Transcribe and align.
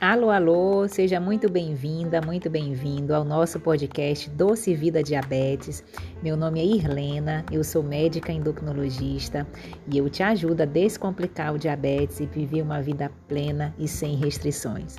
Alô, 0.00 0.30
alô, 0.30 0.86
seja 0.86 1.18
muito 1.18 1.50
bem-vinda, 1.50 2.20
muito 2.20 2.48
bem-vindo 2.48 3.12
ao 3.12 3.24
nosso 3.24 3.58
podcast 3.58 4.30
Doce 4.30 4.72
Vida 4.72 5.02
Diabetes. 5.02 5.82
Meu 6.22 6.36
nome 6.36 6.60
é 6.60 6.64
Irlena, 6.64 7.44
eu 7.50 7.64
sou 7.64 7.82
médica 7.82 8.30
endocrinologista 8.30 9.44
e 9.90 9.98
eu 9.98 10.08
te 10.08 10.22
ajudo 10.22 10.60
a 10.60 10.66
descomplicar 10.66 11.52
o 11.52 11.58
diabetes 11.58 12.20
e 12.20 12.26
viver 12.26 12.62
uma 12.62 12.80
vida 12.80 13.10
plena 13.26 13.74
e 13.76 13.88
sem 13.88 14.14
restrições. 14.14 14.96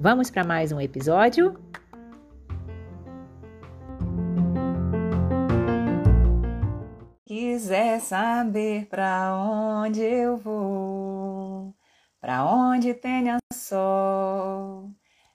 Vamos 0.00 0.28
para 0.28 0.42
mais 0.42 0.72
um 0.72 0.80
episódio? 0.80 1.56
Saber 8.06 8.86
para 8.86 9.36
onde 9.36 10.00
eu 10.00 10.36
vou? 10.36 11.74
Pra 12.20 12.44
onde 12.44 12.94
tenha 12.94 13.36
sol, 13.52 14.92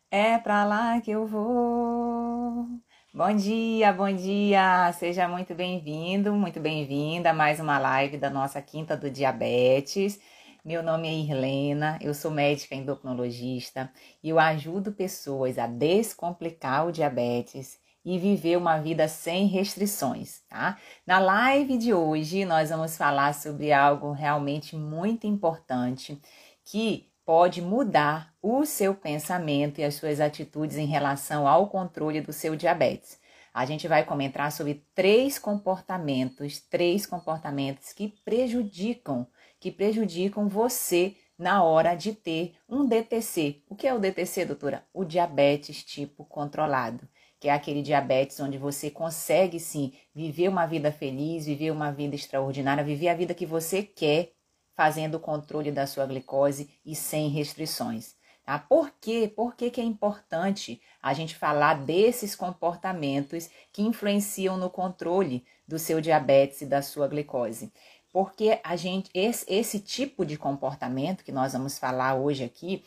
é 0.09 0.37
pra 0.37 0.63
lá 0.63 1.01
que 1.01 1.11
eu 1.11 1.27
vou. 1.27 2.67
Bom 3.13 3.35
dia, 3.35 3.91
bom 3.91 4.13
dia! 4.15 4.89
Seja 4.93 5.27
muito 5.27 5.53
bem-vindo, 5.53 6.33
muito 6.33 6.61
bem-vinda 6.61 7.31
a 7.31 7.33
mais 7.33 7.59
uma 7.59 7.77
live 7.77 8.17
da 8.17 8.29
nossa 8.29 8.61
Quinta 8.61 8.95
do 8.95 9.11
Diabetes. 9.11 10.17
Meu 10.63 10.81
nome 10.81 11.09
é 11.09 11.13
Irlena, 11.13 11.99
eu 12.01 12.13
sou 12.13 12.31
médica 12.31 12.73
endocrinologista 12.73 13.91
e 14.23 14.29
eu 14.29 14.39
ajudo 14.39 14.93
pessoas 14.93 15.57
a 15.57 15.67
descomplicar 15.67 16.87
o 16.87 16.91
diabetes 16.91 17.77
e 18.03 18.17
viver 18.17 18.57
uma 18.57 18.79
vida 18.79 19.07
sem 19.07 19.47
restrições, 19.47 20.41
tá? 20.49 20.77
Na 21.05 21.19
live 21.19 21.77
de 21.77 21.93
hoje 21.93 22.45
nós 22.45 22.69
vamos 22.69 22.97
falar 22.97 23.33
sobre 23.33 23.71
algo 23.71 24.11
realmente 24.11 24.75
muito 24.75 25.27
importante 25.27 26.19
que 26.63 27.11
pode 27.25 27.61
mudar 27.61 28.33
o 28.41 28.65
seu 28.65 28.95
pensamento 28.95 29.79
e 29.79 29.83
as 29.83 29.95
suas 29.95 30.19
atitudes 30.19 30.77
em 30.77 30.85
relação 30.85 31.47
ao 31.47 31.67
controle 31.69 32.21
do 32.21 32.33
seu 32.33 32.55
diabetes. 32.55 33.19
A 33.53 33.65
gente 33.65 33.87
vai 33.87 34.05
comentar 34.05 34.51
sobre 34.51 34.85
três 34.95 35.37
comportamentos, 35.37 36.59
três 36.59 37.05
comportamentos 37.05 37.91
que 37.91 38.13
prejudicam, 38.23 39.27
que 39.59 39.71
prejudicam 39.71 40.47
você 40.47 41.15
na 41.37 41.63
hora 41.63 41.95
de 41.95 42.13
ter 42.13 42.55
um 42.69 42.85
DTC. 42.85 43.61
O 43.67 43.75
que 43.75 43.87
é 43.87 43.93
o 43.93 43.99
DTC, 43.99 44.45
doutora? 44.45 44.85
O 44.93 45.03
diabetes 45.03 45.83
tipo 45.83 46.23
controlado, 46.23 47.07
que 47.41 47.49
é 47.49 47.51
aquele 47.51 47.81
diabetes 47.81 48.39
onde 48.39 48.59
você 48.59 48.91
consegue 48.91 49.59
sim 49.59 49.93
viver 50.13 50.47
uma 50.47 50.67
vida 50.67 50.91
feliz, 50.91 51.47
viver 51.47 51.71
uma 51.71 51.91
vida 51.91 52.13
extraordinária, 52.13 52.83
viver 52.83 53.09
a 53.09 53.15
vida 53.15 53.33
que 53.33 53.47
você 53.47 53.81
quer 53.81 54.31
fazendo 54.75 55.15
o 55.15 55.19
controle 55.19 55.71
da 55.71 55.87
sua 55.87 56.05
glicose 56.05 56.69
e 56.85 56.95
sem 56.95 57.29
restrições. 57.29 58.13
Tá? 58.45 58.59
Por 58.59 58.91
quê? 59.01 59.31
Por 59.35 59.55
que, 59.55 59.71
que 59.71 59.81
é 59.81 59.83
importante 59.83 60.79
a 61.01 61.15
gente 61.15 61.35
falar 61.35 61.83
desses 61.83 62.35
comportamentos 62.35 63.49
que 63.73 63.81
influenciam 63.81 64.55
no 64.55 64.69
controle 64.69 65.43
do 65.67 65.79
seu 65.79 65.99
diabetes 65.99 66.61
e 66.61 66.67
da 66.67 66.83
sua 66.83 67.07
glicose? 67.07 67.73
Porque 68.13 68.59
a 68.63 68.75
gente, 68.75 69.09
esse, 69.15 69.51
esse 69.51 69.79
tipo 69.79 70.23
de 70.23 70.37
comportamento 70.37 71.23
que 71.23 71.31
nós 71.31 71.53
vamos 71.53 71.79
falar 71.79 72.13
hoje 72.13 72.43
aqui, 72.43 72.83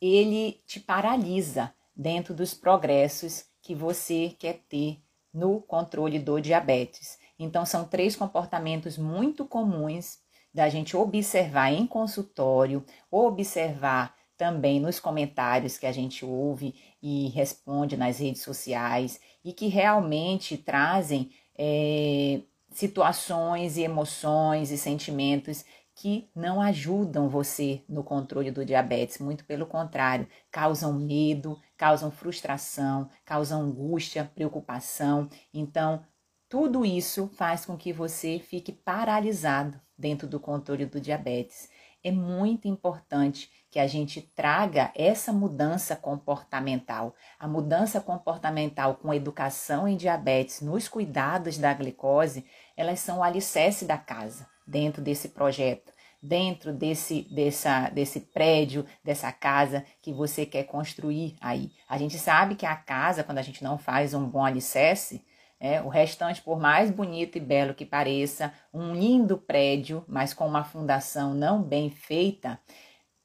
ele 0.00 0.60
te 0.64 0.78
paralisa 0.78 1.74
dentro 1.96 2.34
dos 2.34 2.54
progressos 2.54 3.46
que 3.66 3.74
você 3.74 4.32
quer 4.38 4.60
ter 4.68 4.98
no 5.34 5.60
controle 5.60 6.20
do 6.20 6.40
diabetes. 6.40 7.18
Então, 7.36 7.66
são 7.66 7.84
três 7.84 8.14
comportamentos 8.14 8.96
muito 8.96 9.44
comuns 9.44 10.20
da 10.54 10.68
gente 10.68 10.96
observar 10.96 11.72
em 11.72 11.84
consultório, 11.84 12.84
observar 13.10 14.14
também 14.36 14.78
nos 14.78 15.00
comentários 15.00 15.78
que 15.78 15.86
a 15.86 15.90
gente 15.90 16.24
ouve 16.24 16.76
e 17.02 17.26
responde 17.30 17.96
nas 17.96 18.20
redes 18.20 18.42
sociais 18.42 19.18
e 19.44 19.52
que 19.52 19.66
realmente 19.66 20.56
trazem 20.56 21.32
é, 21.58 22.42
situações 22.70 23.76
e 23.76 23.82
emoções 23.82 24.70
e 24.70 24.78
sentimentos 24.78 25.64
que 25.96 26.28
não 26.36 26.60
ajudam 26.60 27.26
você 27.26 27.82
no 27.88 28.04
controle 28.04 28.50
do 28.50 28.66
diabetes, 28.66 29.18
muito 29.18 29.46
pelo 29.46 29.64
contrário, 29.64 30.28
causam 30.50 30.92
medo, 30.92 31.58
causam 31.74 32.10
frustração, 32.10 33.08
causam 33.24 33.62
angústia, 33.62 34.30
preocupação. 34.34 35.26
Então, 35.54 36.04
tudo 36.50 36.84
isso 36.84 37.28
faz 37.34 37.64
com 37.64 37.78
que 37.78 37.94
você 37.94 38.38
fique 38.38 38.72
paralisado 38.72 39.80
dentro 39.96 40.28
do 40.28 40.38
controle 40.38 40.84
do 40.84 41.00
diabetes. 41.00 41.70
É 42.04 42.12
muito 42.12 42.68
importante 42.68 43.50
que 43.70 43.78
a 43.78 43.86
gente 43.86 44.20
traga 44.20 44.92
essa 44.94 45.32
mudança 45.32 45.96
comportamental. 45.96 47.14
A 47.38 47.48
mudança 47.48 48.02
comportamental 48.02 48.96
com 48.96 49.14
educação 49.14 49.88
em 49.88 49.96
diabetes, 49.96 50.60
nos 50.60 50.88
cuidados 50.88 51.56
da 51.56 51.72
glicose, 51.72 52.44
elas 52.76 53.00
são 53.00 53.20
o 53.20 53.22
alicerce 53.22 53.86
da 53.86 53.96
casa 53.96 54.46
dentro 54.66 55.02
desse 55.02 55.28
projeto, 55.28 55.92
dentro 56.22 56.72
desse, 56.72 57.22
dessa, 57.30 57.88
desse 57.90 58.20
prédio, 58.20 58.84
dessa 59.04 59.30
casa 59.30 59.84
que 60.02 60.12
você 60.12 60.44
quer 60.44 60.64
construir 60.64 61.36
aí. 61.40 61.70
A 61.88 61.96
gente 61.98 62.18
sabe 62.18 62.54
que 62.54 62.66
a 62.66 62.74
casa, 62.74 63.22
quando 63.22 63.38
a 63.38 63.42
gente 63.42 63.62
não 63.62 63.78
faz 63.78 64.14
um 64.14 64.26
bom 64.28 64.44
alicerce, 64.44 65.24
é, 65.58 65.80
o 65.80 65.88
restante, 65.88 66.42
por 66.42 66.60
mais 66.60 66.90
bonito 66.90 67.38
e 67.38 67.40
belo 67.40 67.74
que 67.74 67.86
pareça, 67.86 68.52
um 68.72 68.94
lindo 68.94 69.38
prédio, 69.38 70.04
mas 70.06 70.34
com 70.34 70.46
uma 70.46 70.64
fundação 70.64 71.32
não 71.32 71.62
bem 71.62 71.88
feita, 71.90 72.60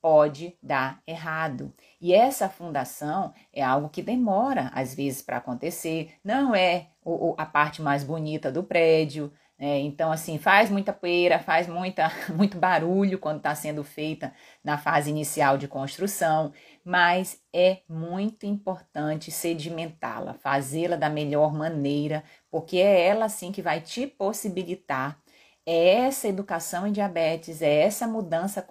pode 0.01 0.57
dar 0.63 1.01
errado. 1.06 1.74
E 2.00 2.13
essa 2.13 2.50
fundação 2.50 3.34
é 3.53 3.62
algo 3.62 3.90
que 3.90 4.01
demora 4.01 4.72
às 4.74 4.96
vezes 4.96 5.22
para 5.22 5.38
acontecer, 5.38 6.16
não 6.24 6.56
é 6.56 6.88
o, 7.03 7.35
a 7.38 7.46
parte 7.46 7.81
mais 7.81 8.03
bonita 8.03 8.51
do 8.51 8.63
prédio, 8.63 9.31
é, 9.63 9.79
então, 9.79 10.11
assim, 10.11 10.39
faz 10.39 10.72
muita 10.72 10.91
poeira, 10.91 11.38
faz 11.38 11.67
muita, 11.67 12.11
muito 12.35 12.57
barulho 12.57 13.19
quando 13.19 13.38
está 13.38 13.53
sendo 13.53 13.83
feita 13.83 14.33
na 14.63 14.75
fase 14.75 15.11
inicial 15.11 15.55
de 15.55 15.67
construção, 15.67 16.51
mas 16.83 17.39
é 17.53 17.81
muito 17.88 18.47
importante 18.47 19.29
sedimentá-la, 19.29 20.33
fazê-la 20.33 20.95
da 20.95 21.11
melhor 21.11 21.53
maneira, 21.53 22.23
porque 22.50 22.77
é 22.77 23.05
ela, 23.05 23.25
assim, 23.25 23.51
que 23.51 23.61
vai 23.61 23.79
te 23.81 24.07
possibilitar 24.07 25.21
é 25.63 25.89
essa 26.07 26.27
educação 26.27 26.88
em 26.88 26.91
diabetes, 26.91 27.61
é 27.61 27.83
essa 27.83 28.07
mudança 28.07 28.66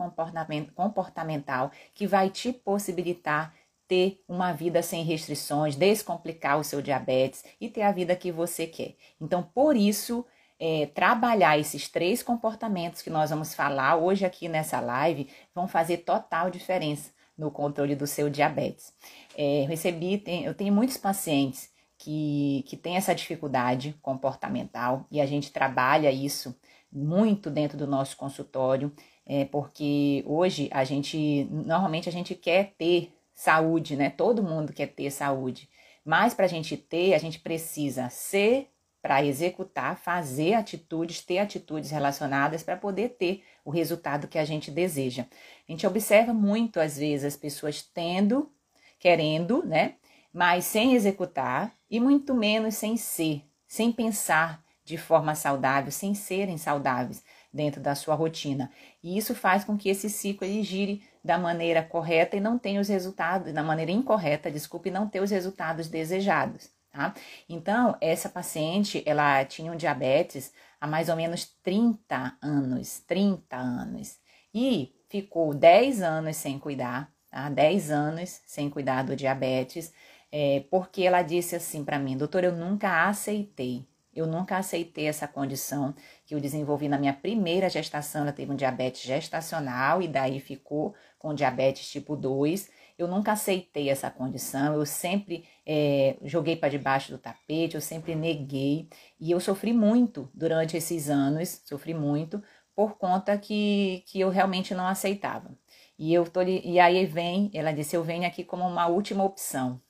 comportamental 0.74 1.70
que 1.94 2.04
vai 2.04 2.30
te 2.30 2.52
possibilitar 2.52 3.54
ter 3.86 4.20
uma 4.28 4.52
vida 4.52 4.82
sem 4.82 5.04
restrições, 5.04 5.76
descomplicar 5.76 6.58
o 6.58 6.64
seu 6.64 6.82
diabetes 6.82 7.44
e 7.60 7.68
ter 7.68 7.82
a 7.82 7.92
vida 7.92 8.16
que 8.16 8.32
você 8.32 8.66
quer. 8.66 8.96
Então, 9.20 9.40
por 9.42 9.76
isso, 9.76 10.26
é, 10.60 10.86
trabalhar 10.86 11.58
esses 11.58 11.88
três 11.88 12.22
comportamentos 12.22 13.00
que 13.00 13.08
nós 13.08 13.30
vamos 13.30 13.54
falar 13.54 13.96
hoje 13.96 14.26
aqui 14.26 14.46
nessa 14.46 14.78
live 14.78 15.26
vão 15.54 15.66
fazer 15.66 15.98
total 15.98 16.50
diferença 16.50 17.10
no 17.36 17.50
controle 17.50 17.96
do 17.96 18.06
seu 18.06 18.28
diabetes. 18.28 18.92
É, 19.34 19.64
recebi, 19.66 20.18
tem, 20.18 20.44
eu 20.44 20.52
tenho 20.52 20.74
muitos 20.74 20.98
pacientes 20.98 21.70
que, 21.96 22.62
que 22.68 22.76
têm 22.76 22.96
essa 22.96 23.14
dificuldade 23.14 23.96
comportamental 24.02 25.06
e 25.10 25.18
a 25.18 25.26
gente 25.26 25.50
trabalha 25.50 26.12
isso 26.12 26.54
muito 26.92 27.50
dentro 27.50 27.78
do 27.78 27.86
nosso 27.86 28.16
consultório, 28.16 28.92
é, 29.24 29.46
porque 29.46 30.22
hoje 30.26 30.68
a 30.72 30.84
gente, 30.84 31.44
normalmente 31.50 32.08
a 32.08 32.12
gente 32.12 32.34
quer 32.34 32.74
ter 32.76 33.14
saúde, 33.32 33.96
né? 33.96 34.10
Todo 34.10 34.42
mundo 34.42 34.72
quer 34.72 34.88
ter 34.88 35.10
saúde, 35.10 35.70
mas 36.04 36.34
para 36.34 36.44
a 36.44 36.48
gente 36.48 36.76
ter, 36.76 37.14
a 37.14 37.18
gente 37.18 37.38
precisa 37.38 38.10
ser 38.10 38.68
para 39.02 39.24
executar, 39.24 39.96
fazer 39.96 40.54
atitudes, 40.54 41.22
ter 41.22 41.38
atitudes 41.38 41.90
relacionadas 41.90 42.62
para 42.62 42.76
poder 42.76 43.10
ter 43.10 43.42
o 43.64 43.70
resultado 43.70 44.28
que 44.28 44.38
a 44.38 44.44
gente 44.44 44.70
deseja. 44.70 45.26
A 45.68 45.72
gente 45.72 45.86
observa 45.86 46.34
muito, 46.34 46.80
às 46.80 46.98
vezes, 46.98 47.24
as 47.24 47.36
pessoas 47.36 47.82
tendo, 47.82 48.50
querendo, 48.98 49.64
né? 49.64 49.94
Mas 50.32 50.64
sem 50.64 50.94
executar 50.94 51.72
e 51.90 51.98
muito 51.98 52.34
menos 52.34 52.74
sem 52.74 52.96
ser, 52.96 53.42
sem 53.66 53.90
pensar 53.90 54.62
de 54.84 54.96
forma 54.96 55.34
saudável, 55.34 55.90
sem 55.90 56.14
serem 56.14 56.58
saudáveis 56.58 57.22
dentro 57.52 57.80
da 57.80 57.94
sua 57.94 58.14
rotina. 58.14 58.70
E 59.02 59.16
isso 59.16 59.34
faz 59.34 59.64
com 59.64 59.76
que 59.76 59.88
esse 59.88 60.08
ciclo 60.08 60.46
ele 60.46 60.62
gire 60.62 61.02
da 61.22 61.38
maneira 61.38 61.82
correta 61.82 62.36
e 62.36 62.40
não 62.40 62.58
tenha 62.58 62.80
os 62.80 62.88
resultados, 62.88 63.52
da 63.52 63.62
maneira 63.62 63.90
incorreta, 63.90 64.50
desculpe, 64.50 64.90
não 64.90 65.08
ter 65.08 65.20
os 65.20 65.30
resultados 65.30 65.88
desejados. 65.88 66.70
Tá? 66.92 67.14
Então, 67.48 67.96
essa 68.00 68.28
paciente, 68.28 69.02
ela 69.06 69.44
tinha 69.44 69.70
um 69.70 69.76
diabetes 69.76 70.52
há 70.80 70.86
mais 70.86 71.08
ou 71.08 71.14
menos 71.16 71.46
30 71.62 72.36
anos, 72.42 73.00
30 73.06 73.56
anos, 73.56 74.18
e 74.52 74.92
ficou 75.08 75.54
10 75.54 76.02
anos 76.02 76.36
sem 76.36 76.58
cuidar, 76.58 77.12
tá? 77.30 77.48
10 77.48 77.90
anos 77.90 78.40
sem 78.44 78.68
cuidar 78.68 79.04
do 79.04 79.14
diabetes, 79.14 79.92
é, 80.32 80.64
porque 80.70 81.02
ela 81.02 81.22
disse 81.22 81.54
assim 81.56 81.84
para 81.84 81.98
mim, 81.98 82.16
doutor, 82.16 82.42
eu 82.44 82.52
nunca 82.52 83.08
aceitei, 83.08 83.86
Eu 84.12 84.26
nunca 84.26 84.56
aceitei 84.58 85.06
essa 85.06 85.28
condição 85.28 85.94
que 86.26 86.34
eu 86.34 86.40
desenvolvi 86.40 86.88
na 86.88 86.98
minha 86.98 87.12
primeira 87.12 87.68
gestação. 87.70 88.22
Ela 88.22 88.32
teve 88.32 88.50
um 88.52 88.56
diabetes 88.56 89.02
gestacional 89.02 90.02
e 90.02 90.08
daí 90.08 90.40
ficou 90.40 90.94
com 91.18 91.32
diabetes 91.34 91.88
tipo 91.90 92.16
2. 92.16 92.68
Eu 93.00 93.08
nunca 93.08 93.32
aceitei 93.32 93.88
essa 93.88 94.10
condição, 94.10 94.74
eu 94.74 94.84
sempre 94.84 95.48
é, 95.64 96.18
joguei 96.22 96.54
para 96.54 96.68
debaixo 96.68 97.10
do 97.10 97.16
tapete, 97.16 97.74
eu 97.74 97.80
sempre 97.80 98.14
neguei 98.14 98.90
e 99.18 99.30
eu 99.30 99.40
sofri 99.40 99.72
muito 99.72 100.30
durante 100.34 100.76
esses 100.76 101.08
anos, 101.08 101.62
sofri 101.64 101.94
muito 101.94 102.42
por 102.74 102.98
conta 102.98 103.38
que, 103.38 104.04
que 104.06 104.20
eu 104.20 104.28
realmente 104.28 104.74
não 104.74 104.86
aceitava. 104.86 105.50
E, 105.98 106.12
eu 106.12 106.24
tô, 106.28 106.42
e 106.42 106.78
aí 106.78 107.06
vem, 107.06 107.50
ela 107.54 107.72
disse, 107.72 107.96
eu 107.96 108.04
venho 108.04 108.26
aqui 108.26 108.44
como 108.44 108.66
uma 108.68 108.86
última 108.86 109.24
opção, 109.24 109.80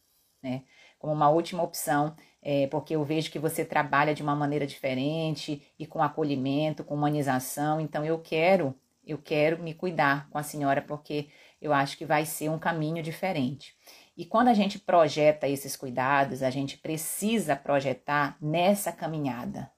né? 0.41 0.63
Como 0.97 1.13
uma 1.13 1.29
última 1.31 1.65
opção, 1.65 2.15
é, 2.41 2.69
porque 2.69 2.95
eu 2.95 3.03
vejo 3.05 3.31
que 3.33 3.41
você 3.41 3.65
trabalha 3.65 4.15
de 4.15 4.23
uma 4.23 4.37
maneira 4.37 4.67
diferente 4.69 5.63
e 5.77 5.85
com 5.85 6.01
acolhimento, 6.01 6.85
com 6.85 6.95
humanização, 6.95 7.81
então 7.81 8.05
eu 8.05 8.21
quero, 8.21 8.73
eu 9.05 9.19
quero 9.19 9.61
me 9.61 9.75
cuidar 9.75 10.31
com 10.31 10.39
a 10.39 10.45
senhora, 10.45 10.81
porque 10.81 11.29
eu 11.61 11.73
acho 11.73 11.97
que 11.99 12.07
vai 12.07 12.25
ser 12.25 12.49
um 12.49 12.59
caminho 12.59 13.03
diferente. 13.03 13.77
E 14.17 14.25
quando 14.25 14.49
a 14.49 14.55
gente 14.55 14.79
projeta 14.79 15.49
esses 15.49 15.77
cuidados, 15.77 16.43
a 16.43 16.51
gente 16.51 16.77
precisa 16.79 17.57
projetar 17.57 18.37
nessa 18.41 18.93
caminhada. 18.93 19.71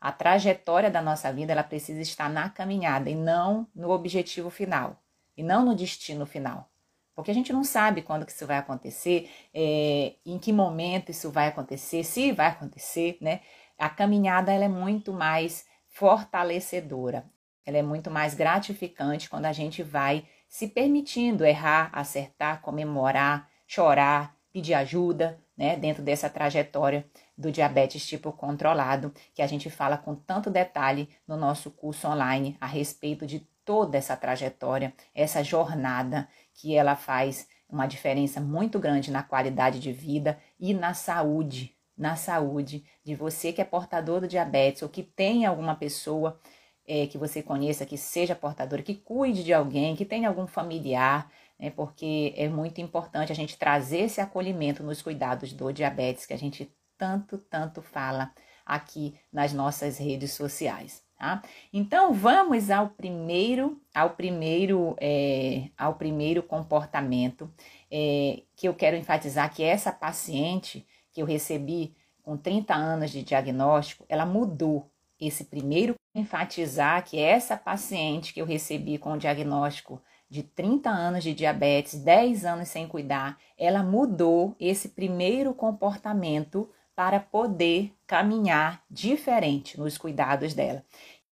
A 0.00 0.10
trajetória 0.10 0.90
da 0.90 1.02
nossa 1.02 1.32
vida, 1.32 1.52
ela 1.52 1.62
precisa 1.62 2.00
estar 2.00 2.28
na 2.30 2.48
caminhada 2.48 3.10
e 3.10 3.14
não 3.14 3.66
no 3.74 3.90
objetivo 3.90 4.48
final, 4.48 5.02
e 5.36 5.42
não 5.42 5.64
no 5.64 5.74
destino 5.74 6.24
final. 6.24 6.70
Porque 7.14 7.30
a 7.30 7.34
gente 7.34 7.52
não 7.52 7.62
sabe 7.62 8.00
quando 8.00 8.24
que 8.24 8.32
isso 8.32 8.46
vai 8.46 8.56
acontecer, 8.56 9.30
é, 9.52 10.14
em 10.24 10.38
que 10.38 10.52
momento 10.52 11.10
isso 11.10 11.30
vai 11.30 11.48
acontecer, 11.48 12.02
se 12.02 12.32
vai 12.32 12.46
acontecer, 12.46 13.18
né? 13.20 13.40
A 13.78 13.90
caminhada 13.90 14.52
ela 14.52 14.64
é 14.64 14.68
muito 14.68 15.12
mais 15.12 15.66
fortalecedora, 15.88 17.24
ela 17.66 17.76
é 17.76 17.82
muito 17.82 18.10
mais 18.10 18.34
gratificante 18.34 19.28
quando 19.28 19.46
a 19.46 19.52
gente 19.52 19.82
vai 19.82 20.24
se 20.50 20.66
permitindo 20.66 21.46
errar, 21.46 21.88
acertar, 21.92 22.60
comemorar, 22.60 23.48
chorar, 23.68 24.36
pedir 24.52 24.74
ajuda, 24.74 25.38
né, 25.56 25.76
dentro 25.76 26.02
dessa 26.02 26.28
trajetória 26.28 27.06
do 27.38 27.52
diabetes 27.52 28.04
tipo 28.04 28.32
controlado, 28.32 29.14
que 29.32 29.42
a 29.42 29.46
gente 29.46 29.70
fala 29.70 29.96
com 29.96 30.14
tanto 30.14 30.50
detalhe 30.50 31.08
no 31.26 31.36
nosso 31.36 31.70
curso 31.70 32.08
online 32.08 32.56
a 32.60 32.66
respeito 32.66 33.26
de 33.26 33.46
toda 33.64 33.96
essa 33.96 34.16
trajetória, 34.16 34.92
essa 35.14 35.44
jornada 35.44 36.28
que 36.52 36.74
ela 36.74 36.96
faz 36.96 37.46
uma 37.68 37.86
diferença 37.86 38.40
muito 38.40 38.80
grande 38.80 39.12
na 39.12 39.22
qualidade 39.22 39.78
de 39.78 39.92
vida 39.92 40.36
e 40.58 40.74
na 40.74 40.94
saúde, 40.94 41.76
na 41.96 42.16
saúde 42.16 42.84
de 43.04 43.14
você 43.14 43.52
que 43.52 43.60
é 43.60 43.64
portador 43.64 44.20
do 44.20 44.26
diabetes 44.26 44.82
ou 44.82 44.88
que 44.88 45.04
tem 45.04 45.46
alguma 45.46 45.76
pessoa 45.76 46.40
é, 46.86 47.06
que 47.06 47.18
você 47.18 47.42
conheça, 47.42 47.86
que 47.86 47.96
seja 47.96 48.34
portadora, 48.34 48.82
que 48.82 48.94
cuide 48.94 49.44
de 49.44 49.52
alguém, 49.52 49.96
que 49.96 50.04
tenha 50.04 50.28
algum 50.28 50.46
familiar, 50.46 51.30
né, 51.58 51.70
porque 51.70 52.34
é 52.36 52.48
muito 52.48 52.80
importante 52.80 53.32
a 53.32 53.34
gente 53.34 53.58
trazer 53.58 54.00
esse 54.00 54.20
acolhimento 54.20 54.82
nos 54.82 55.02
cuidados 55.02 55.52
do 55.52 55.72
diabetes, 55.72 56.26
que 56.26 56.32
a 56.32 56.38
gente 56.38 56.72
tanto, 56.96 57.38
tanto 57.38 57.80
fala 57.80 58.32
aqui 58.64 59.14
nas 59.32 59.52
nossas 59.52 59.98
redes 59.98 60.32
sociais. 60.32 61.02
Tá? 61.16 61.42
Então 61.70 62.14
vamos 62.14 62.70
ao 62.70 62.88
primeiro, 62.88 63.78
ao 63.94 64.10
primeiro, 64.10 64.96
é, 64.98 65.68
ao 65.76 65.94
primeiro 65.94 66.42
comportamento 66.42 67.52
é, 67.90 68.42
que 68.56 68.66
eu 68.66 68.74
quero 68.74 68.96
enfatizar 68.96 69.52
que 69.52 69.62
essa 69.62 69.92
paciente 69.92 70.86
que 71.12 71.20
eu 71.20 71.26
recebi 71.26 71.94
com 72.22 72.36
30 72.36 72.74
anos 72.74 73.10
de 73.10 73.22
diagnóstico, 73.22 74.04
ela 74.08 74.24
mudou 74.24 74.89
esse 75.20 75.44
primeiro 75.44 75.94
enfatizar 76.14 77.04
que 77.04 77.18
essa 77.18 77.56
paciente 77.56 78.32
que 78.32 78.40
eu 78.40 78.46
recebi 78.46 78.98
com 78.98 79.12
o 79.12 79.18
diagnóstico 79.18 80.02
de 80.28 80.42
30 80.42 80.88
anos 80.88 81.22
de 81.22 81.34
diabetes, 81.34 82.02
10 82.02 82.44
anos 82.44 82.68
sem 82.68 82.86
cuidar, 82.86 83.38
ela 83.58 83.82
mudou 83.82 84.56
esse 84.58 84.90
primeiro 84.90 85.52
comportamento 85.52 86.70
para 86.94 87.20
poder 87.20 87.92
caminhar 88.06 88.84
diferente 88.88 89.78
nos 89.78 89.98
cuidados 89.98 90.54
dela. 90.54 90.84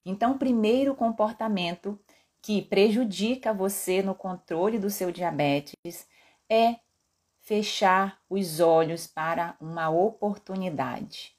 Então, 0.04 0.32
o 0.32 0.38
primeiro 0.38 0.94
comportamento 0.94 1.98
que 2.42 2.62
prejudica 2.62 3.52
você 3.52 4.02
no 4.02 4.14
controle 4.14 4.78
do 4.78 4.90
seu 4.90 5.12
diabetes 5.12 5.74
é 6.48 6.76
fechar 7.40 8.18
os 8.28 8.60
olhos 8.60 9.06
para 9.06 9.56
uma 9.60 9.88
oportunidade 9.88 11.37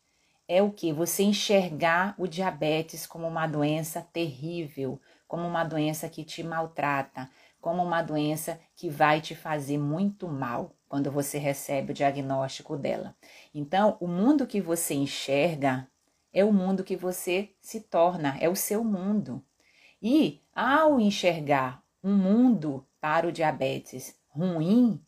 é 0.49 0.63
o 0.63 0.71
que? 0.71 0.91
Você 0.91 1.21
enxergar 1.21 2.15
o 2.17 2.27
diabetes 2.27 3.05
como 3.05 3.27
uma 3.27 3.45
doença 3.45 4.01
terrível, 4.01 4.99
como 5.27 5.47
uma 5.47 5.63
doença 5.63 6.09
que 6.09 6.23
te 6.23 6.41
maltrata, 6.41 7.29
como 7.61 7.83
uma 7.83 8.01
doença 8.01 8.59
que 8.75 8.89
vai 8.89 9.21
te 9.21 9.35
fazer 9.35 9.77
muito 9.77 10.27
mal 10.27 10.75
quando 10.87 11.11
você 11.11 11.37
recebe 11.37 11.91
o 11.91 11.93
diagnóstico 11.93 12.75
dela. 12.75 13.15
Então, 13.53 13.95
o 13.99 14.07
mundo 14.07 14.47
que 14.47 14.59
você 14.59 14.95
enxerga 14.95 15.87
é 16.33 16.43
o 16.43 16.51
mundo 16.51 16.83
que 16.83 16.95
você 16.95 17.51
se 17.61 17.81
torna, 17.81 18.35
é 18.39 18.49
o 18.49 18.55
seu 18.55 18.83
mundo. 18.83 19.45
E 20.01 20.41
ao 20.51 20.99
enxergar 20.99 21.83
um 22.03 22.15
mundo 22.15 22.87
para 22.99 23.27
o 23.27 23.31
diabetes 23.31 24.19
ruim, 24.29 24.99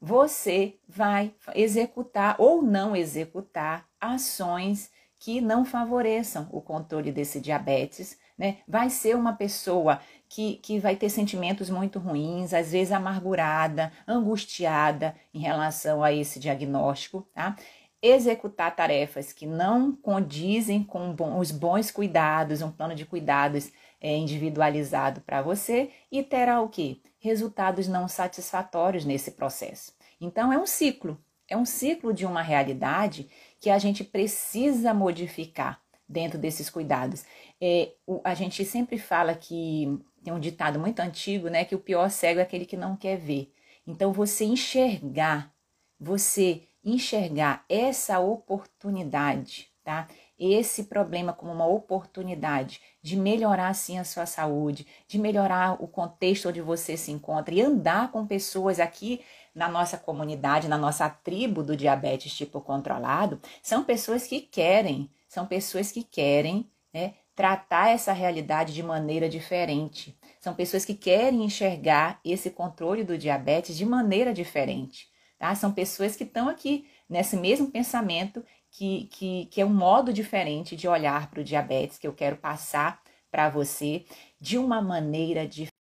você 0.00 0.78
vai 0.88 1.34
executar 1.54 2.36
ou 2.38 2.62
não 2.62 2.94
executar 2.94 3.86
ações 4.00 4.90
que 5.18 5.40
não 5.40 5.64
favoreçam 5.64 6.48
o 6.52 6.60
controle 6.60 7.10
desse 7.10 7.40
diabetes, 7.40 8.16
né? 8.38 8.58
Vai 8.68 8.88
ser 8.88 9.16
uma 9.16 9.32
pessoa 9.32 10.00
que, 10.28 10.56
que 10.56 10.78
vai 10.78 10.94
ter 10.94 11.10
sentimentos 11.10 11.68
muito 11.68 11.98
ruins, 11.98 12.54
às 12.54 12.70
vezes 12.70 12.92
amargurada, 12.92 13.92
angustiada 14.06 15.16
em 15.34 15.40
relação 15.40 16.04
a 16.04 16.12
esse 16.12 16.38
diagnóstico, 16.38 17.26
tá? 17.34 17.56
Executar 18.00 18.76
tarefas 18.76 19.32
que 19.32 19.44
não 19.44 19.90
condizem 19.90 20.84
com 20.84 21.16
os 21.36 21.50
bons 21.50 21.90
cuidados, 21.90 22.62
um 22.62 22.70
plano 22.70 22.94
de 22.94 23.04
cuidados 23.04 23.72
é, 24.00 24.16
individualizado 24.16 25.20
para 25.20 25.42
você 25.42 25.90
e 26.10 26.22
terá 26.22 26.60
o 26.60 26.68
que? 26.68 27.02
Resultados 27.18 27.88
não 27.88 28.06
satisfatórios 28.08 29.04
nesse 29.04 29.32
processo. 29.32 29.92
Então 30.20 30.52
é 30.52 30.58
um 30.58 30.66
ciclo, 30.66 31.18
é 31.48 31.56
um 31.56 31.64
ciclo 31.64 32.12
de 32.12 32.26
uma 32.26 32.42
realidade 32.42 33.28
que 33.60 33.70
a 33.70 33.78
gente 33.78 34.04
precisa 34.04 34.94
modificar 34.94 35.80
dentro 36.08 36.38
desses 36.38 36.70
cuidados. 36.70 37.24
É, 37.60 37.92
o, 38.06 38.20
a 38.24 38.34
gente 38.34 38.64
sempre 38.64 38.98
fala 38.98 39.34
que 39.34 39.98
tem 40.22 40.32
um 40.32 40.40
ditado 40.40 40.78
muito 40.78 41.00
antigo, 41.00 41.48
né, 41.48 41.64
que 41.64 41.74
o 41.74 41.78
pior 41.80 42.10
cego 42.10 42.40
é 42.40 42.42
aquele 42.42 42.66
que 42.66 42.76
não 42.76 42.96
quer 42.96 43.16
ver. 43.16 43.52
Então 43.86 44.12
você 44.12 44.44
enxergar, 44.44 45.52
você 45.98 46.62
enxergar 46.84 47.64
essa 47.68 48.18
oportunidade, 48.20 49.70
tá? 49.82 50.08
Esse 50.38 50.84
problema 50.84 51.32
como 51.32 51.52
uma 51.52 51.66
oportunidade 51.66 52.80
de 53.02 53.16
melhorar 53.16 53.74
sim 53.74 53.98
a 53.98 54.04
sua 54.04 54.24
saúde, 54.24 54.86
de 55.08 55.18
melhorar 55.18 55.82
o 55.82 55.88
contexto 55.88 56.48
onde 56.48 56.60
você 56.60 56.96
se 56.96 57.10
encontra 57.10 57.52
e 57.54 57.60
andar 57.60 58.12
com 58.12 58.26
pessoas 58.26 58.78
aqui 58.78 59.20
na 59.52 59.68
nossa 59.68 59.98
comunidade, 59.98 60.68
na 60.68 60.78
nossa 60.78 61.10
tribo 61.10 61.64
do 61.64 61.76
diabetes 61.76 62.32
tipo 62.32 62.60
controlado, 62.60 63.40
são 63.60 63.82
pessoas 63.82 64.26
que 64.26 64.40
querem, 64.40 65.10
são 65.26 65.44
pessoas 65.44 65.90
que 65.90 66.04
querem 66.04 66.70
né, 66.94 67.14
tratar 67.34 67.90
essa 67.90 68.12
realidade 68.12 68.72
de 68.72 68.82
maneira 68.82 69.28
diferente. 69.28 70.16
São 70.40 70.54
pessoas 70.54 70.84
que 70.84 70.94
querem 70.94 71.44
enxergar 71.44 72.20
esse 72.24 72.50
controle 72.50 73.02
do 73.02 73.18
diabetes 73.18 73.76
de 73.76 73.84
maneira 73.84 74.32
diferente. 74.32 75.08
Tá? 75.38 75.54
São 75.54 75.72
pessoas 75.72 76.16
que 76.16 76.24
estão 76.24 76.48
aqui 76.48 76.88
nesse 77.08 77.36
mesmo 77.36 77.70
pensamento 77.70 78.44
que, 78.70 79.04
que, 79.06 79.46
que 79.46 79.60
é 79.60 79.66
um 79.66 79.74
modo 79.74 80.12
diferente 80.12 80.76
de 80.76 80.88
olhar 80.88 81.30
para 81.30 81.40
o 81.40 81.44
diabetes 81.44 81.98
que 81.98 82.06
eu 82.06 82.14
quero 82.14 82.36
passar 82.36 83.02
para 83.30 83.48
você 83.48 84.04
de 84.40 84.58
uma 84.58 84.80
maneira 84.80 85.46
diferente. 85.46 85.72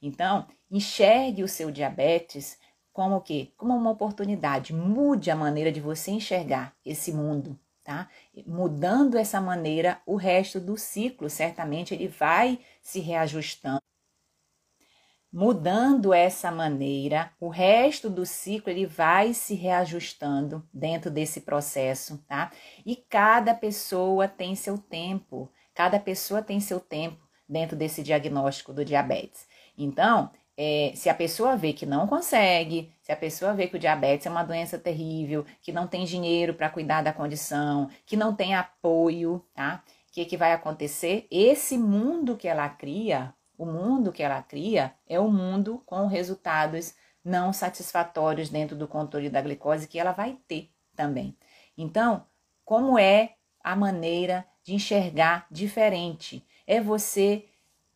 Então, 0.00 0.46
enxergue 0.70 1.42
o 1.42 1.48
seu 1.48 1.70
diabetes 1.70 2.58
como 2.92 3.16
o 3.16 3.20
quê? 3.20 3.52
Como 3.56 3.74
uma 3.74 3.90
oportunidade. 3.90 4.74
Mude 4.74 5.30
a 5.30 5.36
maneira 5.36 5.70
de 5.70 5.80
você 5.80 6.10
enxergar 6.10 6.74
esse 6.84 7.12
mundo, 7.12 7.58
tá? 7.84 8.08
Mudando 8.46 9.16
essa 9.16 9.40
maneira, 9.40 10.00
o 10.04 10.16
resto 10.16 10.60
do 10.60 10.76
ciclo 10.76 11.30
certamente 11.30 11.94
ele 11.94 12.08
vai 12.08 12.58
se 12.82 13.00
reajustando. 13.00 13.80
Mudando 15.40 16.12
essa 16.12 16.50
maneira, 16.50 17.30
o 17.38 17.48
resto 17.48 18.10
do 18.10 18.26
ciclo 18.26 18.72
ele 18.72 18.84
vai 18.84 19.32
se 19.32 19.54
reajustando 19.54 20.68
dentro 20.74 21.12
desse 21.12 21.42
processo, 21.42 22.18
tá? 22.26 22.50
E 22.84 22.96
cada 22.96 23.54
pessoa 23.54 24.26
tem 24.26 24.56
seu 24.56 24.76
tempo, 24.76 25.48
cada 25.72 26.00
pessoa 26.00 26.42
tem 26.42 26.58
seu 26.58 26.80
tempo 26.80 27.24
dentro 27.48 27.76
desse 27.76 28.02
diagnóstico 28.02 28.72
do 28.72 28.84
diabetes. 28.84 29.46
Então, 29.78 30.28
é, 30.56 30.90
se 30.96 31.08
a 31.08 31.14
pessoa 31.14 31.56
vê 31.56 31.72
que 31.72 31.86
não 31.86 32.08
consegue, 32.08 32.92
se 33.00 33.12
a 33.12 33.16
pessoa 33.16 33.54
vê 33.54 33.68
que 33.68 33.76
o 33.76 33.78
diabetes 33.78 34.26
é 34.26 34.30
uma 34.30 34.42
doença 34.42 34.76
terrível, 34.76 35.46
que 35.62 35.70
não 35.70 35.86
tem 35.86 36.04
dinheiro 36.04 36.52
para 36.52 36.68
cuidar 36.68 37.00
da 37.00 37.12
condição, 37.12 37.88
que 38.04 38.16
não 38.16 38.34
tem 38.34 38.56
apoio, 38.56 39.40
tá? 39.54 39.84
O 40.08 40.12
que, 40.12 40.24
que 40.24 40.36
vai 40.36 40.52
acontecer? 40.52 41.28
Esse 41.30 41.78
mundo 41.78 42.36
que 42.36 42.48
ela 42.48 42.68
cria, 42.68 43.32
o 43.58 43.66
mundo 43.66 44.12
que 44.12 44.22
ela 44.22 44.40
cria, 44.40 44.94
é 45.06 45.20
um 45.20 45.30
mundo 45.30 45.82
com 45.84 46.06
resultados 46.06 46.94
não 47.24 47.52
satisfatórios 47.52 48.48
dentro 48.48 48.76
do 48.76 48.86
controle 48.86 49.28
da 49.28 49.42
glicose 49.42 49.88
que 49.88 49.98
ela 49.98 50.12
vai 50.12 50.38
ter 50.46 50.70
também. 50.94 51.36
Então, 51.76 52.24
como 52.64 52.98
é 52.98 53.34
a 53.62 53.74
maneira 53.74 54.46
de 54.62 54.74
enxergar 54.74 55.46
diferente? 55.50 56.46
É 56.66 56.80
você 56.80 57.46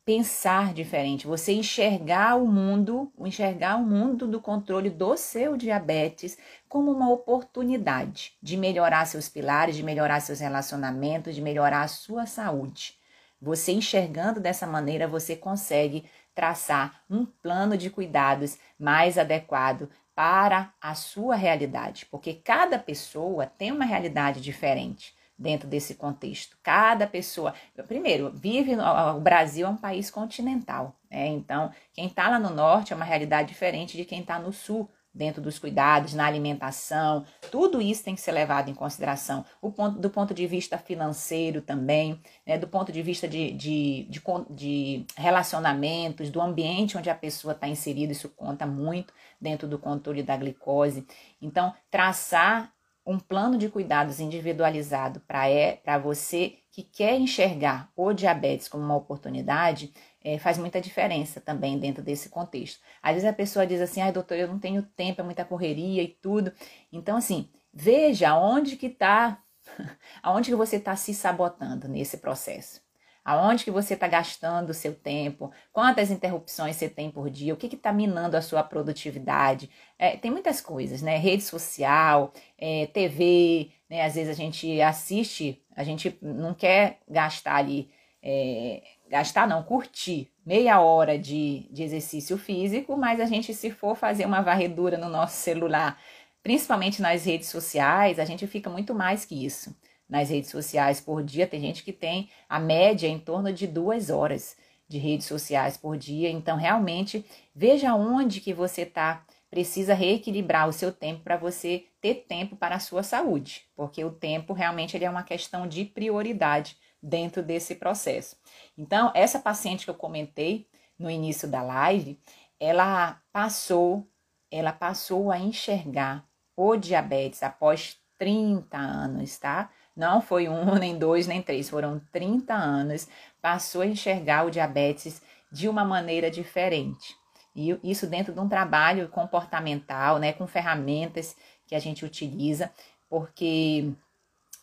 pensar 0.05 0.75
diferente, 0.75 1.29
você 1.29 1.53
enxergar 1.53 2.35
o 2.37 2.47
mundo, 2.47 3.13
enxergar 3.21 3.77
o 3.77 3.85
mundo 3.85 4.27
do 4.27 4.41
controle 4.41 4.91
do 4.91 5.17
seu 5.17 5.57
diabetes 5.57 6.37
como 6.69 6.91
uma 6.91 7.09
oportunidade 7.09 8.33
de 8.43 8.57
melhorar 8.57 9.07
seus 9.07 9.29
pilares, 9.29 9.77
de 9.77 9.83
melhorar 9.85 10.19
seus 10.21 10.41
relacionamentos, 10.41 11.37
de 11.37 11.41
melhorar 11.41 11.83
a 11.83 11.89
sua 11.89 12.27
saúde. 12.27 13.01
Você 13.43 13.73
enxergando 13.73 14.39
dessa 14.39 14.69
maneira, 14.69 15.09
você 15.09 15.35
consegue 15.35 16.05
traçar 16.33 17.03
um 17.11 17.27
plano 17.27 17.77
de 17.77 17.91
cuidados 17.91 18.57
mais 18.79 19.19
adequado 19.19 19.91
para 20.15 20.73
a 20.81 20.95
sua 20.95 21.35
realidade, 21.35 22.07
porque 22.07 22.35
cada 22.35 22.79
pessoa 22.79 23.47
tem 23.47 23.73
uma 23.73 23.85
realidade 23.85 24.41
diferente 24.41 25.13
dentro 25.37 25.67
desse 25.67 25.97
contexto. 25.97 26.57
Cada 26.63 27.05
pessoa, 27.05 27.53
primeiro, 27.89 28.31
vive 28.31 28.77
no, 28.77 28.85
o 29.17 29.21
Brasil 29.21 29.67
é 29.67 29.71
um 29.71 29.77
país 29.77 30.09
continental, 30.09 30.95
né? 31.11 31.27
Então, 31.27 31.73
quem 31.93 32.07
está 32.07 32.29
lá 32.29 32.39
no 32.39 32.51
norte 32.51 32.93
é 32.93 32.97
uma 32.97 33.05
realidade 33.05 33.49
diferente 33.49 33.97
de 33.97 34.05
quem 34.05 34.21
está 34.21 34.39
no 34.39 34.53
sul, 34.53 34.89
dentro 35.15 35.43
dos 35.43 35.59
cuidados, 35.59 36.15
na 36.15 36.27
alimentação, 36.27 37.25
tudo 37.51 37.81
isso 37.81 38.05
tem 38.05 38.15
que 38.15 38.21
ser 38.21 38.33
levado 38.33 38.71
em 38.71 38.75
consideração. 38.75 39.45
O 39.61 39.71
ponto, 39.71 39.99
do 39.99 40.09
ponto 40.09 40.33
de 40.33 40.47
vista 40.47 40.79
financeiro 40.79 41.61
também, 41.61 42.21
né? 42.47 42.57
do 42.57 42.67
ponto 42.67 42.91
de 42.91 43.03
vista 43.03 43.29
de, 43.29 43.53
de, 43.53 44.05
de, 44.09 44.23
de 44.51 45.07
relacionamentos, 45.17 46.31
do 46.31 46.41
ambiente 46.41 46.97
onde 46.97 47.11
a 47.11 47.15
pessoa 47.15 47.53
está 47.53 47.69
inserida, 47.69 48.13
isso 48.13 48.29
conta 48.31 48.67
muito 48.67 49.13
dentro 49.41 49.69
do 49.69 49.79
controle 49.79 50.23
da 50.23 50.37
glicose. 50.37 51.07
Então, 51.41 51.75
traçar 51.91 52.73
um 53.05 53.19
plano 53.19 53.59
de 53.59 53.69
cuidados 53.69 54.21
individualizado 54.21 55.21
para 55.21 55.49
é, 55.49 55.81
você 56.01 56.59
que 56.71 56.83
quer 56.83 57.19
enxergar 57.19 57.91
o 57.97 58.13
diabetes 58.13 58.69
como 58.69 58.85
uma 58.85 58.97
oportunidade, 58.97 59.93
é, 60.25 60.39
faz 60.39 60.59
muita 60.59 60.81
diferença 60.81 61.41
também 61.41 61.79
dentro 61.79 62.03
desse 62.03 62.29
contexto. 62.29 62.81
Às 63.03 63.15
vezes 63.15 63.29
a 63.29 63.33
pessoa 63.33 63.67
diz 63.67 63.81
assim, 63.81 64.01
ai 64.01 64.13
doutor, 64.13 64.37
eu 64.37 64.49
não 64.49 64.59
tenho 64.59 64.83
tempo, 64.83 65.21
é 65.21 65.25
muita 65.25 65.45
correria 65.45 66.03
e 66.03 66.09
tudo. 66.09 66.53
Então, 66.93 67.17
assim, 67.17 67.49
veja 67.73 68.37
onde 68.37 68.77
que 68.77 68.87
está, 68.87 69.43
aonde 70.23 70.51
que 70.51 70.57
você 70.57 70.77
está 70.77 70.95
se 70.97 71.15
sabotando 71.15 71.89
nesse 71.89 72.19
processo. 72.19 72.81
Aonde 73.25 73.63
que 73.63 73.71
você 73.71 73.95
está 73.95 74.09
gastando 74.09 74.71
o 74.71 74.75
seu 74.75 74.95
tempo? 74.95 75.53
Quantas 75.73 76.11
interrupções 76.11 76.75
você 76.75 76.89
tem 76.89 77.09
por 77.09 77.31
dia? 77.31 77.55
O 77.55 77.57
que 77.57 77.73
está 77.73 77.93
minando 77.93 78.37
a 78.37 78.43
sua 78.43 78.65
produtividade? 78.65 79.71
É, 79.97 80.17
tem 80.17 80.29
muitas 80.29 80.61
coisas, 80.61 81.03
né? 81.03 81.17
Rede 81.19 81.45
social, 81.45 82.33
é, 82.59 82.87
TV, 82.87 83.71
né? 83.89 84.05
Às 84.05 84.17
vezes 84.17 84.29
a 84.29 84.35
gente 84.35 84.81
assiste, 84.81 85.63
a 85.77 85.85
gente 85.85 86.19
não 86.21 86.53
quer 86.53 86.99
gastar 87.09 87.55
ali, 87.55 87.93
é, 88.21 88.83
gastar 89.13 89.47
não, 89.47 89.63
curtir 89.63 90.33
meia 90.45 90.81
hora 90.81 91.19
de, 91.19 91.69
de 91.71 91.83
exercício 91.83 92.39
físico, 92.39 92.97
mas 92.97 93.21
a 93.21 93.27
gente 93.27 93.53
se 93.53 93.71
for 93.71 93.95
fazer 93.95 94.25
uma 94.25 94.41
varredura 94.41 94.97
no 94.97 95.11
nosso 95.11 95.37
celular, 95.37 96.01
principalmente 96.43 97.03
nas 97.03 97.27
redes 97.27 97.51
sociais, 97.51 98.19
a 98.19 98.25
gente 98.25 98.47
fica 98.47 98.71
muito 98.71 98.95
mais 98.95 99.27
que 99.27 99.45
isso 99.45 99.77
nas 100.09 100.31
redes 100.31 100.49
sociais 100.49 100.99
por 100.99 101.23
dia. 101.23 101.47
Tem 101.47 101.61
gente 101.61 101.85
que 101.85 101.93
tem 101.93 102.31
a 102.49 102.59
média 102.59 103.07
em 103.07 103.19
torno 103.19 103.53
de 103.53 103.67
duas 103.67 104.09
horas 104.09 104.57
de 104.89 104.97
redes 104.97 105.27
sociais 105.27 105.77
por 105.77 105.95
dia. 105.99 106.31
Então, 106.31 106.57
realmente, 106.57 107.23
veja 107.55 107.95
onde 107.95 108.41
que 108.41 108.55
você 108.55 108.81
está. 108.81 109.27
Precisa 109.51 109.93
reequilibrar 109.93 110.67
o 110.67 110.73
seu 110.73 110.91
tempo 110.91 111.21
para 111.21 111.37
você 111.37 111.85
ter 112.01 112.25
tempo 112.27 112.57
para 112.57 112.77
a 112.77 112.81
sua 112.81 113.03
saúde, 113.03 113.67
porque 113.77 114.03
o 114.03 114.11
tempo 114.11 114.55
realmente 114.55 114.97
ele 114.97 115.05
é 115.05 115.11
uma 115.11 115.23
questão 115.23 115.67
de 115.67 115.85
prioridade 115.85 116.79
dentro 117.03 117.43
desse 117.43 117.75
processo. 117.75 118.37
Então, 118.79 119.11
essa 119.15 119.39
paciente 119.39 119.85
que 119.85 119.91
eu 119.91 119.95
comentei 119.95 120.69
no 120.99 121.11
início 121.11 121.49
da 121.49 121.63
live, 121.63 122.21
ela 122.61 123.21
passou, 123.33 124.07
ela 124.51 124.73
passou 124.73 125.33
a 125.33 125.39
enxergar 125.39 126.25
o 126.57 126.77
diabetes 126.77 127.43
após 127.43 127.99
30 128.19 128.77
anos, 128.77 129.39
tá? 129.39 129.71
Não 129.97 130.21
foi 130.21 130.49
um, 130.49 130.75
nem 130.79 130.97
dois, 130.97 131.27
nem 131.27 131.43
três, 131.43 131.69
foram 131.69 132.01
30 132.13 132.55
anos. 132.55 133.09
Passou 133.41 133.83
a 133.83 133.87
enxergar 133.87 134.47
o 134.47 134.51
diabetes 134.51 135.21
de 135.51 135.69
uma 135.69 135.85
maneira 135.85 136.31
diferente. 136.31 137.17
E 137.55 137.79
isso 137.83 138.07
dentro 138.07 138.33
de 138.33 138.41
um 138.41 138.49
trabalho 138.49 139.09
comportamental, 139.09 140.19
né, 140.19 140.33
com 140.33 140.47
ferramentas 140.47 141.37
que 141.67 141.75
a 141.75 141.79
gente 141.79 142.05
utiliza, 142.05 142.73
porque 143.09 143.93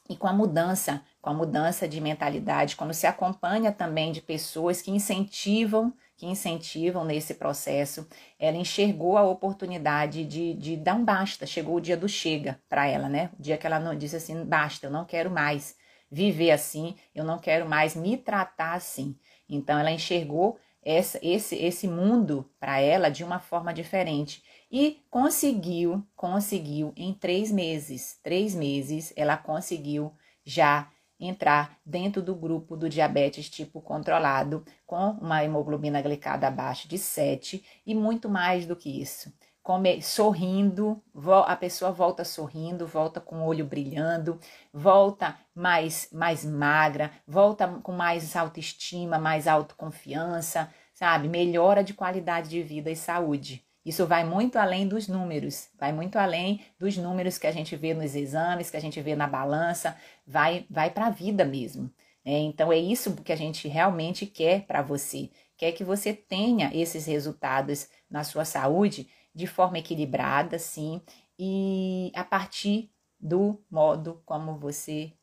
e 0.10 0.18
com 0.18 0.28
a 0.28 0.34
mudança, 0.34 1.02
com 1.22 1.30
a 1.30 1.34
mudança 1.34 1.88
de 1.88 2.02
mentalidade, 2.02 2.76
quando 2.76 2.94
se 2.94 3.06
acompanha 3.06 3.72
também 3.72 4.12
de 4.12 4.22
pessoas 4.22 4.82
que 4.82 4.92
incentivam 4.92 5.94
que 6.20 6.26
incentivam 6.26 7.06
nesse 7.06 7.36
processo, 7.36 8.06
ela 8.38 8.58
enxergou 8.58 9.18
a 9.18 9.24
oportunidade 9.24 10.26
de, 10.26 10.54
de 10.54 10.76
dar 10.76 10.96
um 10.96 11.06
basta. 11.06 11.46
Chegou 11.46 11.78
o 11.78 11.80
dia 11.80 11.96
do 11.96 12.10
chega 12.10 12.60
para 12.68 12.86
ela, 12.86 13.08
né? 13.08 13.30
O 13.40 13.42
dia 13.42 13.58
que 13.58 13.66
ela 13.66 13.80
não 13.80 13.96
disse 13.96 14.18
assim: 14.18 14.44
basta, 14.44 14.88
eu 14.88 14.92
não 14.92 15.06
quero 15.06 15.32
mais 15.32 15.78
viver 16.12 16.52
assim, 16.52 16.98
eu 17.16 17.24
não 17.24 17.40
quero 17.40 17.70
mais 17.70 17.96
me 17.96 18.18
tratar 18.18 18.74
assim. 18.74 19.16
Então, 19.48 19.80
ela 19.80 19.92
enxergou 19.92 20.60
essa, 20.84 21.18
esse, 21.22 21.56
esse 21.56 21.88
mundo 21.88 22.52
para 22.60 22.82
ela 22.82 23.10
de 23.10 23.24
uma 23.24 23.40
forma 23.40 23.74
diferente 23.74 24.44
e 24.72 25.04
conseguiu, 25.10 26.04
conseguiu 26.16 26.94
em 26.96 27.14
três 27.14 27.52
meses, 27.52 28.20
três 28.22 28.54
meses, 28.54 29.12
ela 29.16 29.36
conseguiu 29.38 30.14
já 30.44 30.90
entrar 31.20 31.78
dentro 31.86 32.22
do 32.22 32.34
grupo 32.34 32.78
do 32.78 32.88
diabetes 32.88 33.50
tipo 33.50 33.82
controlado, 33.82 34.64
com 34.86 35.12
uma 35.22 35.44
hemoglobina 35.44 36.02
glicada 36.02 36.48
abaixo 36.48 36.88
de 36.88 36.98
7 36.98 37.64
e 37.86 37.94
muito 37.94 38.30
mais 38.30 38.66
do 38.66 38.76
que 38.76 39.02
isso. 39.02 39.34
Come, 39.62 40.02
sorrindo, 40.02 41.04
a 41.46 41.56
pessoa 41.56 41.92
volta 41.92 42.24
sorrindo, 42.24 42.88
volta 42.88 43.20
com 43.20 43.42
o 43.42 43.46
olho 43.46 43.66
brilhando, 43.66 44.40
volta 44.74 45.38
mais, 45.54 46.10
mais 46.12 46.46
magra, 46.46 47.12
volta 47.28 47.68
com 47.84 47.92
mais 47.92 48.36
autoestima, 48.36 49.20
mais 49.20 49.48
autoconfiança, 49.48 50.74
sabe? 50.94 51.28
Melhora 51.28 51.84
de 51.84 51.94
qualidade 51.94 52.50
de 52.50 52.64
vida 52.64 52.90
e 52.90 52.96
saúde. 52.96 53.69
Isso 53.86 54.06
vai 54.06 54.24
muito 54.24 54.58
além 54.58 54.88
dos 54.88 55.08
números, 55.08 55.70
vai 55.80 55.92
muito 55.94 56.18
além 56.18 56.62
dos 56.78 56.98
números 56.98 57.38
que 57.38 57.48
a 57.48 57.52
gente 57.52 57.76
vê 57.76 57.94
nos 57.94 58.14
exames, 58.16 58.70
que 58.70 58.78
a 58.78 58.82
gente 58.82 59.02
vê 59.02 59.16
na 59.16 59.28
balança, 59.28 59.96
vai, 60.28 60.66
vai 60.70 60.90
para 60.92 61.08
a 61.08 61.10
vida 61.10 61.46
mesmo. 61.46 61.92
Né? 62.26 62.40
Então 62.40 62.72
é 62.72 62.78
isso 62.78 63.16
que 63.16 63.32
a 63.32 63.36
gente 63.36 63.68
realmente 63.68 64.26
quer 64.26 64.66
para 64.66 64.82
você, 64.82 65.30
quer 65.58 65.72
que 65.72 65.84
você 65.84 66.14
tenha 66.14 66.70
esses 66.74 67.06
resultados 67.06 67.88
na 68.10 68.24
sua 68.24 68.46
saúde 68.46 69.10
de 69.34 69.48
forma 69.48 69.80
equilibrada, 69.80 70.60
sim, 70.60 71.02
e 71.38 72.12
a 72.14 72.24
partir 72.24 72.92
do 73.20 73.64
modo 73.70 74.22
como 74.26 74.58
você 74.58 75.14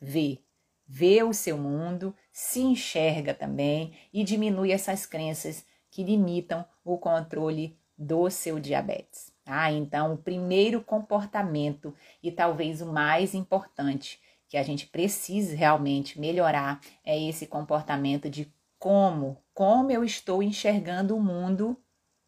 vê, 0.00 0.40
vê 0.86 1.22
o 1.22 1.32
seu 1.32 1.56
mundo, 1.56 2.14
se 2.32 2.60
enxerga 2.60 3.34
também 3.34 3.94
e 4.12 4.22
diminui 4.22 4.70
essas 4.70 5.06
crenças 5.06 5.64
que 5.90 6.04
limitam 6.04 6.64
o 6.84 6.98
controle 6.98 7.78
do 7.96 8.28
seu 8.30 8.58
diabetes. 8.58 9.32
Tá? 9.44 9.70
Então, 9.70 10.14
o 10.14 10.18
primeiro 10.18 10.82
comportamento 10.82 11.94
e 12.22 12.32
talvez 12.32 12.80
o 12.80 12.86
mais 12.86 13.34
importante 13.34 14.20
que 14.48 14.56
a 14.56 14.62
gente 14.62 14.86
precisa 14.86 15.54
realmente 15.54 16.20
melhorar 16.20 16.80
é 17.04 17.20
esse 17.20 17.46
comportamento 17.46 18.30
de 18.30 18.52
como, 18.78 19.42
como 19.52 19.90
eu 19.90 20.04
estou 20.04 20.42
enxergando 20.42 21.16
o 21.16 21.20
mundo, 21.20 21.76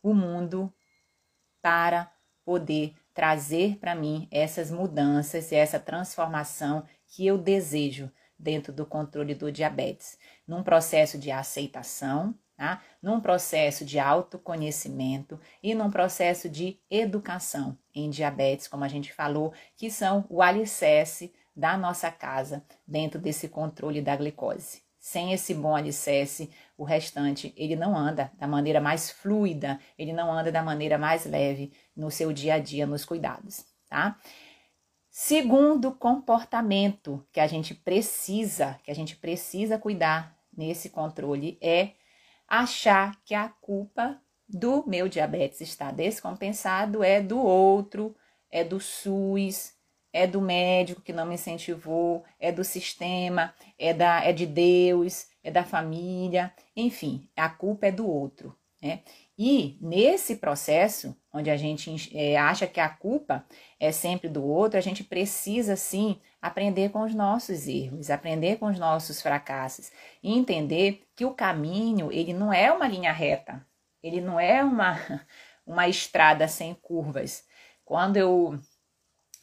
o 0.02 0.14
mundo 0.14 0.72
para 1.60 2.12
poder 2.44 2.94
trazer 3.12 3.76
para 3.78 3.94
mim 3.94 4.28
essas 4.30 4.70
mudanças 4.70 5.50
e 5.50 5.54
essa 5.54 5.80
transformação 5.80 6.84
que 7.08 7.26
eu 7.26 7.36
desejo 7.36 8.10
dentro 8.38 8.72
do 8.72 8.84
controle 8.84 9.34
do 9.34 9.50
diabetes, 9.50 10.18
num 10.46 10.62
processo 10.62 11.18
de 11.18 11.30
aceitação, 11.30 12.34
tá? 12.56 12.82
num 13.02 13.20
processo 13.20 13.84
de 13.84 13.98
autoconhecimento 13.98 15.38
e 15.62 15.74
num 15.74 15.90
processo 15.90 16.48
de 16.48 16.80
educação 16.90 17.78
em 17.94 18.10
diabetes, 18.10 18.66
como 18.66 18.84
a 18.84 18.88
gente 18.88 19.12
falou, 19.12 19.52
que 19.76 19.90
são 19.90 20.24
o 20.28 20.42
alicerce 20.42 21.32
da 21.54 21.76
nossa 21.76 22.10
casa 22.10 22.64
dentro 22.86 23.20
desse 23.20 23.48
controle 23.48 24.02
da 24.02 24.16
glicose. 24.16 24.82
Sem 24.98 25.32
esse 25.32 25.54
bom 25.54 25.76
alicerce, 25.76 26.50
o 26.76 26.82
restante 26.82 27.54
ele 27.56 27.76
não 27.76 27.96
anda 27.96 28.32
da 28.38 28.46
maneira 28.48 28.80
mais 28.80 29.10
fluida, 29.10 29.78
ele 29.96 30.12
não 30.12 30.32
anda 30.32 30.50
da 30.50 30.62
maneira 30.62 30.98
mais 30.98 31.24
leve 31.24 31.72
no 31.96 32.10
seu 32.10 32.32
dia 32.32 32.54
a 32.54 32.58
dia 32.58 32.86
nos 32.86 33.04
cuidados, 33.04 33.64
tá? 33.88 34.18
Segundo 35.08 35.92
comportamento 35.92 37.24
que 37.32 37.40
a 37.40 37.46
gente 37.46 37.74
precisa, 37.74 38.78
que 38.82 38.90
a 38.90 38.94
gente 38.94 39.16
precisa 39.16 39.78
cuidar 39.78 40.36
nesse 40.54 40.90
controle 40.90 41.56
é 41.62 41.92
achar 42.48 43.20
que 43.24 43.34
a 43.34 43.48
culpa 43.48 44.20
do 44.48 44.84
meu 44.86 45.08
diabetes 45.08 45.60
está 45.60 45.90
descompensado 45.90 47.02
é 47.02 47.20
do 47.20 47.38
outro, 47.38 48.14
é 48.50 48.62
do 48.62 48.78
SUS, 48.78 49.74
é 50.12 50.26
do 50.26 50.40
médico 50.40 51.02
que 51.02 51.12
não 51.12 51.26
me 51.26 51.34
incentivou, 51.34 52.24
é 52.38 52.50
do 52.50 52.64
sistema, 52.64 53.52
é, 53.78 53.92
da, 53.92 54.24
é 54.24 54.32
de 54.32 54.46
Deus, 54.46 55.26
é 55.42 55.50
da 55.50 55.64
família, 55.64 56.52
enfim, 56.74 57.28
a 57.36 57.48
culpa 57.48 57.86
é 57.86 57.92
do 57.92 58.08
outro. 58.08 58.56
Né? 58.80 59.00
E 59.38 59.76
nesse 59.80 60.36
processo, 60.36 61.14
onde 61.32 61.50
a 61.50 61.56
gente 61.56 62.10
é, 62.16 62.36
acha 62.36 62.66
que 62.66 62.80
a 62.80 62.88
culpa 62.88 63.44
é 63.78 63.92
sempre 63.92 64.28
do 64.28 64.42
outro, 64.42 64.78
a 64.78 64.82
gente 64.82 65.04
precisa 65.04 65.76
sim 65.76 66.18
aprender 66.46 66.90
com 66.90 67.02
os 67.02 67.14
nossos 67.14 67.66
erros, 67.66 68.10
aprender 68.10 68.58
com 68.58 68.66
os 68.66 68.78
nossos 68.78 69.20
fracassos. 69.20 69.90
E 70.22 70.32
entender 70.36 71.06
que 71.14 71.24
o 71.24 71.34
caminho 71.34 72.12
ele 72.12 72.32
não 72.32 72.52
é 72.52 72.70
uma 72.70 72.86
linha 72.86 73.12
reta, 73.12 73.64
ele 74.02 74.20
não 74.20 74.38
é 74.38 74.62
uma, 74.62 74.98
uma 75.66 75.88
estrada 75.88 76.48
sem 76.48 76.74
curvas. 76.74 77.44
Quando 77.84 78.16
eu 78.16 78.58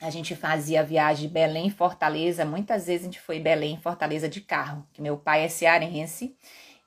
a 0.02 0.10
gente 0.10 0.36
fazia 0.36 0.82
a 0.82 0.84
viagem 0.84 1.30
Belém 1.30 1.70
Fortaleza, 1.70 2.44
muitas 2.44 2.88
vezes 2.88 3.04
a 3.04 3.06
gente 3.06 3.22
foi 3.22 3.40
Belém 3.40 3.80
Fortaleza 3.80 4.28
de 4.28 4.42
carro, 4.42 4.86
que 4.92 5.02
meu 5.02 5.18
pai 5.18 5.46
é 5.46 5.48
cearense 5.48 6.38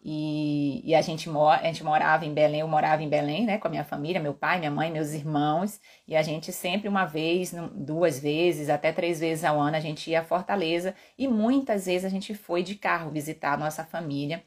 e, 0.09 0.83
e 0.85 0.95
a, 0.95 1.03
gente 1.03 1.29
a 1.29 1.65
gente 1.65 1.83
morava 1.83 2.25
em 2.25 2.33
Belém, 2.33 2.61
eu 2.61 2.69
morava 2.69 3.03
em 3.03 3.09
Belém, 3.09 3.45
né, 3.45 3.59
com 3.59 3.67
a 3.67 3.71
minha 3.71 3.83
família, 3.83 4.21
meu 4.21 4.35
pai, 4.35 4.61
minha 4.61 4.71
mãe, 4.71 4.89
meus 4.89 5.13
irmãos, 5.13 5.81
e 6.07 6.15
a 6.15 6.23
gente 6.23 6.53
sempre 6.53 6.89
uma 6.89 7.05
vez, 7.05 7.53
duas 7.75 8.21
vezes, 8.21 8.69
até 8.71 8.93
três 8.93 9.19
vezes 9.19 9.43
ao 9.43 9.61
ano 9.61 9.77
a 9.77 9.81
gente 9.81 10.09
ia 10.09 10.21
a 10.21 10.25
Fortaleza 10.25 10.95
e 11.19 11.27
muitas 11.27 11.87
vezes 11.87 12.05
a 12.05 12.09
gente 12.09 12.35
foi 12.35 12.63
de 12.63 12.77
carro 12.77 13.11
visitar 13.11 13.55
a 13.55 13.57
nossa 13.57 13.83
família. 13.85 14.45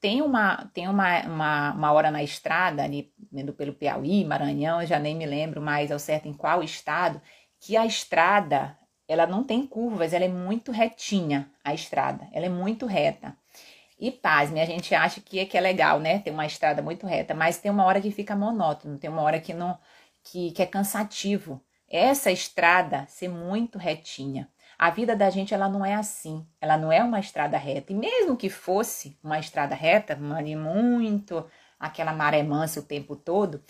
Tem 0.00 0.22
uma, 0.22 0.70
tem 0.72 0.88
uma, 0.88 1.20
uma, 1.26 1.72
uma 1.74 1.92
hora 1.92 2.10
na 2.10 2.22
estrada, 2.22 2.82
ali 2.82 3.12
pelo 3.58 3.74
Piauí, 3.74 4.24
Maranhão, 4.24 4.80
eu 4.80 4.86
já 4.86 4.98
nem 4.98 5.14
me 5.14 5.26
lembro 5.26 5.60
mais 5.60 5.92
ao 5.92 5.98
certo 5.98 6.28
em 6.28 6.32
qual 6.32 6.62
estado, 6.62 7.20
que 7.60 7.76
a 7.76 7.84
estrada 7.84 8.74
ela 9.06 9.26
não 9.26 9.44
tem 9.44 9.66
curvas, 9.66 10.14
ela 10.14 10.24
é 10.24 10.28
muito 10.28 10.72
retinha, 10.72 11.50
a 11.62 11.74
estrada, 11.74 12.26
ela 12.32 12.46
é 12.46 12.48
muito 12.48 12.86
reta. 12.86 13.36
E 13.98 14.10
pasme, 14.10 14.60
a 14.60 14.64
gente 14.66 14.94
acha 14.94 15.20
que 15.20 15.38
é, 15.38 15.46
que 15.46 15.56
é 15.56 15.60
legal, 15.60 16.00
né? 16.00 16.18
Ter 16.18 16.30
uma 16.30 16.46
estrada 16.46 16.82
muito 16.82 17.06
reta, 17.06 17.34
mas 17.34 17.58
tem 17.58 17.70
uma 17.70 17.84
hora 17.84 18.00
que 18.00 18.10
fica 18.10 18.34
monótono, 18.36 18.98
tem 18.98 19.08
uma 19.08 19.22
hora 19.22 19.40
que 19.40 19.54
não 19.54 19.78
que, 20.22 20.50
que 20.52 20.62
é 20.62 20.66
cansativo. 20.66 21.62
Essa 21.88 22.32
estrada 22.32 23.06
ser 23.08 23.28
muito 23.28 23.78
retinha. 23.78 24.48
A 24.78 24.90
vida 24.90 25.14
da 25.14 25.30
gente 25.30 25.54
ela 25.54 25.68
não 25.68 25.84
é 25.84 25.94
assim, 25.94 26.46
ela 26.60 26.76
não 26.76 26.90
é 26.90 27.02
uma 27.02 27.20
estrada 27.20 27.56
reta. 27.56 27.92
E 27.92 27.94
mesmo 27.94 28.36
que 28.36 28.50
fosse 28.50 29.16
uma 29.22 29.38
estrada 29.38 29.74
reta, 29.74 30.16
muito 30.16 31.46
aquela 31.78 32.12
maré 32.12 32.42
mansa 32.42 32.80
o 32.80 32.82
tempo 32.82 33.14
todo, 33.14 33.62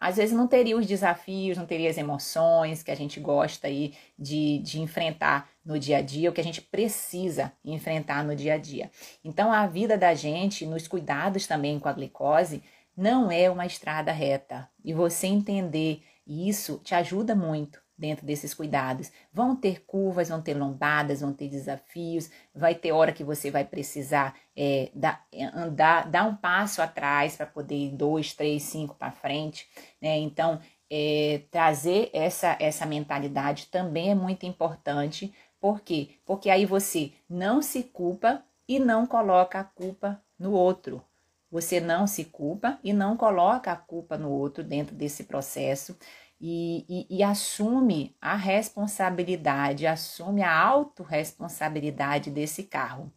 às 0.00 0.16
vezes 0.16 0.34
não 0.34 0.48
teria 0.48 0.76
os 0.76 0.86
desafios, 0.86 1.58
não 1.58 1.66
teria 1.66 1.90
as 1.90 1.98
emoções 1.98 2.82
que 2.82 2.90
a 2.90 2.94
gente 2.94 3.20
gosta 3.20 3.66
aí 3.66 3.94
de, 4.18 4.58
de 4.60 4.80
enfrentar 4.80 5.48
no 5.70 5.78
dia 5.78 5.98
a 5.98 6.02
dia, 6.02 6.28
o 6.28 6.32
que 6.32 6.40
a 6.40 6.44
gente 6.44 6.60
precisa 6.60 7.52
enfrentar 7.64 8.24
no 8.24 8.34
dia 8.34 8.54
a 8.54 8.58
dia. 8.58 8.90
Então, 9.22 9.52
a 9.52 9.68
vida 9.68 9.96
da 9.96 10.14
gente, 10.14 10.66
nos 10.66 10.88
cuidados 10.88 11.46
também 11.46 11.78
com 11.78 11.88
a 11.88 11.92
glicose, 11.92 12.60
não 12.96 13.30
é 13.30 13.48
uma 13.48 13.64
estrada 13.64 14.10
reta. 14.10 14.68
E 14.84 14.92
você 14.92 15.28
entender 15.28 16.02
isso 16.26 16.80
te 16.82 16.92
ajuda 16.94 17.36
muito 17.36 17.80
dentro 17.96 18.26
desses 18.26 18.52
cuidados. 18.52 19.12
Vão 19.32 19.54
ter 19.54 19.84
curvas, 19.84 20.28
vão 20.28 20.42
ter 20.42 20.54
lombadas, 20.54 21.20
vão 21.20 21.32
ter 21.32 21.48
desafios, 21.48 22.30
vai 22.52 22.74
ter 22.74 22.90
hora 22.90 23.12
que 23.12 23.22
você 23.22 23.50
vai 23.50 23.64
precisar 23.64 24.34
é, 24.56 24.90
dar, 24.92 25.24
andar, 25.54 26.10
dar 26.10 26.24
um 26.24 26.34
passo 26.34 26.82
atrás 26.82 27.36
para 27.36 27.46
poder 27.46 27.76
ir 27.76 27.90
dois, 27.90 28.32
três, 28.32 28.64
cinco 28.64 28.96
para 28.96 29.12
frente. 29.12 29.68
Né? 30.02 30.18
Então, 30.18 30.58
é, 30.90 31.42
trazer 31.50 32.10
essa, 32.12 32.56
essa 32.58 32.84
mentalidade 32.84 33.66
também 33.66 34.10
é 34.10 34.14
muito 34.14 34.44
importante. 34.44 35.32
Por 35.60 35.80
quê? 35.82 36.16
Porque 36.24 36.48
aí 36.48 36.64
você 36.64 37.12
não 37.28 37.60
se 37.60 37.82
culpa 37.82 38.42
e 38.66 38.78
não 38.78 39.06
coloca 39.06 39.60
a 39.60 39.64
culpa 39.64 40.22
no 40.38 40.52
outro. 40.52 41.04
Você 41.50 41.80
não 41.80 42.06
se 42.06 42.24
culpa 42.24 42.78
e 42.82 42.92
não 42.92 43.16
coloca 43.16 43.70
a 43.70 43.76
culpa 43.76 44.16
no 44.16 44.30
outro 44.30 44.64
dentro 44.64 44.94
desse 44.94 45.24
processo 45.24 45.98
e, 46.40 46.86
e, 46.88 47.18
e 47.18 47.22
assume 47.22 48.16
a 48.20 48.34
responsabilidade, 48.34 49.86
assume 49.86 50.42
a 50.42 50.58
autorresponsabilidade 50.58 52.30
desse 52.30 52.62
carro. 52.62 53.12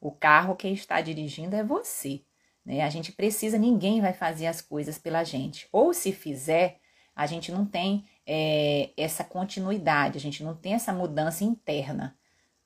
O 0.00 0.10
carro 0.10 0.56
quem 0.56 0.74
está 0.74 1.00
dirigindo 1.00 1.54
é 1.54 1.62
você. 1.62 2.22
Né? 2.64 2.82
A 2.82 2.90
gente 2.90 3.12
precisa, 3.12 3.56
ninguém 3.56 4.00
vai 4.00 4.12
fazer 4.12 4.46
as 4.46 4.60
coisas 4.60 4.98
pela 4.98 5.22
gente. 5.22 5.68
Ou 5.70 5.94
se 5.94 6.12
fizer, 6.12 6.80
a 7.14 7.26
gente 7.26 7.52
não 7.52 7.64
tem 7.64 8.04
é, 8.26 8.90
essa 8.96 9.24
continuidade, 9.24 10.18
a 10.18 10.20
gente 10.20 10.42
não 10.42 10.54
tem 10.54 10.74
essa 10.74 10.92
mudança 10.92 11.44
interna 11.44 12.16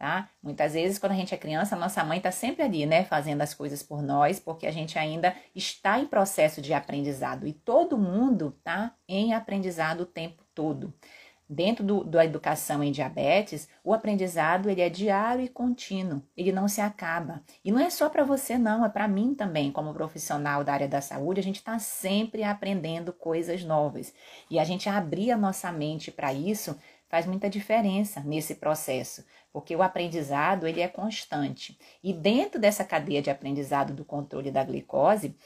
tá? 0.01 0.31
Muitas 0.43 0.73
vezes, 0.73 0.99
quando 0.99 1.13
a 1.13 1.15
gente 1.15 1.35
é 1.35 1.37
criança, 1.37 1.77
nossa 1.77 2.03
mãe 2.03 2.17
está 2.17 2.33
sempre 2.33 2.63
ali, 2.63 2.87
né, 2.87 3.05
fazendo 3.05 3.43
as 3.43 3.53
coisas 3.53 3.83
por 3.83 4.03
nós, 4.03 4.41
porque 4.41 4.67
a 4.67 4.71
gente 4.71 4.99
ainda 4.99 5.37
está 5.55 6.01
em 6.01 6.07
processo 6.07 6.63
de 6.63 6.73
aprendizado 6.73 7.47
e 7.47 7.53
todo 7.53 7.99
mundo 7.99 8.59
tá 8.65 8.95
em 9.07 9.35
aprendizado 9.35 10.01
o 10.01 10.07
tempo 10.07 10.43
todo. 10.55 10.95
Dentro 11.53 11.85
do, 11.85 12.05
da 12.05 12.25
educação 12.25 12.81
em 12.81 12.93
diabetes, 12.93 13.69
o 13.83 13.93
aprendizado 13.93 14.71
ele 14.71 14.81
é 14.81 14.89
diário 14.89 15.45
e 15.45 15.49
contínuo, 15.49 16.23
ele 16.37 16.53
não 16.53 16.69
se 16.69 16.81
acaba. 16.81 17.43
E 17.65 17.73
não 17.73 17.81
é 17.81 17.91
só 17.91 18.09
para 18.09 18.23
você, 18.23 18.57
não, 18.57 18.85
é 18.85 18.89
para 18.89 19.09
mim 19.09 19.35
também, 19.35 19.73
como 19.73 19.93
profissional 19.93 20.63
da 20.63 20.73
área 20.73 20.87
da 20.87 21.01
saúde, 21.01 21.41
a 21.41 21.43
gente 21.43 21.57
está 21.57 21.77
sempre 21.81 22.45
aprendendo 22.45 23.13
coisas 23.13 23.65
novas. 23.65 24.15
E 24.49 24.61
a 24.61 24.65
gente 24.65 24.89
abrir 24.89 25.33
a 25.33 25.37
nossa 25.37 25.73
mente 25.73 26.13
para 26.13 26.33
isso 26.33 26.79
faz 27.09 27.27
muita 27.27 27.51
diferença 27.51 28.21
nesse 28.21 28.55
processo, 28.55 29.25
porque 29.53 29.75
o 29.75 29.83
aprendizado 29.83 30.69
ele 30.69 30.81
é 30.81 30.87
constante. 30.87 31.77
E 32.01 32.13
dentro 32.13 32.61
dessa 32.61 32.85
cadeia 32.85 33.21
de 33.21 33.29
aprendizado 33.29 33.93
do 33.93 34.05
controle 34.05 34.53
da 34.53 34.63
glicose, 34.63 35.37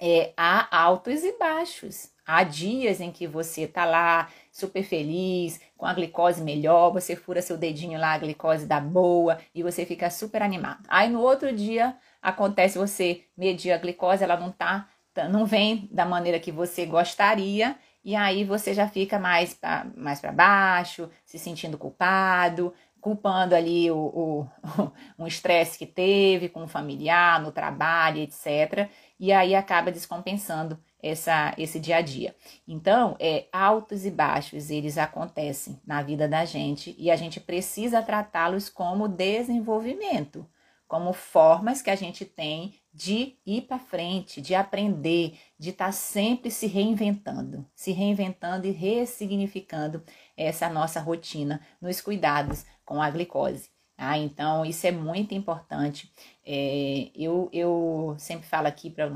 é, 0.00 0.32
há 0.34 0.74
altos 0.74 1.22
e 1.22 1.36
baixos. 1.38 2.10
Há 2.26 2.42
dias 2.42 3.02
em 3.02 3.12
que 3.12 3.26
você 3.26 3.62
está 3.62 3.84
lá 3.84 4.30
super 4.54 4.84
feliz, 4.84 5.60
com 5.76 5.84
a 5.84 5.92
glicose 5.92 6.40
melhor, 6.40 6.92
você 6.92 7.16
fura 7.16 7.42
seu 7.42 7.58
dedinho 7.58 7.98
lá, 7.98 8.12
a 8.12 8.18
glicose 8.18 8.66
dá 8.66 8.78
boa 8.78 9.36
e 9.52 9.64
você 9.64 9.84
fica 9.84 10.08
super 10.08 10.42
animado. 10.42 10.84
Aí 10.86 11.10
no 11.10 11.20
outro 11.20 11.52
dia 11.52 11.96
acontece 12.22 12.78
você 12.78 13.24
medir 13.36 13.72
a 13.72 13.78
glicose, 13.78 14.22
ela 14.22 14.36
não 14.38 14.52
tá, 14.52 14.88
não 15.28 15.44
vem 15.44 15.88
da 15.90 16.04
maneira 16.04 16.38
que 16.38 16.52
você 16.52 16.86
gostaria 16.86 17.74
e 18.04 18.14
aí 18.14 18.44
você 18.44 18.72
já 18.72 18.86
fica 18.86 19.18
mais 19.18 19.54
para 19.54 19.88
mais 19.96 20.20
baixo, 20.20 21.10
se 21.26 21.36
sentindo 21.36 21.76
culpado, 21.76 22.72
culpando 23.00 23.56
ali 23.56 23.90
o, 23.90 23.96
o 23.98 24.48
um 25.18 25.26
estresse 25.26 25.76
que 25.76 25.84
teve 25.84 26.48
com 26.48 26.62
um 26.62 26.68
familiar, 26.68 27.42
no 27.42 27.50
trabalho, 27.50 28.20
etc. 28.20 28.88
E 29.18 29.32
aí 29.32 29.52
acaba 29.56 29.90
descompensando 29.90 30.78
essa, 31.04 31.54
esse 31.58 31.78
dia 31.78 31.96
a 31.96 32.00
dia. 32.00 32.34
Então, 32.66 33.14
é, 33.20 33.46
altos 33.52 34.06
e 34.06 34.10
baixos, 34.10 34.70
eles 34.70 34.96
acontecem 34.96 35.78
na 35.86 36.02
vida 36.02 36.26
da 36.26 36.46
gente 36.46 36.94
e 36.98 37.10
a 37.10 37.16
gente 37.16 37.38
precisa 37.38 38.02
tratá-los 38.02 38.70
como 38.70 39.06
desenvolvimento, 39.06 40.48
como 40.88 41.12
formas 41.12 41.82
que 41.82 41.90
a 41.90 41.94
gente 41.94 42.24
tem 42.24 42.74
de 42.92 43.36
ir 43.44 43.62
para 43.62 43.78
frente, 43.78 44.40
de 44.40 44.54
aprender, 44.54 45.38
de 45.58 45.70
estar 45.70 45.86
tá 45.86 45.92
sempre 45.92 46.50
se 46.50 46.66
reinventando, 46.66 47.66
se 47.74 47.92
reinventando 47.92 48.66
e 48.66 48.70
ressignificando 48.70 50.02
essa 50.34 50.70
nossa 50.70 51.00
rotina 51.00 51.60
nos 51.82 52.00
cuidados 52.00 52.64
com 52.82 53.02
a 53.02 53.10
glicose. 53.10 53.68
Ah, 53.96 54.18
então, 54.18 54.64
isso 54.64 54.86
é 54.86 54.90
muito 54.90 55.34
importante. 55.34 56.10
É, 56.44 57.10
eu, 57.14 57.48
eu 57.52 58.16
sempre 58.18 58.46
falo 58.46 58.66
aqui 58.66 58.90
para 58.90 59.12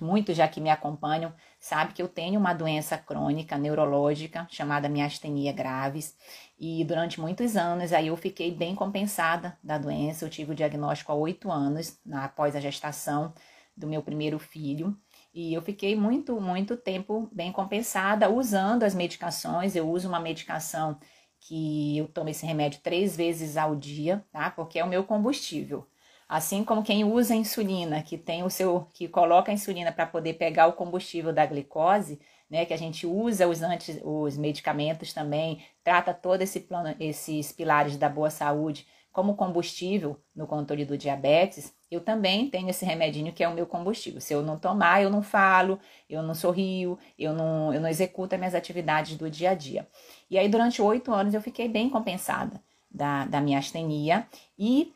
muitos 0.00 0.36
já 0.36 0.48
que 0.48 0.60
me 0.60 0.70
acompanham, 0.70 1.32
sabe 1.58 1.92
que 1.92 2.02
eu 2.02 2.08
tenho 2.08 2.40
uma 2.40 2.54
doença 2.54 2.96
crônica 2.96 3.58
neurológica 3.58 4.46
chamada 4.50 4.88
miastenia 4.88 5.52
graves 5.52 6.16
e 6.58 6.84
durante 6.84 7.20
muitos 7.20 7.56
anos 7.56 7.92
aí 7.92 8.08
eu 8.08 8.16
fiquei 8.16 8.50
bem 8.50 8.74
compensada 8.74 9.58
da 9.62 9.78
doença. 9.78 10.24
Eu 10.24 10.30
tive 10.30 10.52
o 10.52 10.54
diagnóstico 10.54 11.12
há 11.12 11.14
oito 11.14 11.50
anos 11.50 11.98
após 12.12 12.56
a 12.56 12.60
gestação 12.60 13.34
do 13.76 13.86
meu 13.86 14.02
primeiro 14.02 14.38
filho 14.38 14.96
e 15.32 15.54
eu 15.54 15.62
fiquei 15.62 15.94
muito, 15.94 16.40
muito 16.40 16.76
tempo 16.76 17.28
bem 17.32 17.52
compensada 17.52 18.28
usando 18.28 18.82
as 18.82 18.94
medicações. 18.94 19.76
Eu 19.76 19.88
uso 19.88 20.08
uma 20.08 20.20
medicação 20.20 20.98
que 21.40 21.96
eu 21.98 22.08
tomo 22.08 22.28
esse 22.28 22.44
remédio 22.44 22.80
três 22.82 23.16
vezes 23.16 23.56
ao 23.56 23.74
dia, 23.74 24.24
tá? 24.30 24.50
Porque 24.50 24.78
é 24.78 24.84
o 24.84 24.88
meu 24.88 25.04
combustível. 25.04 25.89
Assim 26.30 26.62
como 26.62 26.84
quem 26.84 27.02
usa 27.02 27.34
insulina, 27.34 28.04
que 28.04 28.16
tem 28.16 28.44
o 28.44 28.48
seu, 28.48 28.86
que 28.94 29.08
coloca 29.08 29.50
a 29.50 29.54
insulina 29.54 29.90
para 29.90 30.06
poder 30.06 30.34
pegar 30.34 30.68
o 30.68 30.74
combustível 30.74 31.32
da 31.32 31.44
glicose, 31.44 32.20
né, 32.48 32.64
que 32.64 32.72
a 32.72 32.76
gente 32.76 33.04
usa 33.04 33.48
os, 33.48 33.60
anti, 33.62 34.00
os 34.04 34.36
medicamentos 34.36 35.12
também, 35.12 35.60
trata 35.82 36.14
todo 36.14 36.40
esse 36.40 36.60
plano, 36.60 36.94
esses 37.00 37.50
pilares 37.50 37.96
da 37.96 38.08
boa 38.08 38.30
saúde 38.30 38.86
como 39.10 39.34
combustível 39.34 40.22
no 40.32 40.46
controle 40.46 40.84
do 40.84 40.96
diabetes, 40.96 41.74
eu 41.90 42.00
também 42.00 42.48
tenho 42.48 42.70
esse 42.70 42.84
remedinho 42.84 43.32
que 43.32 43.42
é 43.42 43.48
o 43.48 43.54
meu 43.54 43.66
combustível. 43.66 44.20
Se 44.20 44.32
eu 44.32 44.40
não 44.40 44.56
tomar, 44.56 45.02
eu 45.02 45.10
não 45.10 45.22
falo, 45.22 45.80
eu 46.08 46.22
não 46.22 46.32
sorrio, 46.32 46.96
eu 47.18 47.32
não, 47.32 47.74
eu 47.74 47.80
não 47.80 47.88
executo 47.88 48.36
as 48.36 48.38
minhas 48.38 48.54
atividades 48.54 49.16
do 49.16 49.28
dia 49.28 49.50
a 49.50 49.54
dia. 49.54 49.88
E 50.30 50.38
aí, 50.38 50.48
durante 50.48 50.80
oito 50.80 51.12
anos, 51.12 51.34
eu 51.34 51.42
fiquei 51.42 51.68
bem 51.68 51.90
compensada 51.90 52.62
da, 52.88 53.24
da 53.24 53.40
minha 53.40 53.58
astenia 53.58 54.28
e 54.56 54.92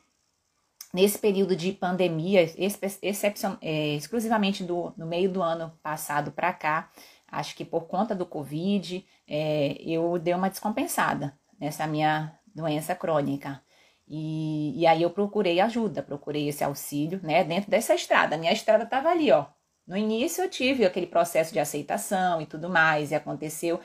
nesse 0.95 1.19
período 1.19 1.57
de 1.57 1.73
pandemia, 1.73 2.49
excepcion, 3.03 3.57
é, 3.61 3.97
exclusivamente 3.97 4.63
do, 4.63 4.95
no 4.97 5.05
meio 5.05 5.29
do 5.29 5.43
ano 5.43 5.77
passado 5.83 6.31
para 6.31 6.53
cá, 6.53 6.89
acho 7.27 7.57
que 7.57 7.65
por 7.65 7.89
conta 7.89 8.15
do 8.15 8.25
Covid, 8.25 9.05
é, 9.27 9.77
eu 9.85 10.17
dei 10.21 10.33
uma 10.33 10.49
descompensada 10.49 11.37
nessa 11.59 11.85
minha 11.85 12.39
doença 12.55 12.95
crônica. 12.95 13.61
E, 14.07 14.81
e 14.81 14.87
aí 14.87 15.03
eu 15.03 15.11
procurei 15.11 15.61
ajuda, 15.61 16.01
procurei 16.01 16.49
esse 16.49 16.63
auxílio, 16.63 17.19
né, 17.25 17.43
dentro 17.43 17.69
dessa 17.69 17.95
estrada. 17.95 18.37
A 18.37 18.39
minha 18.39 18.53
estrada 18.53 18.85
estava 18.85 19.09
ali, 19.09 19.33
ó. 19.33 19.47
No 19.85 19.97
início 19.97 20.45
eu 20.45 20.49
tive 20.49 20.85
aquele 20.85 21.09
processo 21.09 21.53
de 21.53 21.59
aceitação 21.59 22.41
e 22.41 22.47
tudo 22.47 22.71
mais, 22.71 23.11
e 23.11 23.17
aconteceu, 23.17 23.81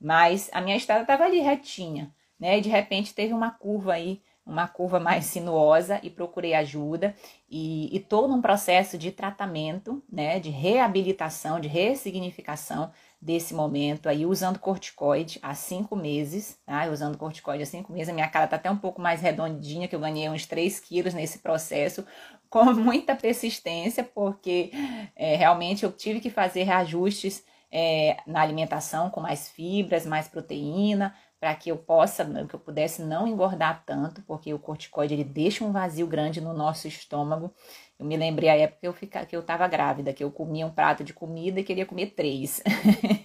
mas 0.00 0.50
a 0.52 0.60
minha 0.60 0.76
estrada 0.76 1.02
estava 1.02 1.24
ali 1.24 1.38
retinha, 1.38 2.12
né? 2.38 2.58
E 2.58 2.60
de 2.60 2.68
repente 2.68 3.14
teve 3.14 3.32
uma 3.32 3.52
curva 3.52 3.92
aí, 3.92 4.20
uma 4.48 4.66
curva 4.66 4.98
mais 4.98 5.26
sinuosa 5.26 6.00
e 6.02 6.08
procurei 6.08 6.54
ajuda 6.54 7.14
e 7.50 7.94
estou 7.94 8.26
num 8.26 8.40
processo 8.40 8.96
de 8.96 9.12
tratamento, 9.12 10.02
né, 10.10 10.40
de 10.40 10.48
reabilitação, 10.48 11.60
de 11.60 11.68
ressignificação 11.68 12.90
desse 13.20 13.52
momento 13.52 14.08
aí, 14.08 14.24
usando 14.24 14.58
corticoide 14.58 15.38
há 15.42 15.54
cinco 15.54 15.94
meses, 15.94 16.58
tá? 16.64 16.86
Usando 16.86 17.18
corticoide 17.18 17.64
há 17.64 17.66
cinco 17.66 17.92
meses, 17.92 18.08
a 18.08 18.12
minha 18.12 18.28
cara 18.28 18.46
tá 18.46 18.56
até 18.56 18.70
um 18.70 18.76
pouco 18.76 19.00
mais 19.00 19.20
redondinha, 19.20 19.88
que 19.88 19.94
eu 19.94 20.00
ganhei 20.00 20.28
uns 20.28 20.46
3 20.46 20.78
quilos 20.80 21.12
nesse 21.12 21.40
processo, 21.40 22.06
com 22.48 22.64
muita 22.72 23.14
persistência, 23.14 24.02
porque 24.02 24.70
é, 25.14 25.36
realmente 25.36 25.84
eu 25.84 25.92
tive 25.92 26.20
que 26.20 26.30
fazer 26.30 26.62
reajustes 26.62 27.44
é, 27.70 28.16
na 28.26 28.40
alimentação 28.40 29.10
com 29.10 29.20
mais 29.20 29.50
fibras, 29.50 30.06
mais 30.06 30.28
proteína, 30.28 31.14
para 31.40 31.54
que 31.54 31.70
eu 31.70 31.76
possa, 31.76 32.24
que 32.46 32.54
eu 32.54 32.58
pudesse 32.58 33.02
não 33.02 33.26
engordar 33.26 33.84
tanto, 33.86 34.22
porque 34.22 34.52
o 34.52 34.58
corticoide 34.58 35.14
ele 35.14 35.24
deixa 35.24 35.64
um 35.64 35.70
vazio 35.70 36.06
grande 36.06 36.40
no 36.40 36.52
nosso 36.52 36.88
estômago. 36.88 37.52
Eu 37.98 38.06
me 38.06 38.16
lembrei 38.16 38.48
a 38.48 38.56
época 38.56 38.80
que 38.80 38.88
eu 38.88 38.92
fica, 38.92 39.24
que 39.24 39.36
eu 39.36 39.40
estava 39.40 39.66
grávida, 39.68 40.12
que 40.12 40.22
eu 40.22 40.30
comia 40.30 40.66
um 40.66 40.70
prato 40.70 41.04
de 41.04 41.12
comida 41.12 41.60
e 41.60 41.64
queria 41.64 41.86
comer 41.86 42.08
três. 42.08 42.60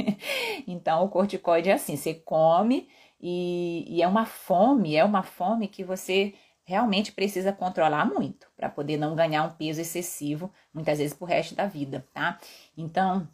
então 0.67 1.03
o 1.03 1.09
corticoide 1.09 1.69
é 1.69 1.73
assim, 1.73 1.95
você 1.95 2.13
come 2.13 2.87
e, 3.19 3.85
e 3.87 4.01
é 4.01 4.07
uma 4.07 4.25
fome, 4.25 4.95
é 4.95 5.03
uma 5.03 5.23
fome 5.23 5.67
que 5.67 5.83
você 5.83 6.33
realmente 6.65 7.11
precisa 7.11 7.51
controlar 7.51 8.05
muito 8.05 8.47
para 8.55 8.69
poder 8.69 8.97
não 8.97 9.15
ganhar 9.15 9.43
um 9.43 9.51
peso 9.51 9.81
excessivo, 9.81 10.51
muitas 10.73 10.97
vezes 10.99 11.13
pro 11.13 11.25
resto 11.25 11.55
da 11.55 11.65
vida, 11.65 12.07
tá? 12.13 12.39
Então, 12.77 13.27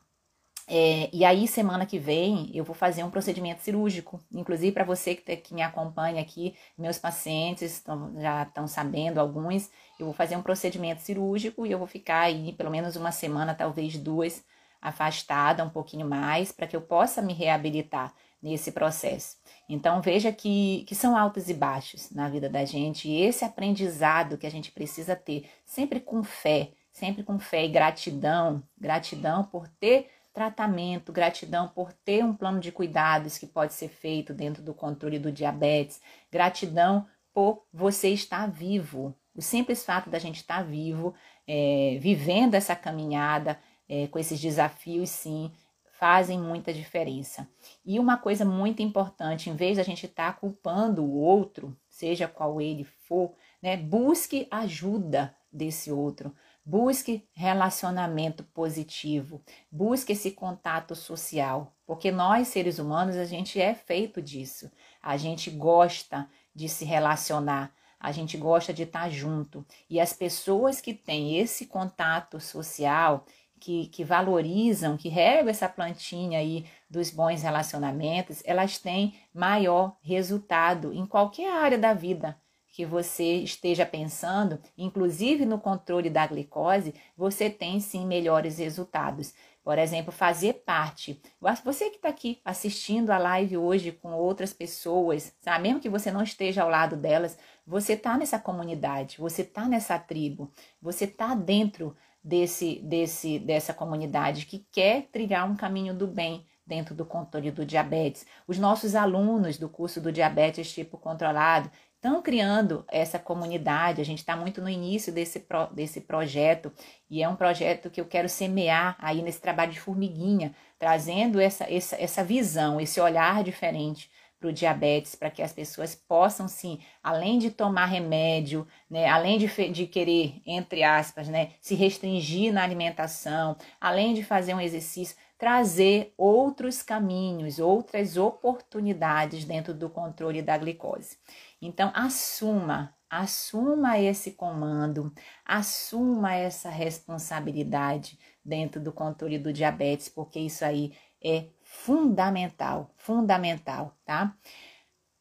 é, 0.71 1.10
e 1.12 1.25
aí, 1.25 1.47
semana 1.47 1.84
que 1.84 1.97
vem, 1.97 2.51
eu 2.53 2.63
vou 2.63 2.75
fazer 2.75 3.03
um 3.03 3.10
procedimento 3.10 3.62
cirúrgico. 3.63 4.19
Inclusive, 4.32 4.71
para 4.71 4.84
você 4.84 5.15
que, 5.15 5.36
que, 5.38 5.51
me 5.51 5.63
acompanha 5.63 6.21
aqui, 6.21 6.55
meus 6.77 6.99
pacientes 6.99 7.82
tão, 7.82 8.13
já 8.21 8.43
estão 8.43 8.67
sabendo, 8.67 9.17
alguns, 9.17 9.71
eu 9.99 10.05
vou 10.05 10.13
fazer 10.13 10.36
um 10.36 10.43
procedimento 10.43 11.01
cirúrgico 11.01 11.65
e 11.65 11.71
eu 11.71 11.79
vou 11.79 11.88
ficar 11.88 12.21
aí 12.21 12.53
pelo 12.53 12.69
menos 12.69 12.95
uma 12.95 13.12
semana, 13.12 13.55
talvez 13.55 13.97
duas, 13.97 14.43
afastada 14.79 15.63
um 15.63 15.69
pouquinho 15.69 16.08
mais, 16.08 16.51
para 16.51 16.67
que 16.67 16.75
eu 16.75 16.82
possa 16.82 17.19
me 17.19 17.34
reabilitar 17.34 18.13
nesse 18.39 18.71
processo. 18.71 19.38
Então, 19.67 20.01
veja 20.03 20.32
que, 20.32 20.86
que 20.88 20.93
são 20.93 21.17
altos 21.17 21.49
e 21.49 21.53
baixos 21.55 22.12
na 22.12 22.29
vida 22.29 22.47
da 22.47 22.63
gente 22.63 23.10
e 23.10 23.21
esse 23.21 23.43
aprendizado 23.43 24.38
que 24.38 24.45
a 24.45 24.51
gente 24.51 24.71
precisa 24.71 25.15
ter, 25.15 25.49
sempre 25.65 25.99
com 25.99 26.23
fé, 26.23 26.73
sempre 26.93 27.23
com 27.23 27.39
fé 27.39 27.65
e 27.65 27.69
gratidão, 27.69 28.62
gratidão 28.77 29.43
por 29.43 29.67
ter 29.67 30.10
tratamento, 30.33 31.11
gratidão 31.11 31.67
por 31.67 31.91
ter 31.91 32.23
um 32.23 32.33
plano 32.33 32.59
de 32.59 32.71
cuidados 32.71 33.37
que 33.37 33.47
pode 33.47 33.73
ser 33.73 33.89
feito 33.89 34.33
dentro 34.33 34.61
do 34.61 34.73
controle 34.73 35.19
do 35.19 35.31
diabetes, 35.31 36.01
gratidão 36.31 37.07
por 37.33 37.65
você 37.73 38.09
estar 38.09 38.49
vivo. 38.49 39.15
O 39.35 39.41
simples 39.41 39.85
fato 39.85 40.09
da 40.09 40.19
gente 40.19 40.37
estar 40.37 40.63
vivo, 40.63 41.13
é, 41.47 41.97
vivendo 41.99 42.55
essa 42.55 42.75
caminhada 42.75 43.59
é, 43.87 44.07
com 44.07 44.19
esses 44.19 44.39
desafios, 44.39 45.09
sim, 45.09 45.51
fazem 45.99 46.39
muita 46.39 46.73
diferença. 46.73 47.47
E 47.85 47.99
uma 47.99 48.17
coisa 48.17 48.45
muito 48.45 48.81
importante, 48.81 49.49
em 49.49 49.55
vez 49.55 49.77
da 49.77 49.83
gente 49.83 50.05
estar 50.05 50.33
tá 50.33 50.39
culpando 50.39 51.03
o 51.03 51.17
outro, 51.17 51.77
seja 51.89 52.27
qual 52.27 52.61
ele 52.61 52.85
for, 52.85 53.33
né, 53.61 53.75
busque 53.75 54.47
ajuda 54.49 55.35
desse 55.51 55.91
outro. 55.91 56.33
Busque 56.65 57.27
relacionamento 57.33 58.43
positivo, 58.43 59.41
busque 59.71 60.11
esse 60.11 60.31
contato 60.31 60.93
social, 60.93 61.73
porque 61.85 62.11
nós 62.11 62.49
seres 62.49 62.77
humanos 62.77 63.15
a 63.15 63.25
gente 63.25 63.59
é 63.59 63.73
feito 63.73 64.21
disso. 64.21 64.69
A 65.01 65.17
gente 65.17 65.49
gosta 65.49 66.29
de 66.53 66.69
se 66.69 66.85
relacionar, 66.85 67.73
a 67.99 68.11
gente 68.11 68.37
gosta 68.37 68.71
de 68.71 68.83
estar 68.83 69.09
junto. 69.09 69.65
E 69.89 69.99
as 69.99 70.13
pessoas 70.13 70.79
que 70.79 70.93
têm 70.93 71.37
esse 71.37 71.65
contato 71.65 72.39
social, 72.39 73.25
que, 73.59 73.87
que 73.87 74.03
valorizam, 74.03 74.95
que 74.95 75.09
regam 75.09 75.49
essa 75.49 75.67
plantinha 75.67 76.39
aí 76.39 76.65
dos 76.89 77.09
bons 77.09 77.41
relacionamentos, 77.41 78.41
elas 78.45 78.77
têm 78.77 79.15
maior 79.33 79.97
resultado 80.01 80.93
em 80.93 81.05
qualquer 81.05 81.51
área 81.51 81.77
da 81.77 81.93
vida 81.93 82.39
que 82.79 82.85
você 82.85 83.33
esteja 83.39 83.85
pensando, 83.85 84.57
inclusive 84.77 85.45
no 85.45 85.59
controle 85.59 86.09
da 86.09 86.25
glicose, 86.25 86.95
você 87.17 87.49
tem 87.49 87.81
sim 87.81 88.05
melhores 88.07 88.57
resultados. 88.57 89.33
Por 89.61 89.77
exemplo, 89.77 90.13
fazer 90.13 90.63
parte. 90.65 91.21
Você 91.65 91.89
que 91.89 91.97
está 91.97 92.07
aqui 92.07 92.39
assistindo 92.45 93.09
a 93.09 93.17
live 93.17 93.57
hoje 93.57 93.91
com 93.91 94.13
outras 94.13 94.53
pessoas, 94.53 95.35
sabe? 95.41 95.63
mesmo 95.63 95.81
que 95.81 95.89
você 95.89 96.09
não 96.09 96.23
esteja 96.23 96.63
ao 96.63 96.69
lado 96.69 96.95
delas, 96.95 97.37
você 97.67 97.95
está 97.95 98.17
nessa 98.17 98.39
comunidade, 98.39 99.17
você 99.19 99.41
está 99.41 99.67
nessa 99.67 99.99
tribo, 99.99 100.49
você 100.81 101.03
está 101.03 101.35
dentro 101.35 101.93
desse, 102.23 102.75
desse, 102.75 103.39
dessa 103.39 103.73
comunidade 103.73 104.45
que 104.45 104.65
quer 104.71 105.09
trilhar 105.11 105.45
um 105.51 105.57
caminho 105.57 105.93
do 105.93 106.07
bem 106.07 106.45
dentro 106.69 106.93
do 106.93 107.03
controle 107.03 107.49
do 107.49 107.65
diabetes. 107.65 108.27
Os 108.47 108.59
nossos 108.59 108.95
alunos 108.95 109.57
do 109.57 109.67
curso 109.67 109.99
do 109.99 110.11
diabetes 110.11 110.71
tipo 110.71 110.97
controlado 110.97 111.69
estão 111.99 112.21
criando 112.21 112.85
essa 112.88 113.19
comunidade. 113.19 114.01
A 114.01 114.05
gente 114.05 114.19
está 114.19 114.35
muito 114.35 114.62
no 114.62 114.69
início 114.69 115.13
desse, 115.13 115.41
pro, 115.41 115.67
desse 115.67 116.01
projeto 116.01 116.71
e 117.09 117.21
é 117.21 117.27
um 117.27 117.35
projeto 117.35 117.89
que 117.89 117.99
eu 117.99 118.05
quero 118.05 118.29
semear 118.29 118.95
aí 118.99 119.21
nesse 119.21 119.41
trabalho 119.41 119.71
de 119.71 119.79
formiguinha, 119.79 120.55
trazendo 120.79 121.39
essa, 121.39 121.71
essa, 121.71 122.01
essa 122.01 122.23
visão, 122.23 122.79
esse 122.79 122.99
olhar 123.01 123.43
diferente 123.43 124.09
para 124.39 124.47
o 124.47 124.53
diabetes, 124.53 125.15
para 125.15 125.29
que 125.29 125.41
as 125.41 125.51
pessoas 125.51 125.93
possam, 125.93 126.47
sim, 126.47 126.79
além 127.03 127.38
de 127.38 127.51
tomar 127.51 127.88
remédio, 127.88 128.65
né, 128.89 129.05
além 129.05 129.38
de, 129.38 129.47
de 129.69 129.85
querer, 129.85 130.41
entre 130.45 130.81
aspas, 130.81 131.27
né, 131.27 131.51
se 131.59 131.75
restringir 131.75 132.53
na 132.53 132.63
alimentação, 132.63 133.57
além 133.81 134.13
de 134.13 134.23
fazer 134.23 134.53
um 134.53 134.62
exercício, 134.62 135.17
trazer 135.39 136.13
outros 136.17 136.84
caminhos, 136.84 137.60
outras 137.60 138.17
oportunidades 138.17 139.45
dentro 139.45 139.73
do 139.73 139.89
controle 139.89 140.41
da 140.41 140.58
glicose. 140.58 141.17
Então, 141.62 141.91
assuma, 141.95 142.93
assuma 143.10 143.97
esse 143.97 144.34
comando, 144.34 145.13
assuma 145.45 146.36
essa 146.36 146.69
responsabilidade 146.69 148.19
dentro 148.43 148.82
do 148.82 148.91
controle 148.91 149.39
do 149.39 149.54
diabetes, 149.54 150.10
porque 150.10 150.39
isso 150.41 150.65
aí 150.65 150.91
é 151.23 151.45
fundamental, 151.63 152.91
fundamental, 152.97 153.95
tá? 154.06 154.36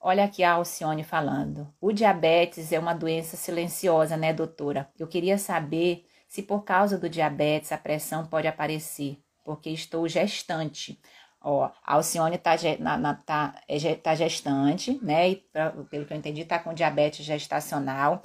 Olha 0.01 0.25
aqui 0.25 0.43
a 0.43 0.55
Alcione 0.55 1.05
falando. 1.05 1.73
O 1.81 1.93
diabetes 1.93 2.73
é 2.73 2.79
uma 2.79 2.95
doença 2.95 3.37
silenciosa, 3.37 4.17
né, 4.17 4.33
doutora? 4.33 4.91
Eu 4.99 5.07
queria 5.07 5.39
saber 5.39 6.07
se 6.27 6.43
por 6.43 6.65
causa 6.65 6.99
do 6.99 7.09
diabetes 7.09 7.71
a 7.71 7.79
pressão 7.79 8.27
pode 8.27 8.47
aparecer, 8.47 9.19
porque 9.49 9.71
estou 9.71 10.07
gestante. 10.07 11.01
Ó, 11.41 11.65
a 11.65 11.95
Alcione 11.95 12.37
tá, 12.37 12.51
na, 12.79 12.99
na, 12.99 13.15
tá, 13.15 13.59
é, 13.67 13.95
tá 13.95 14.15
gestante, 14.15 15.03
né? 15.03 15.31
E 15.31 15.37
pra, 15.37 15.71
pelo 15.71 16.05
que 16.05 16.13
eu 16.13 16.19
entendi, 16.19 16.45
tá 16.45 16.59
com 16.59 16.75
diabetes 16.75 17.25
gestacional 17.25 18.21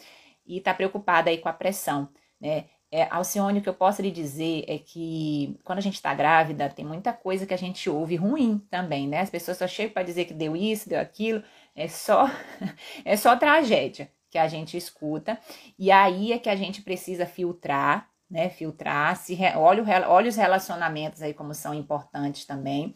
e 0.45 0.59
tá 0.59 0.73
preocupada 0.73 1.29
aí 1.29 1.37
com 1.37 1.47
a 1.47 1.53
pressão, 1.53 2.09
né? 2.41 2.65
É, 2.91 3.07
Alcione, 3.09 3.59
o 3.59 3.61
que 3.61 3.69
eu 3.69 3.73
posso 3.73 4.01
lhe 4.01 4.11
dizer 4.11 4.65
é 4.67 4.77
que 4.77 5.57
quando 5.63 5.77
a 5.77 5.81
gente 5.81 5.95
está 5.95 6.13
grávida, 6.13 6.69
tem 6.69 6.83
muita 6.83 7.13
coisa 7.13 7.45
que 7.45 7.53
a 7.53 7.57
gente 7.57 7.89
ouve 7.89 8.17
ruim 8.17 8.59
também, 8.69 9.07
né? 9.07 9.21
As 9.21 9.29
pessoas 9.29 9.57
só 9.57 9.65
chegam 9.65 9.93
para 9.93 10.03
dizer 10.03 10.25
que 10.25 10.33
deu 10.33 10.57
isso, 10.57 10.89
deu 10.89 10.99
aquilo, 10.99 11.41
é 11.73 11.87
só, 11.87 12.29
é 13.05 13.15
só 13.15 13.37
tragédia 13.37 14.11
que 14.29 14.37
a 14.37 14.49
gente 14.49 14.75
escuta, 14.75 15.39
e 15.79 15.89
aí 15.89 16.33
é 16.33 16.37
que 16.37 16.49
a 16.49 16.55
gente 16.55 16.81
precisa 16.81 17.25
filtrar, 17.25 18.09
né? 18.33 18.49
Filtrar, 18.49 19.15
se 19.15 19.37
olha, 19.55 20.09
olha 20.09 20.27
os 20.27 20.35
relacionamentos 20.35 21.21
aí 21.21 21.35
como 21.35 21.53
são 21.53 21.71
importantes 21.71 22.45
também. 22.45 22.95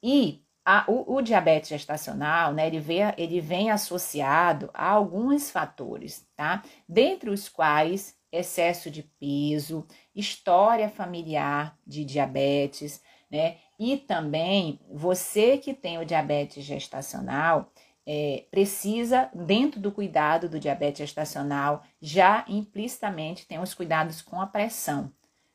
E 0.00 0.44
a, 0.64 0.84
o, 0.86 1.16
o, 1.16 1.20
diabetes 1.20 1.68
gestacional, 1.68 2.54
né, 2.54 2.68
ele, 2.68 2.78
vem, 2.78 3.00
ele 3.18 3.40
vem 3.40 3.70
associado 3.72 4.70
a 4.72 4.88
alguns 4.90 5.50
fatores, 5.50 6.24
tá? 6.36 6.62
Dentre 6.88 7.30
os 7.30 7.48
quais 7.48 8.16
excesso 8.30 8.90
de 8.90 9.02
peso, 9.02 9.86
história 10.14 10.88
familiar 10.88 11.76
de 11.84 12.04
diabetes, 12.04 13.02
né? 13.28 13.56
E 13.78 13.96
também 13.96 14.80
você 14.88 15.58
que 15.58 15.74
tem 15.74 15.98
o 15.98 16.04
diabetes 16.06 16.64
gestacional 16.64 17.72
é, 18.06 18.44
precisa, 18.50 19.30
dentro 19.34 19.80
do 19.80 19.90
cuidado 19.90 20.48
do 20.48 20.60
diabetes 20.60 20.98
gestacional, 20.98 21.82
já 22.00 22.44
implicitamente 22.48 23.46
tem 23.46 23.58
os 23.58 23.72
cuidados 23.72 24.20
com 24.20 24.40
a 24.40 24.46
pressão, 24.46 25.10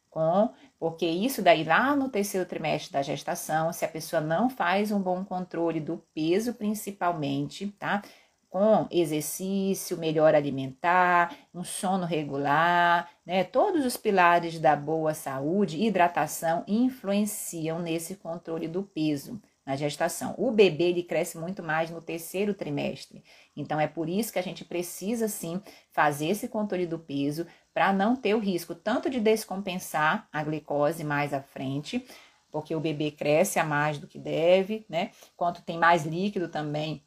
com 0.10 0.52
porque 0.80 1.06
isso 1.06 1.42
daí 1.42 1.64
lá 1.64 1.96
no 1.96 2.10
terceiro 2.10 2.48
trimestre 2.48 2.92
da 2.92 3.02
gestação, 3.02 3.72
se 3.72 3.86
a 3.86 3.88
pessoa 3.88 4.22
não 4.22 4.50
faz 4.50 4.92
um 4.92 5.00
bom 5.00 5.24
controle 5.24 5.80
do 5.80 6.04
peso 6.14 6.54
principalmente, 6.54 7.68
tá? 7.78 8.02
Com 8.50 8.88
exercício, 8.90 9.96
melhor 9.98 10.34
alimentar, 10.34 11.36
um 11.54 11.64
sono 11.64 12.06
regular, 12.06 13.08
né? 13.24 13.44
Todos 13.44 13.86
os 13.86 13.96
pilares 13.96 14.58
da 14.60 14.76
boa 14.76 15.14
saúde, 15.14 15.84
hidratação 15.84 16.64
influenciam 16.68 17.80
nesse 17.80 18.16
controle 18.16 18.68
do 18.68 18.82
peso 18.82 19.40
na 19.70 19.76
gestação. 19.76 20.34
O 20.36 20.50
bebê 20.50 20.86
ele 20.86 21.04
cresce 21.04 21.38
muito 21.38 21.62
mais 21.62 21.92
no 21.92 22.02
terceiro 22.02 22.56
trimestre. 22.56 23.24
Então 23.56 23.80
é 23.80 23.86
por 23.86 24.10
isso 24.10 24.34
que 24.34 24.40
a 24.40 24.42
gente 24.42 24.66
precisa 24.66 25.28
sim 25.28 25.62
fazer 25.92 26.30
esse 26.30 26.48
controle 26.48 26.88
do 26.88 26.98
peso 26.98 27.46
para 27.72 27.94
não 27.94 28.16
ter 28.16 28.34
o 28.34 28.40
risco 28.40 28.74
tanto 28.74 29.12
de 29.12 29.20
descompensar 29.20 30.28
a 30.34 30.44
glicose 30.44 31.04
mais 31.04 31.36
à 31.36 31.42
frente, 31.44 32.04
porque 32.50 32.74
o 32.74 32.80
bebê 32.80 33.12
cresce 33.12 33.60
a 33.60 33.64
mais 33.64 34.00
do 34.00 34.08
que 34.08 34.18
deve, 34.18 34.88
né? 34.90 35.12
Quanto 35.38 35.62
tem 35.62 35.78
mais 35.78 36.04
líquido 36.04 36.50
também 36.50 37.04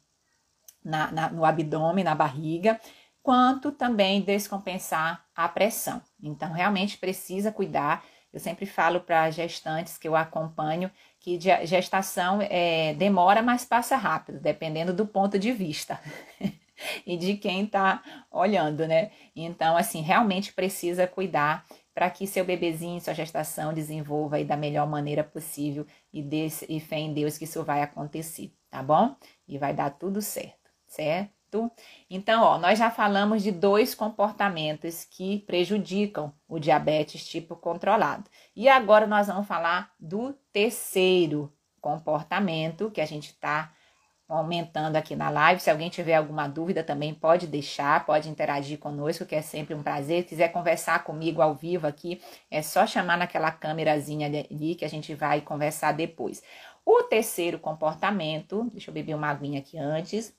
na, 0.81 1.11
na, 1.11 1.29
no 1.29 1.43
abdômen, 1.43 2.05
na 2.05 2.15
barriga, 2.15 2.79
quanto 3.21 3.73
também 3.73 4.21
descompensar 4.21 5.25
a 5.35 5.49
pressão. 5.49 6.01
Então, 6.21 6.53
realmente 6.53 6.97
precisa 6.97 7.51
cuidar. 7.51 8.05
Eu 8.33 8.39
sempre 8.39 8.65
falo 8.65 8.99
para 8.99 9.29
gestantes 9.29 9.97
que 9.97 10.07
eu 10.07 10.15
acompanho 10.15 10.89
que 11.19 11.39
gestação 11.65 12.39
é, 12.41 12.95
demora, 12.95 13.41
mas 13.41 13.63
passa 13.63 13.95
rápido, 13.95 14.39
dependendo 14.39 14.91
do 14.91 15.05
ponto 15.05 15.37
de 15.37 15.51
vista 15.51 15.99
e 17.05 17.15
de 17.15 17.37
quem 17.37 17.65
está 17.65 18.03
olhando, 18.31 18.87
né? 18.87 19.11
Então, 19.35 19.77
assim, 19.77 20.01
realmente 20.01 20.51
precisa 20.51 21.05
cuidar 21.05 21.63
para 21.93 22.09
que 22.09 22.25
seu 22.25 22.43
bebezinho, 22.43 22.99
sua 22.99 23.13
gestação 23.13 23.73
desenvolva 23.73 24.37
aí 24.37 24.45
da 24.45 24.57
melhor 24.57 24.87
maneira 24.87 25.23
possível 25.23 25.85
e, 26.11 26.21
desse, 26.21 26.65
e 26.67 26.79
fé 26.79 26.97
em 26.97 27.13
Deus 27.13 27.37
que 27.37 27.43
isso 27.43 27.63
vai 27.63 27.83
acontecer, 27.83 28.51
tá 28.69 28.81
bom? 28.81 29.15
E 29.47 29.59
vai 29.59 29.73
dar 29.73 29.91
tudo 29.91 30.21
certo, 30.21 30.71
certo? 31.53 31.71
Então, 32.09 32.43
ó, 32.43 32.57
nós 32.57 32.79
já 32.79 32.89
falamos 32.89 33.43
de 33.43 33.51
dois 33.51 33.93
comportamentos 33.93 35.05
que 35.05 35.39
prejudicam 35.39 36.33
o 36.47 36.59
diabetes 36.59 37.25
tipo 37.25 37.55
controlado. 37.55 38.25
E 38.55 38.67
agora 38.67 39.05
nós 39.05 39.27
vamos 39.27 39.47
falar 39.47 39.91
do 39.99 40.33
terceiro 40.51 41.53
comportamento 41.79 42.89
que 42.91 43.01
a 43.01 43.05
gente 43.05 43.29
está 43.29 43.71
aumentando 44.27 44.95
aqui 44.95 45.15
na 45.15 45.29
live. 45.29 45.61
Se 45.61 45.69
alguém 45.69 45.89
tiver 45.89 46.15
alguma 46.15 46.47
dúvida 46.47 46.83
também 46.83 47.13
pode 47.13 47.45
deixar, 47.45 48.05
pode 48.05 48.29
interagir 48.29 48.79
conosco, 48.79 49.25
que 49.25 49.35
é 49.35 49.41
sempre 49.41 49.75
um 49.75 49.83
prazer. 49.83 50.23
Se 50.23 50.29
quiser 50.29 50.51
conversar 50.51 51.03
comigo 51.03 51.41
ao 51.41 51.53
vivo 51.53 51.85
aqui, 51.85 52.21
é 52.49 52.61
só 52.61 52.87
chamar 52.87 53.17
naquela 53.17 53.51
câmerazinha 53.51 54.27
ali 54.27 54.75
que 54.75 54.85
a 54.85 54.89
gente 54.89 55.13
vai 55.13 55.41
conversar 55.41 55.91
depois. 55.91 56.41
O 56.85 57.03
terceiro 57.03 57.59
comportamento, 57.59 58.69
deixa 58.71 58.89
eu 58.89 58.93
beber 58.93 59.15
uma 59.15 59.29
aguinha 59.29 59.59
aqui 59.59 59.77
antes. 59.77 60.33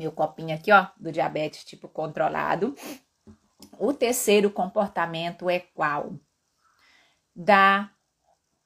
Meu 0.00 0.10
copinho 0.10 0.54
aqui, 0.54 0.72
ó, 0.72 0.86
do 0.98 1.12
diabetes 1.12 1.62
tipo 1.62 1.86
controlado. 1.86 2.74
O 3.78 3.92
terceiro 3.92 4.50
comportamento 4.50 5.50
é 5.50 5.60
qual? 5.60 6.14
Dar 7.36 7.94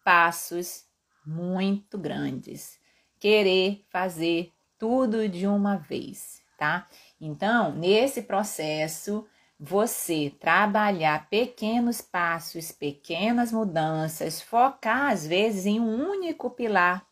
passos 0.04 0.84
muito 1.26 1.98
grandes. 1.98 2.78
Querer 3.18 3.84
fazer 3.90 4.52
tudo 4.78 5.28
de 5.28 5.44
uma 5.44 5.76
vez, 5.76 6.40
tá? 6.56 6.86
Então, 7.20 7.74
nesse 7.74 8.22
processo, 8.22 9.26
você 9.58 10.32
trabalhar 10.38 11.28
pequenos 11.28 12.00
passos, 12.00 12.70
pequenas 12.70 13.50
mudanças, 13.50 14.40
focar 14.40 15.10
às 15.10 15.26
vezes 15.26 15.66
em 15.66 15.80
um 15.80 16.08
único 16.10 16.48
pilar, 16.48 17.04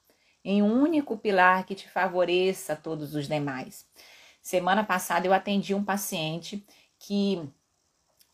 em 0.44 0.62
um 0.62 0.80
único 0.80 1.16
pilar 1.16 1.66
que 1.66 1.74
te 1.74 1.90
favoreça 1.90 2.76
todos 2.76 3.16
os 3.16 3.26
demais. 3.26 3.84
Semana 4.42 4.82
passada 4.84 5.26
eu 5.26 5.32
atendi 5.32 5.74
um 5.74 5.84
paciente 5.84 6.66
que 6.98 7.48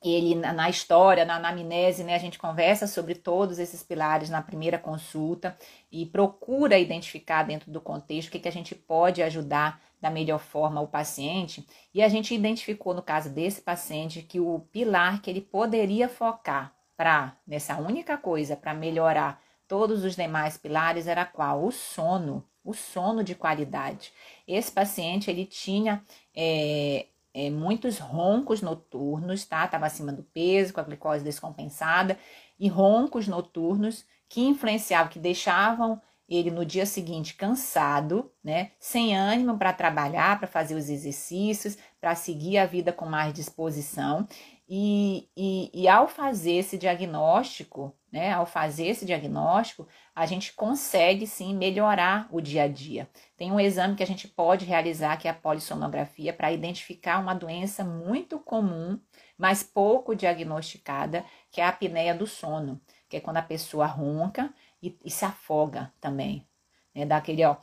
ele 0.02 0.34
na 0.36 0.70
história, 0.70 1.24
na 1.24 1.36
anamnese, 1.36 2.04
né, 2.04 2.14
a 2.14 2.18
gente 2.18 2.38
conversa 2.38 2.86
sobre 2.86 3.14
todos 3.14 3.58
esses 3.58 3.82
pilares 3.82 4.30
na 4.30 4.40
primeira 4.40 4.78
consulta 4.78 5.56
e 5.90 6.06
procura 6.06 6.78
identificar 6.78 7.42
dentro 7.42 7.70
do 7.70 7.80
contexto 7.80 8.28
o 8.28 8.32
que, 8.32 8.38
que 8.38 8.48
a 8.48 8.52
gente 8.52 8.74
pode 8.74 9.22
ajudar 9.22 9.80
da 10.00 10.08
melhor 10.08 10.38
forma 10.38 10.80
o 10.80 10.86
paciente. 10.86 11.66
E 11.92 12.00
a 12.00 12.08
gente 12.08 12.34
identificou 12.34 12.94
no 12.94 13.02
caso 13.02 13.28
desse 13.28 13.60
paciente 13.60 14.22
que 14.22 14.38
o 14.38 14.60
pilar 14.72 15.20
que 15.20 15.28
ele 15.28 15.40
poderia 15.40 16.08
focar 16.08 16.72
para 16.96 17.36
nessa 17.46 17.76
única 17.76 18.16
coisa 18.16 18.56
para 18.56 18.72
melhorar 18.72 19.42
todos 19.66 20.04
os 20.04 20.14
demais 20.14 20.56
pilares 20.56 21.06
era 21.06 21.24
qual? 21.26 21.64
O 21.64 21.72
sono, 21.72 22.44
o 22.68 22.74
sono 22.74 23.24
de 23.24 23.34
qualidade. 23.34 24.12
Esse 24.46 24.70
paciente 24.70 25.30
ele 25.30 25.46
tinha 25.46 26.04
é, 26.36 27.06
é, 27.32 27.48
muitos 27.48 27.98
roncos 27.98 28.60
noturnos, 28.60 29.46
tá? 29.46 29.64
Estava 29.64 29.86
acima 29.86 30.12
do 30.12 30.22
peso, 30.22 30.74
com 30.74 30.80
a 30.80 30.84
glicose 30.84 31.24
descompensada, 31.24 32.18
e 32.60 32.68
roncos 32.68 33.26
noturnos 33.26 34.04
que 34.28 34.42
influenciavam, 34.42 35.10
que 35.10 35.18
deixavam 35.18 35.98
ele 36.28 36.50
no 36.50 36.62
dia 36.62 36.84
seguinte 36.84 37.34
cansado, 37.34 38.30
né? 38.44 38.72
Sem 38.78 39.16
ânimo 39.16 39.56
para 39.56 39.72
trabalhar, 39.72 40.38
para 40.38 40.46
fazer 40.46 40.74
os 40.74 40.90
exercícios, 40.90 41.78
para 41.98 42.14
seguir 42.14 42.58
a 42.58 42.66
vida 42.66 42.92
com 42.92 43.06
mais 43.06 43.32
disposição. 43.32 44.28
E, 44.68 45.26
e, 45.34 45.70
e 45.72 45.88
ao 45.88 46.06
fazer 46.06 46.52
esse 46.52 46.76
diagnóstico, 46.76 47.96
né? 48.10 48.32
Ao 48.32 48.46
fazer 48.46 48.86
esse 48.86 49.04
diagnóstico, 49.04 49.86
a 50.14 50.24
gente 50.26 50.52
consegue 50.52 51.26
sim 51.26 51.54
melhorar 51.54 52.26
o 52.30 52.40
dia 52.40 52.64
a 52.64 52.68
dia. 52.68 53.08
Tem 53.36 53.52
um 53.52 53.60
exame 53.60 53.94
que 53.94 54.02
a 54.02 54.06
gente 54.06 54.26
pode 54.26 54.64
realizar, 54.64 55.16
que 55.18 55.28
é 55.28 55.30
a 55.30 55.34
polissonografia, 55.34 56.32
para 56.32 56.52
identificar 56.52 57.18
uma 57.18 57.34
doença 57.34 57.84
muito 57.84 58.38
comum, 58.38 58.98
mas 59.36 59.62
pouco 59.62 60.16
diagnosticada, 60.16 61.24
que 61.50 61.60
é 61.60 61.64
a 61.64 61.68
apneia 61.68 62.14
do 62.14 62.26
sono, 62.26 62.80
que 63.08 63.16
é 63.16 63.20
quando 63.20 63.36
a 63.36 63.42
pessoa 63.42 63.86
ronca 63.86 64.52
e, 64.82 64.98
e 65.04 65.10
se 65.10 65.24
afoga 65.24 65.92
também. 66.00 66.46
Né? 66.94 67.04
Dá 67.04 67.18
aquele, 67.18 67.44
ó. 67.44 67.56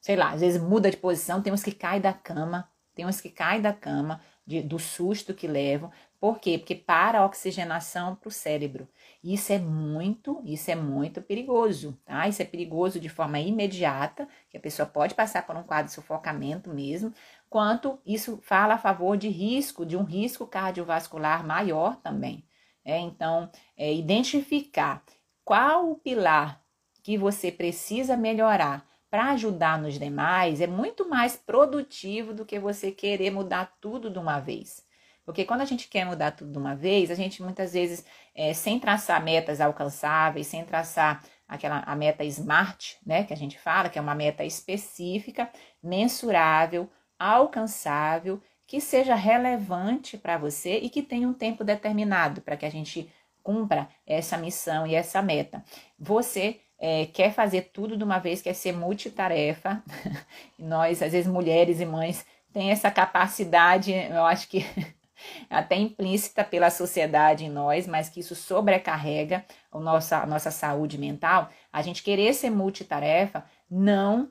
Sei 0.00 0.16
lá, 0.16 0.30
às 0.30 0.40
vezes 0.40 0.60
muda 0.60 0.90
de 0.90 0.96
posição, 0.96 1.42
tem 1.42 1.52
uns 1.52 1.62
que 1.62 1.72
caem 1.72 2.00
da 2.00 2.12
cama, 2.12 2.70
tem 2.94 3.06
uns 3.06 3.20
que 3.20 3.28
caem 3.28 3.60
da 3.60 3.72
cama 3.72 4.20
de, 4.46 4.62
do 4.62 4.78
susto 4.78 5.34
que 5.34 5.46
levam. 5.46 5.90
Por 6.20 6.38
quê? 6.38 6.58
Porque 6.58 6.74
para 6.74 7.20
a 7.20 7.24
oxigenação 7.24 8.14
para 8.14 8.28
o 8.28 8.30
cérebro. 8.30 8.86
Isso 9.24 9.52
é 9.52 9.58
muito, 9.58 10.42
isso 10.44 10.70
é 10.70 10.74
muito 10.74 11.22
perigoso, 11.22 11.98
tá? 12.04 12.28
Isso 12.28 12.42
é 12.42 12.44
perigoso 12.44 13.00
de 13.00 13.08
forma 13.08 13.40
imediata, 13.40 14.28
que 14.50 14.56
a 14.58 14.60
pessoa 14.60 14.86
pode 14.86 15.14
passar 15.14 15.46
por 15.46 15.56
um 15.56 15.62
quadro 15.62 15.86
de 15.86 15.94
sufocamento 15.94 16.68
mesmo, 16.68 17.12
quanto 17.48 17.98
isso 18.04 18.38
fala 18.42 18.74
a 18.74 18.78
favor 18.78 19.16
de 19.16 19.28
risco, 19.28 19.86
de 19.86 19.96
um 19.96 20.04
risco 20.04 20.46
cardiovascular 20.46 21.44
maior 21.46 21.96
também. 21.96 22.44
É, 22.84 22.98
então, 22.98 23.50
é, 23.76 23.92
identificar 23.94 25.02
qual 25.44 25.90
o 25.90 25.96
pilar 25.96 26.62
que 27.02 27.16
você 27.16 27.50
precisa 27.50 28.16
melhorar 28.16 28.86
para 29.10 29.30
ajudar 29.32 29.80
nos 29.80 29.98
demais 29.98 30.60
é 30.60 30.66
muito 30.66 31.08
mais 31.08 31.36
produtivo 31.36 32.32
do 32.34 32.44
que 32.44 32.58
você 32.60 32.92
querer 32.92 33.30
mudar 33.30 33.76
tudo 33.80 34.10
de 34.10 34.18
uma 34.18 34.38
vez. 34.38 34.84
Porque 35.24 35.44
quando 35.44 35.60
a 35.60 35.64
gente 35.64 35.88
quer 35.88 36.04
mudar 36.04 36.32
tudo 36.32 36.52
de 36.52 36.58
uma 36.58 36.74
vez, 36.74 37.10
a 37.10 37.14
gente 37.14 37.42
muitas 37.42 37.72
vezes, 37.72 38.04
é, 38.34 38.52
sem 38.52 38.78
traçar 38.78 39.22
metas 39.22 39.60
alcançáveis, 39.60 40.46
sem 40.46 40.64
traçar 40.64 41.22
aquela 41.46 41.80
a 41.80 41.96
meta 41.96 42.24
SMART, 42.24 42.96
né, 43.04 43.24
que 43.24 43.32
a 43.32 43.36
gente 43.36 43.58
fala, 43.58 43.88
que 43.88 43.98
é 43.98 44.02
uma 44.02 44.14
meta 44.14 44.44
específica, 44.44 45.50
mensurável, 45.82 46.88
alcançável, 47.18 48.40
que 48.66 48.80
seja 48.80 49.14
relevante 49.16 50.16
para 50.16 50.38
você 50.38 50.78
e 50.78 50.88
que 50.88 51.02
tenha 51.02 51.28
um 51.28 51.34
tempo 51.34 51.64
determinado 51.64 52.40
para 52.40 52.56
que 52.56 52.64
a 52.64 52.70
gente 52.70 53.12
cumpra 53.42 53.88
essa 54.06 54.36
missão 54.36 54.86
e 54.86 54.94
essa 54.94 55.20
meta. 55.20 55.64
Você 55.98 56.60
é, 56.78 57.06
quer 57.06 57.32
fazer 57.32 57.70
tudo 57.72 57.96
de 57.96 58.04
uma 58.04 58.18
vez, 58.18 58.40
quer 58.40 58.54
ser 58.54 58.72
multitarefa. 58.72 59.82
nós, 60.58 61.02
às 61.02 61.12
vezes, 61.12 61.30
mulheres 61.30 61.80
e 61.80 61.84
mães, 61.84 62.24
tem 62.52 62.70
essa 62.70 62.90
capacidade, 62.90 63.92
eu 63.92 64.24
acho 64.24 64.48
que 64.48 64.64
até 65.48 65.76
implícita 65.76 66.44
pela 66.44 66.70
sociedade 66.70 67.44
em 67.44 67.50
nós, 67.50 67.86
mas 67.86 68.08
que 68.08 68.20
isso 68.20 68.34
sobrecarrega 68.34 69.44
a 69.72 69.78
nossa, 69.78 70.18
a 70.18 70.26
nossa 70.26 70.50
saúde 70.50 70.98
mental, 70.98 71.50
a 71.72 71.82
gente 71.82 72.02
querer 72.02 72.34
ser 72.34 72.50
multitarefa 72.50 73.44
não 73.70 74.30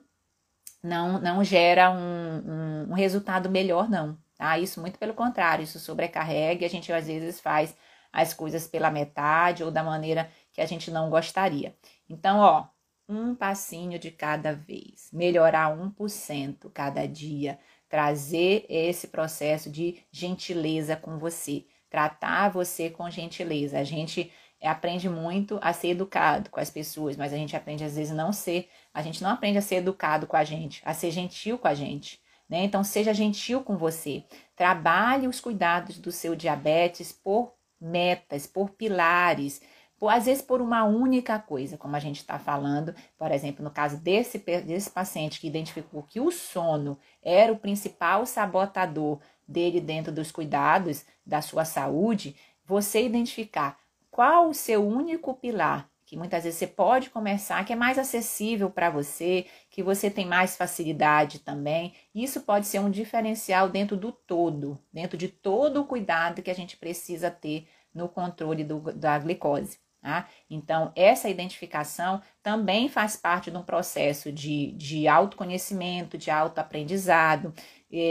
não, 0.82 1.20
não 1.20 1.44
gera 1.44 1.90
um, 1.90 1.96
um, 1.98 2.90
um 2.90 2.94
resultado 2.94 3.50
melhor, 3.50 3.88
não. 3.88 4.18
Tá? 4.36 4.58
Isso 4.58 4.80
muito 4.80 4.98
pelo 4.98 5.14
contrário, 5.14 5.62
isso 5.62 5.78
sobrecarrega 5.78 6.62
e 6.62 6.66
a 6.66 6.70
gente 6.70 6.90
às 6.92 7.06
vezes 7.06 7.40
faz 7.40 7.76
as 8.12 8.34
coisas 8.34 8.66
pela 8.66 8.90
metade 8.90 9.62
ou 9.62 9.70
da 9.70 9.82
maneira 9.82 10.30
que 10.52 10.60
a 10.60 10.66
gente 10.66 10.90
não 10.90 11.10
gostaria. 11.10 11.76
Então, 12.08 12.38
ó, 12.38 12.66
um 13.08 13.34
passinho 13.34 13.98
de 13.98 14.10
cada 14.10 14.54
vez, 14.54 15.10
melhorar 15.12 15.76
1% 15.76 16.70
cada 16.72 17.06
dia, 17.06 17.58
trazer 17.90 18.64
esse 18.68 19.08
processo 19.08 19.68
de 19.68 19.98
gentileza 20.12 20.96
com 20.96 21.18
você, 21.18 21.66
tratar 21.90 22.48
você 22.48 22.88
com 22.88 23.10
gentileza. 23.10 23.78
A 23.78 23.84
gente 23.84 24.32
aprende 24.62 25.08
muito 25.08 25.58
a 25.60 25.72
ser 25.72 25.88
educado 25.88 26.48
com 26.50 26.60
as 26.60 26.70
pessoas, 26.70 27.16
mas 27.16 27.32
a 27.32 27.36
gente 27.36 27.56
aprende 27.56 27.82
às 27.82 27.96
vezes 27.96 28.14
não 28.14 28.32
ser, 28.32 28.68
a 28.94 29.02
gente 29.02 29.22
não 29.22 29.30
aprende 29.30 29.58
a 29.58 29.62
ser 29.62 29.76
educado 29.76 30.26
com 30.26 30.36
a 30.36 30.44
gente, 30.44 30.80
a 30.84 30.94
ser 30.94 31.10
gentil 31.10 31.58
com 31.58 31.66
a 31.66 31.74
gente. 31.74 32.20
Né? 32.48 32.64
Então, 32.64 32.82
seja 32.82 33.12
gentil 33.12 33.62
com 33.62 33.76
você. 33.76 34.24
Trabalhe 34.56 35.28
os 35.28 35.40
cuidados 35.40 35.98
do 35.98 36.10
seu 36.10 36.34
diabetes 36.34 37.12
por 37.12 37.52
metas, 37.80 38.46
por 38.46 38.70
pilares, 38.70 39.60
por, 40.00 40.08
às 40.08 40.24
vezes 40.24 40.42
por 40.42 40.62
uma 40.62 40.82
única 40.82 41.38
coisa, 41.38 41.76
como 41.76 41.94
a 41.94 42.00
gente 42.00 42.16
está 42.16 42.38
falando, 42.38 42.94
por 43.18 43.30
exemplo, 43.30 43.62
no 43.62 43.70
caso 43.70 43.98
desse, 43.98 44.38
desse 44.38 44.88
paciente 44.88 45.38
que 45.38 45.46
identificou 45.46 46.02
que 46.02 46.18
o 46.18 46.30
sono 46.30 46.98
era 47.22 47.52
o 47.52 47.58
principal 47.58 48.24
sabotador 48.24 49.20
dele 49.46 49.78
dentro 49.78 50.10
dos 50.10 50.32
cuidados 50.32 51.04
da 51.26 51.42
sua 51.42 51.66
saúde, 51.66 52.34
você 52.64 53.04
identificar 53.04 53.78
qual 54.10 54.48
o 54.48 54.54
seu 54.54 54.86
único 54.86 55.34
pilar, 55.34 55.86
que 56.06 56.16
muitas 56.16 56.44
vezes 56.44 56.58
você 56.58 56.66
pode 56.66 57.10
começar, 57.10 57.62
que 57.66 57.72
é 57.72 57.76
mais 57.76 57.98
acessível 57.98 58.70
para 58.70 58.88
você, 58.88 59.46
que 59.68 59.82
você 59.82 60.10
tem 60.10 60.24
mais 60.24 60.56
facilidade 60.56 61.40
também. 61.40 61.94
Isso 62.14 62.40
pode 62.40 62.66
ser 62.66 62.80
um 62.80 62.90
diferencial 62.90 63.68
dentro 63.68 63.96
do 63.96 64.10
todo, 64.10 64.78
dentro 64.92 65.18
de 65.18 65.28
todo 65.28 65.82
o 65.82 65.84
cuidado 65.84 66.42
que 66.42 66.50
a 66.50 66.54
gente 66.54 66.76
precisa 66.76 67.30
ter 67.30 67.68
no 67.94 68.08
controle 68.08 68.64
do, 68.64 68.80
da 68.92 69.18
glicose. 69.18 69.78
Tá? 70.02 70.26
Então, 70.48 70.92
essa 70.96 71.28
identificação 71.28 72.22
também 72.42 72.88
faz 72.88 73.16
parte 73.16 73.50
de 73.50 73.56
um 73.58 73.62
processo 73.62 74.32
de, 74.32 74.72
de 74.72 75.06
autoconhecimento, 75.06 76.16
de 76.16 76.30
autoaprendizado. 76.30 77.52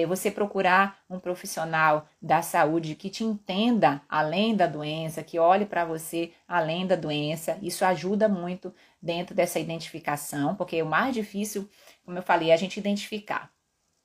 Você 0.08 0.30
procurar 0.30 1.00
um 1.10 1.20
profissional 1.20 2.08
da 2.22 2.44
saúde 2.44 2.94
que 2.94 3.10
te 3.10 3.24
entenda 3.24 4.02
além 4.08 4.56
da 4.56 4.68
doença, 4.68 5.24
que 5.24 5.40
olhe 5.40 5.66
para 5.66 5.84
você 5.84 6.32
além 6.48 6.86
da 6.86 6.96
doença, 6.96 7.58
isso 7.62 7.84
ajuda 7.84 8.30
muito 8.30 8.72
dentro 9.02 9.34
dessa 9.34 9.60
identificação, 9.60 10.54
porque 10.56 10.80
o 10.84 10.86
mais 10.86 11.16
difícil, 11.16 11.68
como 12.04 12.20
eu 12.20 12.24
falei, 12.24 12.52
é 12.52 12.54
a 12.54 12.58
gente 12.58 12.78
identificar, 12.78 13.52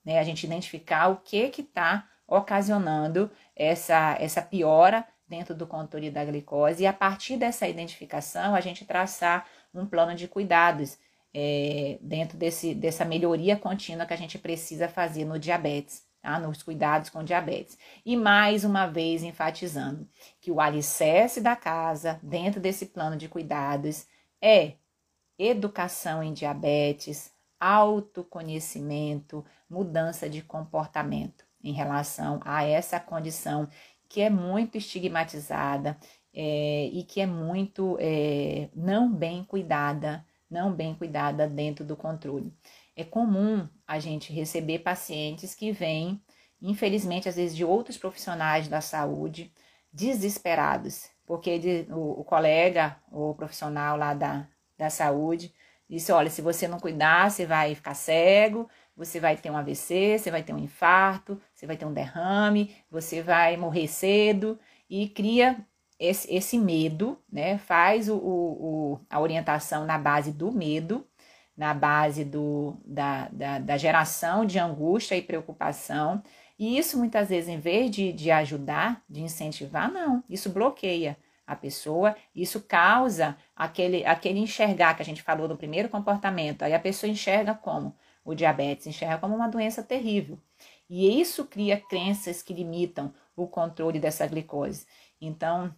né? 0.03 0.19
A 0.19 0.25
gente 0.25 0.47
identificar 0.47 1.09
o 1.09 1.17
que 1.17 1.51
que 1.51 1.61
está 1.61 2.09
ocasionando 2.27 3.31
essa, 3.55 4.17
essa 4.19 4.41
piora 4.41 5.07
dentro 5.35 5.53
do 5.53 5.67
controle 5.67 6.11
da 6.11 6.25
glicose 6.25 6.85
e 6.85 6.87
a 6.87 6.93
partir 6.93 7.37
dessa 7.37 7.67
identificação 7.67 8.55
a 8.55 8.61
gente 8.61 8.85
traçar 8.85 9.47
um 9.75 9.85
plano 9.85 10.15
de 10.15 10.29
cuidados 10.29 10.97
é, 11.35 11.99
dentro 12.01 12.39
desse, 12.39 12.73
dessa 12.73 13.05
melhoria 13.05 13.57
contínua 13.57 14.07
que 14.07 14.15
a 14.15 14.17
gente 14.17 14.39
precisa 14.39 14.89
fazer 14.89 15.25
no 15.25 15.37
diabetes, 15.37 16.05
tá? 16.23 16.39
nos 16.39 16.63
cuidados 16.63 17.11
com 17.11 17.25
diabetes. 17.25 17.77
E 18.07 18.17
mais 18.17 18.63
uma 18.63 18.87
vez 18.87 19.25
enfatizando 19.25 20.09
que 20.41 20.53
o 20.53 20.61
alicerce 20.61 21.41
da 21.41 21.57
casa 21.57 22.21
dentro 22.23 22.61
desse 22.61 22.87
plano 22.87 23.17
de 23.17 23.29
cuidados 23.29 24.07
é 24.41 24.75
educação 25.37 26.23
em 26.23 26.33
diabetes, 26.33 27.33
autoconhecimento, 27.59 29.45
mudança 29.69 30.31
de 30.31 30.43
comportamento 30.43 31.45
em 31.65 31.73
relação 31.73 32.39
a 32.45 32.63
essa 32.63 33.01
condição 33.01 33.67
que 34.15 34.21
é 34.21 34.31
muito 34.31 34.79
estigmatizada 34.79 35.99
é, 36.33 36.87
e 36.93 37.03
que 37.03 37.21
é 37.21 37.27
muito 37.27 37.99
é, 37.99 38.69
não 38.73 39.13
bem 39.13 39.43
cuidada, 39.43 40.25
não 40.49 40.73
bem 40.73 40.95
cuidada 40.95 41.49
dentro 41.49 41.85
do 41.85 41.97
controle. 41.97 42.55
É 42.95 43.03
comum 43.03 43.69
a 43.85 43.99
gente 43.99 44.33
receber 44.33 44.79
pacientes 44.79 45.53
que 45.53 45.73
vêm, 45.73 46.23
infelizmente, 46.63 47.29
às 47.29 47.35
vezes 47.35 47.57
de 47.57 47.65
outros 47.65 47.99
profissionais 47.99 48.69
da 48.69 48.81
saúde, 48.81 49.53
desesperados, 49.93 51.11
porque 51.27 51.85
o, 51.91 52.21
o 52.21 52.25
colega 52.25 52.97
ou 53.11 53.35
profissional 53.35 53.97
lá 53.97 54.15
da, 54.15 54.47
da 54.79 54.91
saúde 54.91 55.53
disse: 55.91 56.13
olha, 56.13 56.31
se 56.31 56.41
você 56.41 56.69
não 56.69 56.79
cuidar, 56.79 57.33
você 57.33 57.47
vai 57.47 57.75
ficar 57.75 57.95
cego, 57.95 58.71
você 58.97 59.19
vai 59.19 59.37
ter 59.37 59.51
um 59.51 59.57
AVC, 59.57 60.19
você 60.19 60.31
vai 60.31 60.43
ter 60.43 60.53
um 60.53 60.59
infarto, 60.59 61.41
você 61.53 61.67
vai 61.67 61.77
ter 61.77 61.85
um 61.85 61.93
derrame, 61.93 62.75
você 62.91 63.23
vai 63.23 63.57
morrer 63.57 63.89
cedo 63.89 64.59
e 64.89 65.09
cria 65.09 65.57
esse, 65.99 66.33
esse 66.33 66.59
medo, 66.59 67.19
né? 67.31 67.59
Faz 67.59 68.09
o, 68.09 68.17
o, 68.17 69.01
a 69.11 69.21
orientação 69.21 69.85
na 69.85 69.99
base 69.99 70.33
do 70.33 70.53
medo, 70.53 71.07
na 71.57 71.73
base 71.73 72.25
do, 72.25 72.77
da, 72.85 73.29
da, 73.29 73.59
da 73.59 73.77
geração 73.77 74.45
de 74.45 74.59
angústia 74.59 75.17
e 75.17 75.23
preocupação. 75.23 76.23
E 76.59 76.79
isso 76.79 76.99
muitas 76.99 77.29
vezes, 77.29 77.49
em 77.49 77.59
vez 77.59 77.91
de, 77.91 78.13
de 78.13 78.31
ajudar, 78.31 79.03
de 79.09 79.23
incentivar, 79.23 79.91
não, 79.91 80.23
isso 80.29 80.51
bloqueia 80.51 81.17
a 81.47 81.55
pessoa, 81.55 82.17
isso 82.35 82.61
causa 82.63 83.37
aquele, 83.55 84.05
aquele 84.07 84.39
enxergar 84.39 84.95
que 84.95 85.03
a 85.03 85.05
gente 85.05 85.23
falou 85.23 85.47
do 85.47 85.57
primeiro 85.57 85.89
comportamento. 85.89 86.63
Aí 86.63 86.73
a 86.73 86.81
pessoa 86.81 87.11
enxerga 87.11 87.55
como? 87.55 87.95
O 88.25 88.35
diabetes, 88.35 88.87
enxerga 88.87 89.19
como 89.19 89.35
uma 89.35 89.49
doença 89.49 89.83
terrível. 89.83 90.39
E 90.89 91.21
isso 91.21 91.45
cria 91.45 91.81
crenças 91.81 92.43
que 92.43 92.55
limitam 92.55 93.13
o 93.37 93.47
controle 93.47 93.99
dessa 93.99 94.27
glicose. 94.27 94.87
Então, 95.21 95.75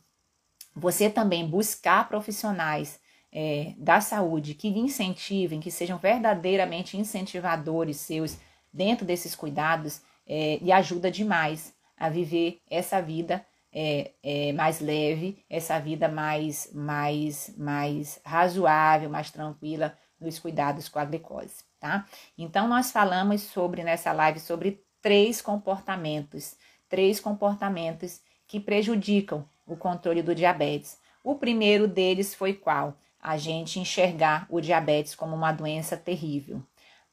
você 0.74 1.10
também 1.10 1.46
buscar 1.46 2.08
profissionais 2.08 3.00
é, 3.32 3.74
da 3.78 4.00
saúde 4.00 4.54
que 4.54 4.70
lhe 4.70 4.80
incentivem, 4.80 5.60
que 5.60 5.70
sejam 5.70 5.98
verdadeiramente 5.98 6.96
incentivadores 6.96 7.96
seus 7.98 8.38
dentro 8.72 9.04
desses 9.04 9.34
cuidados, 9.34 10.02
é, 10.26 10.58
lhe 10.60 10.72
ajuda 10.72 11.10
demais 11.10 11.74
a 11.96 12.08
viver 12.08 12.60
essa 12.70 13.00
vida 13.00 13.44
é, 13.72 14.12
é, 14.22 14.52
mais 14.52 14.80
leve, 14.80 15.44
essa 15.48 15.78
vida 15.78 16.08
mais, 16.08 16.70
mais, 16.72 17.54
mais 17.56 18.20
razoável, 18.24 19.10
mais 19.10 19.30
tranquila 19.30 19.96
nos 20.20 20.38
cuidados 20.38 20.88
com 20.88 20.98
a 20.98 21.04
glicose 21.04 21.65
tá? 21.86 22.04
Então, 22.36 22.66
nós 22.66 22.90
falamos 22.90 23.42
sobre, 23.42 23.84
nessa 23.84 24.12
live, 24.12 24.40
sobre 24.40 24.82
três 25.00 25.40
comportamentos, 25.40 26.56
três 26.88 27.20
comportamentos 27.20 28.20
que 28.46 28.58
prejudicam 28.58 29.48
o 29.64 29.76
controle 29.76 30.20
do 30.20 30.34
diabetes. 30.34 30.98
O 31.22 31.36
primeiro 31.36 31.86
deles 31.86 32.34
foi 32.34 32.54
qual? 32.54 32.98
A 33.20 33.36
gente 33.36 33.78
enxergar 33.78 34.46
o 34.50 34.60
diabetes 34.60 35.14
como 35.14 35.34
uma 35.34 35.52
doença 35.52 35.96
terrível. 35.96 36.60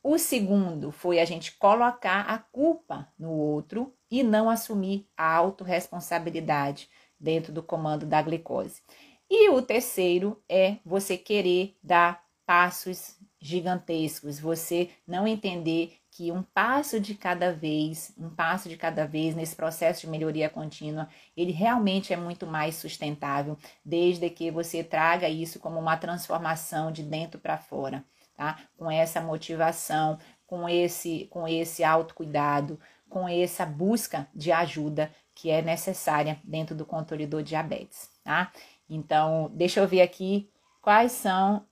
O 0.01 0.17
segundo 0.17 0.91
foi 0.91 1.19
a 1.19 1.25
gente 1.25 1.53
colocar 1.53 2.21
a 2.21 2.37
culpa 2.37 3.07
no 3.17 3.31
outro 3.31 3.93
e 4.11 4.21
não 4.21 4.49
assumir 4.49 5.07
a 5.15 5.33
autorresponsabilidade 5.35 6.89
dentro 7.19 7.53
do 7.53 7.63
comando 7.63 8.05
da 8.05 8.21
glicose. 8.21 8.81
E 9.29 9.49
o 9.49 9.61
terceiro 9.61 10.41
é 10.49 10.77
você 10.85 11.17
querer 11.17 11.75
dar 11.81 12.23
passos 12.45 13.17
gigantescos, 13.43 14.39
você 14.39 14.89
não 15.05 15.27
entender 15.27 15.97
que 16.09 16.31
um 16.31 16.41
passo 16.41 16.99
de 16.99 17.13
cada 17.13 17.51
vez, 17.51 18.13
um 18.17 18.29
passo 18.29 18.69
de 18.69 18.77
cada 18.77 19.05
vez 19.05 19.35
nesse 19.35 19.55
processo 19.55 20.01
de 20.01 20.07
melhoria 20.07 20.49
contínua, 20.49 21.09
ele 21.35 21.51
realmente 21.51 22.13
é 22.13 22.15
muito 22.15 22.47
mais 22.47 22.75
sustentável, 22.75 23.57
desde 23.83 24.29
que 24.29 24.49
você 24.49 24.83
traga 24.83 25.27
isso 25.27 25.59
como 25.59 25.77
uma 25.77 25.97
transformação 25.97 26.91
de 26.91 27.03
dentro 27.03 27.39
para 27.39 27.57
fora, 27.57 28.05
tá? 28.33 28.59
Com 28.77 28.89
essa 28.89 29.19
motivação, 29.19 30.17
com 30.47 30.69
esse 30.69 31.27
com 31.29 31.45
esse 31.45 31.83
autocuidado, 31.83 32.79
com 33.09 33.27
essa 33.27 33.65
busca 33.65 34.27
de 34.33 34.51
ajuda 34.51 35.11
que 35.35 35.49
é 35.49 35.61
necessária 35.61 36.39
dentro 36.43 36.75
do 36.75 36.85
controle 36.85 37.27
do 37.27 37.43
diabetes, 37.43 38.09
tá? 38.23 38.53
Então, 38.89 39.51
deixa 39.53 39.81
eu 39.81 39.87
ver 39.87 40.01
aqui 40.01 40.49
quais 40.81 41.11
são 41.11 41.65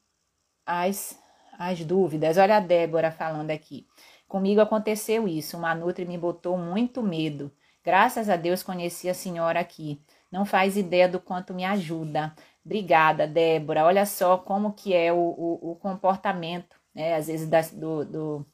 as 0.65 1.20
as 1.69 1.83
dúvidas. 1.83 2.37
Olha 2.37 2.57
a 2.57 2.59
Débora 2.59 3.11
falando 3.11 3.51
aqui. 3.51 3.87
Comigo 4.27 4.61
aconteceu 4.61 5.27
isso. 5.27 5.57
Uma 5.57 5.75
Nutri 5.75 6.05
me 6.05 6.17
botou 6.17 6.57
muito 6.57 7.03
medo. 7.03 7.51
Graças 7.83 8.29
a 8.29 8.35
Deus 8.35 8.63
conheci 8.63 9.09
a 9.09 9.13
senhora 9.13 9.59
aqui. 9.59 10.01
não 10.31 10.45
faz 10.45 10.77
ideia 10.77 11.09
do 11.09 11.19
quanto 11.19 11.53
me 11.53 11.65
ajuda. 11.65 12.33
Obrigada, 12.65 13.27
Débora. 13.27 13.85
Olha 13.85 14.05
só 14.05 14.37
como 14.37 14.73
que 14.73 14.93
é 14.93 15.11
o, 15.11 15.17
o, 15.17 15.71
o 15.71 15.75
comportamento, 15.75 16.75
né? 16.95 17.15
Às 17.15 17.27
vezes 17.27 17.49
do, 17.73 18.05
do 18.05 18.45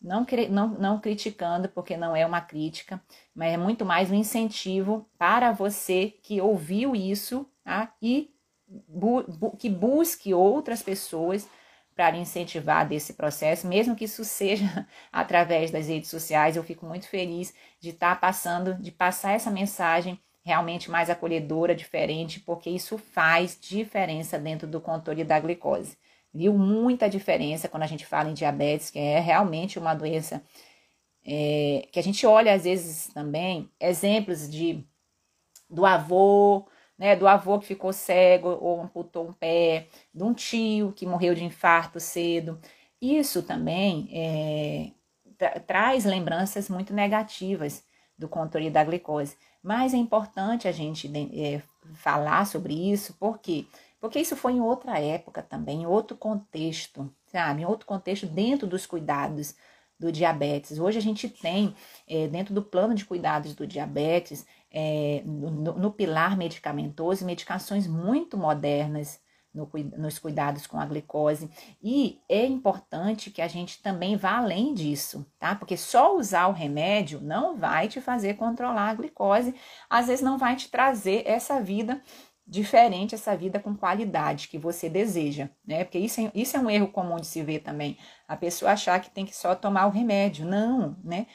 não, 0.00 0.24
não, 0.50 0.68
não 0.68 1.00
criticando, 1.00 1.68
porque 1.68 1.96
não 1.96 2.14
é 2.14 2.24
uma 2.24 2.40
crítica, 2.40 3.00
mas 3.34 3.52
é 3.52 3.56
muito 3.56 3.84
mais 3.84 4.10
um 4.10 4.14
incentivo 4.14 5.08
para 5.18 5.52
você 5.52 6.14
que 6.22 6.40
ouviu 6.40 6.94
isso 6.94 7.46
tá? 7.64 7.92
e 8.00 8.30
bu, 8.66 9.24
bu, 9.24 9.56
que 9.56 9.68
busque 9.68 10.32
outras 10.32 10.82
pessoas 10.82 11.48
para 11.98 12.16
incentivar 12.16 12.86
desse 12.86 13.14
processo, 13.14 13.66
mesmo 13.66 13.96
que 13.96 14.04
isso 14.04 14.24
seja 14.24 14.86
através 15.10 15.72
das 15.72 15.88
redes 15.88 16.08
sociais. 16.08 16.54
Eu 16.54 16.62
fico 16.62 16.86
muito 16.86 17.08
feliz 17.08 17.52
de 17.80 17.88
estar 17.88 18.14
tá 18.14 18.20
passando, 18.20 18.74
de 18.74 18.92
passar 18.92 19.32
essa 19.32 19.50
mensagem 19.50 20.16
realmente 20.44 20.92
mais 20.92 21.10
acolhedora, 21.10 21.74
diferente, 21.74 22.38
porque 22.38 22.70
isso 22.70 22.98
faz 22.98 23.58
diferença 23.60 24.38
dentro 24.38 24.68
do 24.68 24.80
controle 24.80 25.24
da 25.24 25.40
glicose. 25.40 25.98
Viu 26.32 26.52
muita 26.52 27.10
diferença 27.10 27.68
quando 27.68 27.82
a 27.82 27.88
gente 27.88 28.06
fala 28.06 28.30
em 28.30 28.34
diabetes, 28.34 28.90
que 28.90 28.98
é 29.00 29.18
realmente 29.18 29.76
uma 29.76 29.92
doença 29.92 30.40
é, 31.26 31.88
que 31.90 31.98
a 31.98 32.02
gente 32.02 32.24
olha 32.24 32.54
às 32.54 32.62
vezes 32.62 33.08
também 33.12 33.68
exemplos 33.80 34.48
de 34.48 34.86
do 35.68 35.84
avô, 35.84 36.64
né, 36.98 37.14
do 37.14 37.28
avô 37.28 37.58
que 37.58 37.66
ficou 37.66 37.92
cego 37.92 38.58
ou 38.60 38.80
amputou 38.82 39.28
um 39.28 39.32
pé, 39.32 39.86
de 40.12 40.22
um 40.22 40.34
tio 40.34 40.92
que 40.92 41.06
morreu 41.06 41.34
de 41.34 41.44
infarto 41.44 42.00
cedo. 42.00 42.58
Isso 43.00 43.42
também 43.42 44.08
é, 44.12 44.90
tra 45.38 45.60
traz 45.60 46.04
lembranças 46.04 46.68
muito 46.68 46.92
negativas 46.92 47.84
do 48.18 48.28
controle 48.28 48.68
da 48.68 48.82
glicose. 48.82 49.36
Mas 49.62 49.94
é 49.94 49.96
importante 49.96 50.66
a 50.66 50.72
gente 50.72 51.10
é, 51.32 51.62
falar 51.94 52.44
sobre 52.46 52.74
isso, 52.74 53.14
por 53.14 53.38
quê? 53.38 53.66
Porque 54.00 54.18
isso 54.18 54.36
foi 54.36 54.52
em 54.54 54.60
outra 54.60 54.98
época 54.98 55.42
também, 55.42 55.82
em 55.82 55.86
outro 55.86 56.16
contexto, 56.16 57.12
sabe? 57.26 57.62
Em 57.62 57.64
outro 57.64 57.86
contexto 57.86 58.26
dentro 58.26 58.66
dos 58.66 58.86
cuidados 58.86 59.54
do 59.98 60.12
diabetes. 60.12 60.78
Hoje 60.78 60.98
a 60.98 61.02
gente 61.02 61.28
tem, 61.28 61.74
é, 62.06 62.28
dentro 62.28 62.54
do 62.54 62.62
plano 62.62 62.94
de 62.94 63.04
cuidados 63.04 63.54
do 63.54 63.66
diabetes, 63.66 64.46
é, 64.70 65.22
no, 65.24 65.50
no, 65.78 65.90
pilar 65.90 66.36
medicamentoso, 66.36 67.24
medicações 67.24 67.86
muito 67.86 68.36
modernas 68.36 69.20
no, 69.52 69.70
nos 69.96 70.18
cuidados 70.18 70.66
com 70.66 70.78
a 70.78 70.86
glicose. 70.86 71.50
E 71.82 72.20
é 72.28 72.44
importante 72.44 73.30
que 73.30 73.40
a 73.40 73.48
gente 73.48 73.82
também 73.82 74.16
vá 74.16 74.38
além 74.38 74.74
disso, 74.74 75.26
tá? 75.38 75.54
Porque 75.54 75.76
só 75.76 76.16
usar 76.16 76.48
o 76.48 76.52
remédio 76.52 77.20
não 77.20 77.56
vai 77.56 77.88
te 77.88 78.00
fazer 78.00 78.34
controlar 78.34 78.90
a 78.90 78.94
glicose, 78.94 79.54
às 79.88 80.06
vezes 80.06 80.24
não 80.24 80.38
vai 80.38 80.54
te 80.56 80.70
trazer 80.70 81.22
essa 81.26 81.60
vida 81.60 82.02
diferente 82.48 83.14
essa 83.14 83.36
vida 83.36 83.60
com 83.60 83.76
qualidade 83.76 84.48
que 84.48 84.56
você 84.56 84.88
deseja, 84.88 85.50
né? 85.66 85.84
Porque 85.84 85.98
isso 85.98 86.20
é, 86.20 86.30
isso 86.34 86.56
é 86.56 86.60
um 86.60 86.70
erro 86.70 86.88
comum 86.88 87.16
de 87.16 87.26
se 87.26 87.42
ver 87.42 87.58
também. 87.58 87.98
A 88.26 88.36
pessoa 88.36 88.72
achar 88.72 88.98
que 89.00 89.10
tem 89.10 89.26
que 89.26 89.36
só 89.36 89.54
tomar 89.54 89.86
o 89.86 89.90
remédio. 89.90 90.46
Não, 90.46 90.96
né? 91.04 91.26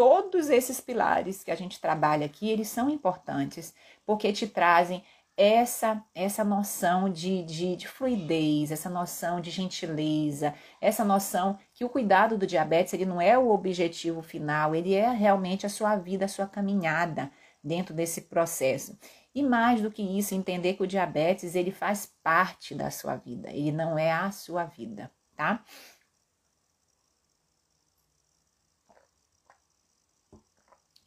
Todos 0.00 0.48
esses 0.48 0.80
pilares 0.80 1.44
que 1.44 1.50
a 1.50 1.54
gente 1.54 1.78
trabalha 1.78 2.24
aqui, 2.24 2.48
eles 2.48 2.68
são 2.68 2.88
importantes, 2.88 3.74
porque 4.06 4.32
te 4.32 4.46
trazem 4.46 5.04
essa 5.36 6.02
essa 6.14 6.42
noção 6.42 7.10
de, 7.10 7.42
de, 7.42 7.76
de, 7.76 7.86
fluidez, 7.86 8.72
essa 8.72 8.88
noção 8.88 9.42
de 9.42 9.50
gentileza, 9.50 10.54
essa 10.80 11.04
noção 11.04 11.58
que 11.74 11.84
o 11.84 11.88
cuidado 11.90 12.38
do 12.38 12.46
diabetes 12.46 12.94
ele 12.94 13.04
não 13.04 13.20
é 13.20 13.36
o 13.36 13.50
objetivo 13.50 14.22
final, 14.22 14.74
ele 14.74 14.94
é 14.94 15.10
realmente 15.10 15.66
a 15.66 15.68
sua 15.68 15.96
vida, 15.96 16.24
a 16.24 16.28
sua 16.28 16.46
caminhada 16.46 17.30
dentro 17.62 17.92
desse 17.92 18.22
processo. 18.22 18.98
E 19.34 19.42
mais 19.42 19.82
do 19.82 19.90
que 19.90 20.02
isso, 20.02 20.34
entender 20.34 20.76
que 20.76 20.82
o 20.82 20.86
diabetes 20.86 21.54
ele 21.54 21.72
faz 21.72 22.10
parte 22.22 22.74
da 22.74 22.90
sua 22.90 23.16
vida, 23.16 23.50
ele 23.50 23.70
não 23.70 23.98
é 23.98 24.10
a 24.10 24.30
sua 24.30 24.64
vida, 24.64 25.10
tá? 25.36 25.62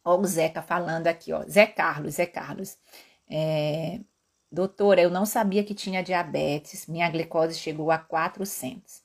Ó, 0.03 0.19
o 0.19 0.25
Zeca 0.25 0.61
falando 0.61 1.07
aqui, 1.07 1.31
ó. 1.33 1.43
Zé 1.43 1.65
Carlos, 1.65 2.15
Zé 2.15 2.25
Carlos. 2.25 2.77
É, 3.29 3.99
Doutora, 4.53 5.01
eu 5.01 5.09
não 5.09 5.25
sabia 5.25 5.63
que 5.63 5.73
tinha 5.73 6.03
diabetes, 6.03 6.85
minha 6.85 7.09
glicose 7.09 7.57
chegou 7.57 7.89
a 7.89 7.97
400. 7.97 9.01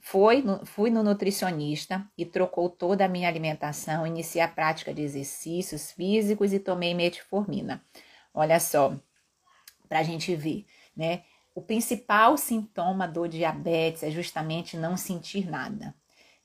Foi 0.00 0.40
no, 0.40 0.64
fui 0.64 0.88
no 0.88 1.02
nutricionista 1.02 2.08
e 2.16 2.24
trocou 2.24 2.70
toda 2.70 3.04
a 3.04 3.08
minha 3.08 3.28
alimentação, 3.28 4.06
iniciei 4.06 4.42
a 4.42 4.48
prática 4.48 4.94
de 4.94 5.02
exercícios 5.02 5.92
físicos 5.92 6.50
e 6.54 6.58
tomei 6.58 6.94
metformina. 6.94 7.84
Olha 8.32 8.58
só, 8.58 8.96
para 9.86 9.98
a 9.98 10.02
gente 10.02 10.34
ver, 10.34 10.64
né? 10.96 11.24
O 11.54 11.60
principal 11.60 12.38
sintoma 12.38 13.06
do 13.06 13.28
diabetes 13.28 14.02
é 14.02 14.10
justamente 14.10 14.78
não 14.78 14.96
sentir 14.96 15.46
nada. 15.46 15.94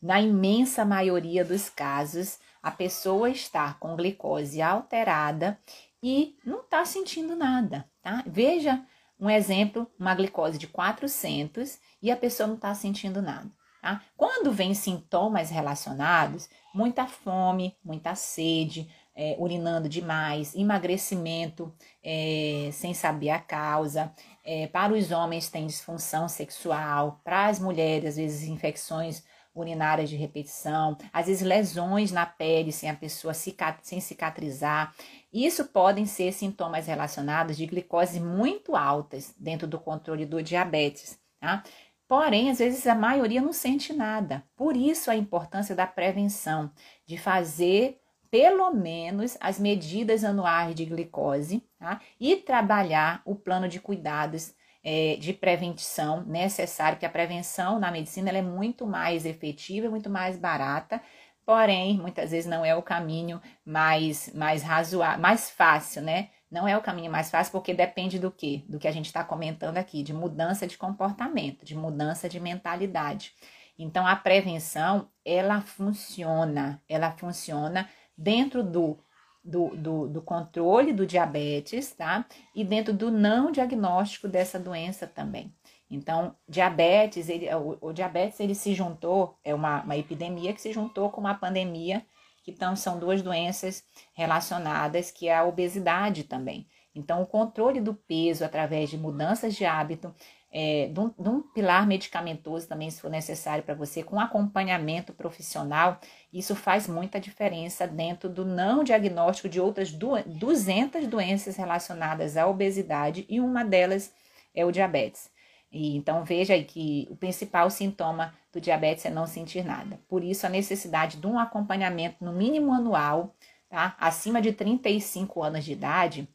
Na 0.01 0.19
imensa 0.19 0.83
maioria 0.83 1.45
dos 1.45 1.69
casos, 1.69 2.37
a 2.61 2.71
pessoa 2.71 3.29
está 3.29 3.73
com 3.73 3.95
glicose 3.95 4.61
alterada 4.61 5.59
e 6.01 6.35
não 6.45 6.61
está 6.61 6.83
sentindo 6.85 7.35
nada, 7.35 7.89
tá? 8.01 8.23
Veja 8.25 8.83
um 9.19 9.29
exemplo, 9.29 9.87
uma 9.99 10.15
glicose 10.15 10.57
de 10.57 10.67
400 10.67 11.79
e 12.01 12.09
a 12.09 12.17
pessoa 12.17 12.47
não 12.47 12.55
está 12.55 12.73
sentindo 12.73 13.21
nada. 13.21 13.51
Tá? 13.79 14.01
Quando 14.17 14.51
vem 14.51 14.73
sintomas 14.73 15.49
relacionados, 15.49 16.49
muita 16.73 17.05
fome, 17.05 17.75
muita 17.83 18.15
sede, 18.15 18.89
é, 19.15 19.35
urinando 19.37 19.89
demais, 19.89 20.55
emagrecimento 20.55 21.73
é, 22.03 22.69
sem 22.71 22.93
saber 22.93 23.29
a 23.29 23.39
causa. 23.39 24.11
É, 24.43 24.67
para 24.67 24.93
os 24.93 25.11
homens 25.11 25.49
tem 25.49 25.67
disfunção 25.67 26.27
sexual, 26.27 27.19
para 27.23 27.47
as 27.47 27.59
mulheres, 27.59 28.09
às 28.09 28.15
vezes, 28.15 28.47
infecções 28.47 29.23
urinárias 29.53 30.09
de 30.09 30.15
repetição, 30.15 30.97
às 31.11 31.27
vezes 31.27 31.41
lesões 31.41 32.11
na 32.11 32.25
pele 32.25 32.71
sem 32.71 32.89
a 32.89 32.95
pessoa 32.95 33.33
cicat 33.33 33.79
sem 33.83 33.99
cicatrizar. 33.99 34.93
Isso 35.31 35.65
podem 35.65 36.05
ser 36.05 36.31
sintomas 36.31 36.87
relacionados 36.87 37.57
de 37.57 37.65
glicose 37.65 38.19
muito 38.19 38.75
altas 38.75 39.33
dentro 39.37 39.67
do 39.67 39.79
controle 39.79 40.25
do 40.25 40.41
diabetes, 40.41 41.19
tá? 41.39 41.63
Porém, 42.07 42.49
às 42.49 42.59
vezes 42.59 42.85
a 42.87 42.93
maioria 42.93 43.41
não 43.41 43.53
sente 43.53 43.93
nada. 43.93 44.43
Por 44.57 44.75
isso 44.75 45.09
a 45.09 45.15
importância 45.15 45.73
da 45.73 45.87
prevenção, 45.87 46.69
de 47.05 47.17
fazer 47.17 48.01
pelo 48.29 48.71
menos 48.71 49.37
as 49.41 49.59
medidas 49.59 50.23
anuais 50.23 50.73
de 50.73 50.85
glicose 50.85 51.63
tá? 51.77 51.99
e 52.19 52.37
trabalhar 52.37 53.21
o 53.25 53.35
plano 53.35 53.67
de 53.67 53.79
cuidados 53.79 54.53
é, 54.83 55.15
de 55.19 55.33
prevenção 55.33 56.23
necessário, 56.23 56.97
que 56.97 57.05
a 57.05 57.09
prevenção 57.09 57.79
na 57.79 57.91
medicina 57.91 58.29
é 58.31 58.41
muito 58.41 58.85
mais 58.85 59.25
efetiva, 59.25 59.89
muito 59.89 60.09
mais 60.09 60.37
barata, 60.37 61.01
porém, 61.45 61.97
muitas 61.97 62.31
vezes 62.31 62.49
não 62.49 62.65
é 62.65 62.75
o 62.75 62.81
caminho 62.81 63.41
mais, 63.65 64.33
mais 64.33 64.63
razoável, 64.63 65.21
mais 65.21 65.49
fácil, 65.49 66.01
né? 66.01 66.29
Não 66.49 66.67
é 66.67 66.75
o 66.77 66.81
caminho 66.81 67.11
mais 67.11 67.31
fácil 67.31 67.51
porque 67.51 67.73
depende 67.73 68.19
do 68.19 68.29
que? 68.29 68.65
Do 68.67 68.77
que 68.77 68.87
a 68.87 68.91
gente 68.91 69.05
está 69.05 69.23
comentando 69.23 69.77
aqui, 69.77 70.03
de 70.03 70.13
mudança 70.13 70.67
de 70.67 70.77
comportamento, 70.77 71.63
de 71.63 71.75
mudança 71.75 72.27
de 72.27 72.39
mentalidade. 72.39 73.33
Então, 73.79 74.05
a 74.05 74.15
prevenção, 74.15 75.09
ela 75.25 75.61
funciona, 75.61 76.81
ela 76.89 77.11
funciona 77.11 77.89
dentro 78.17 78.63
do, 78.63 78.99
do, 79.43 79.75
do, 79.75 80.07
do, 80.07 80.21
controle 80.21 80.93
do 80.93 81.05
diabetes, 81.05 81.91
tá? 81.91 82.25
E 82.55 82.63
dentro 82.63 82.93
do 82.93 83.11
não 83.11 83.51
diagnóstico 83.51 84.27
dessa 84.27 84.59
doença 84.59 85.07
também. 85.07 85.53
Então, 85.89 86.35
diabetes, 86.47 87.27
ele, 87.27 87.53
o, 87.53 87.77
o 87.81 87.93
diabetes 87.93 88.39
ele 88.39 88.55
se 88.55 88.73
juntou, 88.73 89.37
é 89.43 89.53
uma, 89.53 89.81
uma 89.83 89.97
epidemia 89.97 90.53
que 90.53 90.61
se 90.61 90.71
juntou 90.71 91.09
com 91.09 91.19
uma 91.19 91.33
pandemia, 91.33 92.05
que 92.43 92.51
então 92.51 92.75
são 92.75 92.97
duas 92.97 93.21
doenças 93.21 93.83
relacionadas, 94.13 95.11
que 95.11 95.27
é 95.27 95.35
a 95.35 95.43
obesidade 95.43 96.23
também. 96.23 96.67
Então, 96.93 97.21
o 97.21 97.25
controle 97.25 97.79
do 97.79 97.93
peso 97.93 98.43
através 98.43 98.89
de 98.89 98.97
mudanças 98.97 99.55
de 99.55 99.65
hábito 99.65 100.13
é, 100.51 100.87
de, 100.87 100.99
um, 100.99 101.09
de, 101.09 101.29
um, 101.29 101.41
pilar 101.41 101.87
medicamentoso 101.87 102.67
também, 102.67 102.89
se 102.89 102.99
for 102.99 103.09
necessário 103.09 103.63
para 103.63 103.73
você, 103.73 104.03
com 104.03 104.19
acompanhamento 104.19 105.13
profissional, 105.13 105.97
isso 106.31 106.55
faz 106.55 106.87
muita 106.87 107.19
diferença 107.19 107.85
dentro 107.85 108.29
do 108.29 108.45
não 108.45 108.83
diagnóstico 108.83 109.49
de 109.49 109.59
outras 109.59 109.91
200 109.91 111.07
doenças 111.07 111.57
relacionadas 111.57 112.37
à 112.37 112.47
obesidade 112.47 113.25
e 113.27 113.39
uma 113.39 113.65
delas 113.65 114.13
é 114.53 114.65
o 114.65 114.71
diabetes. 114.71 115.29
E, 115.71 115.95
então 115.95 116.23
veja 116.23 116.53
aí 116.53 116.63
que 116.63 117.07
o 117.09 117.15
principal 117.15 117.69
sintoma 117.69 118.33
do 118.51 118.59
diabetes 118.59 119.05
é 119.05 119.09
não 119.09 119.25
sentir 119.25 119.63
nada. 119.63 119.99
Por 120.07 120.23
isso 120.23 120.45
a 120.45 120.49
necessidade 120.49 121.17
de 121.17 121.27
um 121.27 121.39
acompanhamento 121.39 122.23
no 122.23 122.33
mínimo 122.33 122.73
anual, 122.73 123.33
tá? 123.69 123.95
Acima 123.99 124.41
de 124.41 124.51
35 124.51 125.41
anos 125.41 125.63
de 125.63 125.71
idade, 125.71 126.27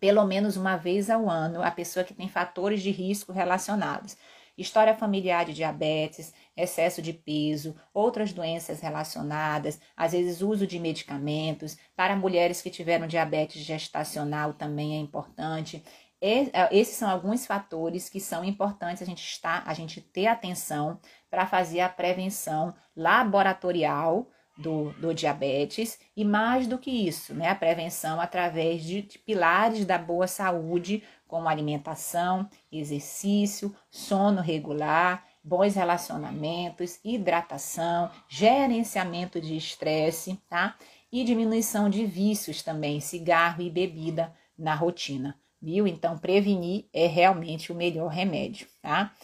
pelo 0.00 0.24
menos 0.24 0.56
uma 0.56 0.76
vez 0.76 1.10
ao 1.10 1.28
ano 1.28 1.62
a 1.62 1.70
pessoa 1.70 2.04
que 2.04 2.14
tem 2.14 2.28
fatores 2.28 2.82
de 2.82 2.90
risco 2.90 3.32
relacionados. 3.32 4.16
história 4.56 4.94
familiar 4.94 5.44
de 5.44 5.52
diabetes, 5.52 6.32
excesso 6.56 7.02
de 7.02 7.12
peso, 7.12 7.76
outras 7.92 8.32
doenças 8.32 8.80
relacionadas, 8.80 9.80
às 9.96 10.12
vezes 10.12 10.40
uso 10.40 10.66
de 10.66 10.78
medicamentos. 10.78 11.76
Para 11.94 12.16
mulheres 12.16 12.62
que 12.62 12.70
tiveram 12.70 13.06
diabetes 13.06 13.62
gestacional 13.62 14.54
também 14.54 14.94
é 14.94 14.98
importante. 14.98 15.84
É, 16.20 16.74
esses 16.76 16.96
são 16.96 17.10
alguns 17.10 17.44
fatores 17.44 18.08
que 18.08 18.20
são 18.20 18.42
importantes 18.42 19.02
a 19.02 19.06
gente 19.06 19.22
estar, 19.22 19.62
a 19.66 19.74
gente 19.74 20.00
ter 20.00 20.26
atenção 20.26 20.98
para 21.28 21.46
fazer 21.46 21.80
a 21.80 21.88
prevenção 21.88 22.74
laboratorial 22.96 24.26
do, 24.56 24.92
do, 24.94 25.12
diabetes 25.12 25.98
e 26.16 26.24
mais 26.24 26.66
do 26.66 26.78
que 26.78 26.90
isso, 26.90 27.34
né, 27.34 27.50
a 27.50 27.54
prevenção 27.54 28.18
através 28.18 28.82
de, 28.82 29.02
de 29.02 29.18
pilares 29.18 29.84
da 29.84 29.98
boa 29.98 30.26
saúde, 30.26 31.02
como 31.28 31.48
alimentação, 31.48 32.48
exercício, 32.72 33.74
sono 33.90 34.40
regular, 34.40 35.24
bons 35.46 35.76
relacionamentos, 35.76 36.98
hidratação, 37.04 38.10
gerenciamento 38.28 39.40
de 39.40 39.56
estresse, 39.56 40.36
tá? 40.48 40.76
E 41.10 41.22
diminuição 41.22 41.88
de 41.88 42.04
vícios 42.04 42.64
também, 42.64 42.98
cigarro 42.98 43.62
e 43.62 43.70
bebida 43.70 44.34
na 44.58 44.74
rotina, 44.74 45.38
viu? 45.62 45.86
Então, 45.86 46.18
prevenir 46.18 46.86
é 46.92 47.06
realmente 47.06 47.70
o 47.70 47.76
melhor 47.76 48.08
remédio, 48.08 48.66
tá? 48.82 49.14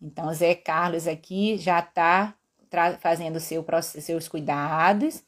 Então, 0.00 0.32
Zé 0.32 0.54
Carlos 0.54 1.06
aqui 1.06 1.58
já 1.58 1.80
está 1.80 2.34
fazendo 2.98 3.38
seu, 3.38 3.62
seus 3.82 4.28
cuidados 4.28 5.22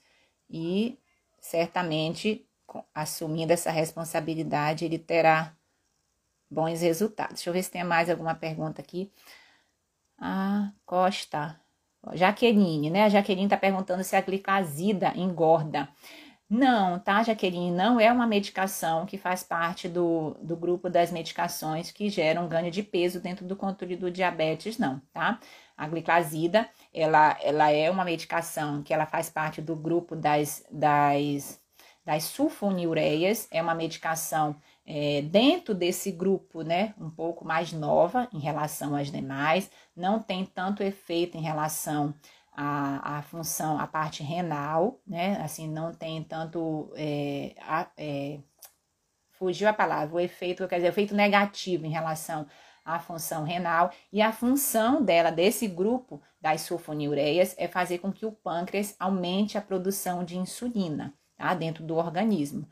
e 0.49 0.99
certamente 1.43 2.47
assumindo 2.95 3.53
essa 3.53 3.71
responsabilidade 3.71 4.87
ele 4.87 4.99
terá 4.99 5.55
bons 6.51 6.81
resultados. 6.81 7.35
Deixa 7.35 7.51
eu 7.51 7.55
ver 7.55 7.63
se 7.63 7.71
tem 7.71 7.85
mais 7.85 8.09
alguma 8.09 8.35
pergunta 8.35 8.81
aqui. 8.81 9.13
Ah, 10.19 10.73
Costa. 10.85 11.61
Jaqueline, 12.15 12.91
né? 12.91 13.05
A 13.05 13.09
Jaqueline 13.09 13.45
está 13.45 13.57
perguntando 13.57 14.03
se 14.05 14.17
a 14.17 14.21
glicazida 14.21 15.13
engorda. 15.17 15.89
Não, 16.51 16.99
tá, 16.99 17.23
Jaqueline? 17.23 17.71
Não 17.71 18.01
é 18.01 18.11
uma 18.11 18.27
medicação 18.27 19.05
que 19.05 19.19
faz 19.19 19.43
parte 19.43 19.87
do, 19.89 20.35
do 20.41 20.57
grupo 20.57 20.89
das 20.89 21.11
medicações 21.13 21.91
que 21.91 22.09
geram 22.09 22.49
ganho 22.49 22.71
de 22.71 22.83
peso 22.83 23.21
dentro 23.21 23.45
do 23.47 23.55
controle 23.55 23.97
do 23.97 24.11
diabetes, 24.11 24.79
não, 24.79 25.01
tá? 25.13 25.39
A 25.77 25.87
glicazida, 25.87 26.69
ela, 26.93 27.37
ela 27.43 27.71
é 27.71 27.91
uma 27.91 28.05
medicação 28.05 28.83
que 28.83 28.95
ela 28.95 29.05
faz 29.07 29.29
parte 29.29 29.61
do 29.61 29.77
grupo 29.77 30.17
das, 30.17 30.65
das, 30.71 31.61
das 32.05 32.25
sulfonilureias, 32.25 33.47
é 33.51 33.61
uma 33.61 33.75
medicação 33.75 34.57
é, 34.91 35.21
dentro 35.21 35.75
desse 35.75 36.11
grupo, 36.11 36.63
né, 36.63 36.95
um 36.99 37.11
pouco 37.11 37.45
mais 37.45 37.75
nova 37.75 38.27
em 38.33 38.39
relação 38.39 38.97
às 38.97 39.13
demais, 39.13 39.71
não 39.95 40.19
tem 40.19 40.47
tanto 40.47 40.83
efeito 40.83 41.37
em 41.37 41.43
relação 41.43 42.15
à, 42.57 43.19
à 43.19 43.23
função, 43.23 43.79
à 43.79 43.87
parte 43.87 44.23
renal, 44.23 44.99
né, 45.07 45.39
assim, 45.43 45.69
não 45.69 45.93
tem 45.93 46.25
tanto, 46.25 46.91
é, 46.97 47.55
a, 47.61 47.87
é, 47.99 48.39
fugiu 49.33 49.69
a 49.69 49.75
palavra, 49.75 50.17
o 50.17 50.21
efeito, 50.21 50.67
quer 50.67 50.77
dizer, 50.77 50.89
efeito 50.89 51.15
negativo 51.15 51.85
em 51.85 51.91
relação 51.91 52.47
à 52.83 52.99
função 52.99 53.45
renal, 53.45 53.91
e 54.11 54.23
a 54.23 54.33
função 54.33 55.05
dela, 55.05 55.31
desse 55.31 55.69
grupo 55.69 56.23
das 56.41 56.63
sulfonilureias, 56.63 57.55
é 57.59 57.69
fazer 57.69 57.99
com 57.99 58.11
que 58.11 58.25
o 58.25 58.33
pâncreas 58.33 58.97
aumente 58.99 59.59
a 59.59 59.61
produção 59.61 60.25
de 60.25 60.39
insulina, 60.39 61.13
tá, 61.37 61.53
dentro 61.53 61.85
do 61.85 61.95
organismo. 61.95 62.67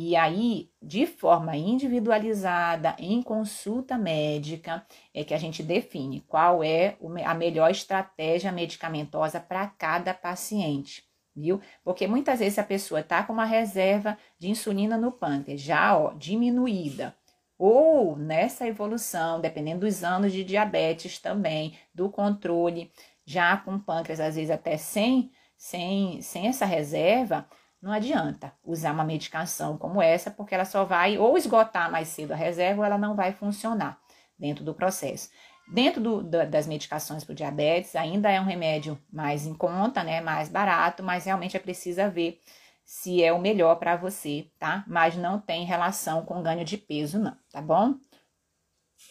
E 0.00 0.14
aí, 0.14 0.70
de 0.80 1.06
forma 1.08 1.56
individualizada, 1.56 2.94
em 3.00 3.20
consulta 3.20 3.98
médica, 3.98 4.86
é 5.12 5.24
que 5.24 5.34
a 5.34 5.38
gente 5.38 5.60
define 5.60 6.20
qual 6.20 6.62
é 6.62 6.96
a 7.24 7.34
melhor 7.34 7.68
estratégia 7.68 8.52
medicamentosa 8.52 9.40
para 9.40 9.66
cada 9.66 10.14
paciente, 10.14 11.02
viu? 11.34 11.60
Porque 11.82 12.06
muitas 12.06 12.38
vezes 12.38 12.60
a 12.60 12.62
pessoa 12.62 13.00
está 13.00 13.24
com 13.24 13.32
uma 13.32 13.44
reserva 13.44 14.16
de 14.38 14.48
insulina 14.48 14.96
no 14.96 15.10
pâncreas 15.10 15.60
já 15.60 15.98
ó, 15.98 16.12
diminuída, 16.14 17.12
ou 17.58 18.16
nessa 18.16 18.68
evolução, 18.68 19.40
dependendo 19.40 19.80
dos 19.80 20.04
anos 20.04 20.32
de 20.32 20.44
diabetes 20.44 21.18
também, 21.18 21.76
do 21.92 22.08
controle, 22.08 22.92
já 23.26 23.56
com 23.56 23.80
pâncreas, 23.80 24.20
às 24.20 24.36
vezes 24.36 24.52
até 24.52 24.76
sem, 24.76 25.32
sem, 25.56 26.22
sem 26.22 26.46
essa 26.46 26.64
reserva, 26.64 27.48
não 27.80 27.92
adianta 27.92 28.52
usar 28.64 28.92
uma 28.92 29.04
medicação 29.04 29.78
como 29.78 30.02
essa, 30.02 30.30
porque 30.30 30.54
ela 30.54 30.64
só 30.64 30.84
vai 30.84 31.16
ou 31.16 31.36
esgotar 31.36 31.90
mais 31.90 32.08
cedo 32.08 32.32
a 32.32 32.36
reserva 32.36 32.80
ou 32.80 32.84
ela 32.84 32.98
não 32.98 33.14
vai 33.14 33.32
funcionar 33.32 34.00
dentro 34.38 34.64
do 34.64 34.74
processo. 34.74 35.30
Dentro 35.70 36.00
do, 36.00 36.22
das 36.22 36.66
medicações 36.66 37.24
para 37.24 37.32
o 37.32 37.36
diabetes, 37.36 37.94
ainda 37.94 38.30
é 38.30 38.40
um 38.40 38.44
remédio 38.44 38.98
mais 39.12 39.46
em 39.46 39.54
conta, 39.54 40.02
né? 40.02 40.20
Mais 40.20 40.48
barato, 40.48 41.02
mas 41.02 41.26
realmente 41.26 41.56
é 41.56 41.60
preciso 41.60 42.10
ver 42.10 42.40
se 42.84 43.22
é 43.22 43.32
o 43.32 43.38
melhor 43.38 43.76
para 43.76 43.96
você, 43.96 44.50
tá? 44.58 44.82
Mas 44.86 45.14
não 45.14 45.38
tem 45.38 45.66
relação 45.66 46.24
com 46.24 46.42
ganho 46.42 46.64
de 46.64 46.78
peso, 46.78 47.18
não, 47.18 47.36
tá 47.52 47.60
bom? 47.60 47.94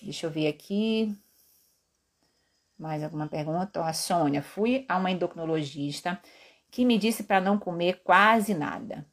Deixa 0.02 0.26
eu 0.26 0.32
ver 0.32 0.48
aqui. 0.48 1.16
Mais 2.78 3.04
alguma 3.04 3.28
pergunta? 3.28 3.84
A 3.84 3.94
Sônia, 3.94 4.42
fui 4.42 4.84
a 4.90 4.98
uma 4.98 5.12
endocrinologista 5.12 6.20
que 6.78 6.86
me 6.86 7.00
disse 7.00 7.24
para 7.24 7.42
não 7.42 7.58
comer 7.58 8.02
quase 8.04 8.54
nada, 8.54 9.04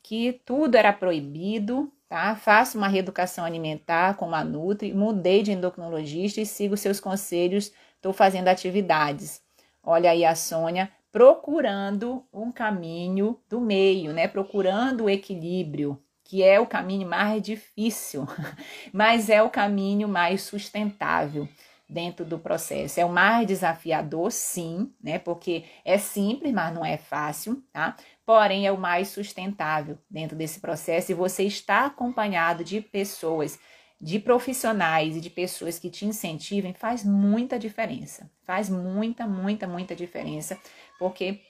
que 0.00 0.40
tudo 0.44 0.76
era 0.76 0.92
proibido, 0.92 1.92
tá? 2.08 2.36
Faço 2.36 2.78
uma 2.78 2.86
reeducação 2.86 3.44
alimentar 3.44 4.14
com 4.14 4.32
a 4.32 4.44
Nutri, 4.44 4.94
mudei 4.94 5.42
de 5.42 5.50
endocrinologista 5.50 6.40
e 6.40 6.46
sigo 6.46 6.76
seus 6.76 7.00
conselhos, 7.00 7.72
estou 7.96 8.12
fazendo 8.12 8.46
atividades. 8.46 9.42
Olha 9.82 10.12
aí 10.12 10.24
a 10.24 10.36
Sônia 10.36 10.88
procurando 11.10 12.24
um 12.32 12.52
caminho 12.52 13.40
do 13.50 13.60
meio, 13.60 14.12
né? 14.12 14.28
Procurando 14.28 15.06
o 15.06 15.10
equilíbrio, 15.10 16.00
que 16.22 16.44
é 16.44 16.60
o 16.60 16.66
caminho 16.66 17.08
mais 17.08 17.42
difícil, 17.42 18.24
mas 18.94 19.28
é 19.28 19.42
o 19.42 19.50
caminho 19.50 20.06
mais 20.06 20.42
sustentável 20.42 21.48
dentro 21.88 22.24
do 22.24 22.38
processo. 22.38 22.98
É 22.98 23.04
o 23.04 23.12
mais 23.12 23.46
desafiador, 23.46 24.30
sim, 24.32 24.92
né? 25.02 25.18
Porque 25.18 25.64
é 25.84 25.98
simples, 25.98 26.52
mas 26.52 26.74
não 26.74 26.84
é 26.84 26.96
fácil, 26.96 27.62
tá? 27.72 27.96
Porém, 28.24 28.66
é 28.66 28.72
o 28.72 28.78
mais 28.78 29.08
sustentável 29.08 29.98
dentro 30.10 30.36
desse 30.36 30.60
processo 30.60 31.12
e 31.12 31.14
você 31.14 31.44
está 31.44 31.86
acompanhado 31.86 32.64
de 32.64 32.80
pessoas, 32.80 33.58
de 34.00 34.18
profissionais 34.18 35.16
e 35.16 35.20
de 35.20 35.30
pessoas 35.30 35.78
que 35.78 35.90
te 35.90 36.06
incentivem 36.06 36.72
faz 36.72 37.04
muita 37.04 37.58
diferença. 37.58 38.30
Faz 38.44 38.68
muita, 38.68 39.26
muita, 39.26 39.66
muita 39.66 39.94
diferença, 39.94 40.58
porque 40.98 41.40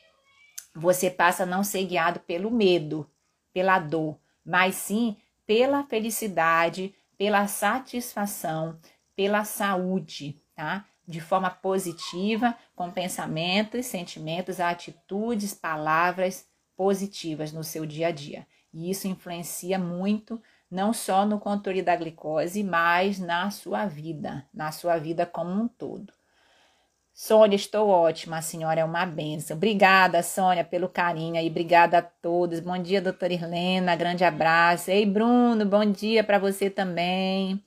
você 0.74 1.10
passa 1.10 1.44
a 1.44 1.46
não 1.46 1.62
ser 1.62 1.84
guiado 1.84 2.20
pelo 2.20 2.50
medo, 2.50 3.08
pela 3.52 3.78
dor, 3.78 4.18
mas 4.44 4.74
sim 4.74 5.16
pela 5.46 5.84
felicidade, 5.84 6.94
pela 7.16 7.46
satisfação, 7.46 8.78
pela 9.16 9.44
saúde, 9.44 10.40
tá? 10.54 10.84
De 11.06 11.20
forma 11.20 11.50
positiva, 11.50 12.56
com 12.74 12.90
pensamentos, 12.90 13.86
sentimentos, 13.86 14.60
atitudes, 14.60 15.54
palavras 15.54 16.46
positivas 16.76 17.52
no 17.52 17.62
seu 17.62 17.84
dia 17.84 18.08
a 18.08 18.10
dia. 18.10 18.46
E 18.72 18.90
isso 18.90 19.06
influencia 19.06 19.78
muito 19.78 20.42
não 20.70 20.92
só 20.92 21.24
no 21.24 21.38
controle 21.38 21.82
da 21.82 21.94
glicose, 21.94 22.64
mas 22.64 23.18
na 23.18 23.50
sua 23.50 23.86
vida, 23.86 24.44
na 24.52 24.72
sua 24.72 24.98
vida 24.98 25.24
como 25.24 25.50
um 25.50 25.68
todo. 25.68 26.12
Sônia, 27.12 27.54
estou 27.54 27.88
ótima, 27.88 28.38
a 28.38 28.42
senhora 28.42 28.80
é 28.80 28.84
uma 28.84 29.06
benção. 29.06 29.56
Obrigada, 29.56 30.20
Sônia, 30.20 30.64
pelo 30.64 30.88
carinho 30.88 31.36
aí, 31.36 31.48
obrigada 31.48 31.98
a 31.98 32.02
todos. 32.02 32.58
Bom 32.58 32.76
dia, 32.76 33.00
doutora 33.00 33.32
Irlena, 33.32 33.94
grande 33.94 34.24
abraço. 34.24 34.90
Ei, 34.90 35.06
Bruno, 35.06 35.64
bom 35.64 35.84
dia 35.88 36.24
para 36.24 36.40
você 36.40 36.68
também. 36.68 37.62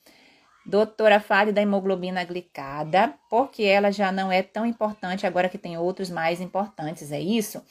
Doutora, 0.67 1.21
fale 1.21 1.53
da 1.53 1.61
hemoglobina 1.61 2.25
glicada, 2.25 3.13
porque 3.29 3.63
ela 3.63 3.89
já 3.89 4.11
não 4.11 4.29
é 4.29 4.43
tão 4.43 4.65
importante 4.65 5.25
agora 5.25 5.47
que 5.47 5.57
tem 5.57 5.77
outros 5.77 6.09
mais 6.09 6.41
importantes, 6.41 7.09
é 7.09 7.21
isso? 7.21 7.63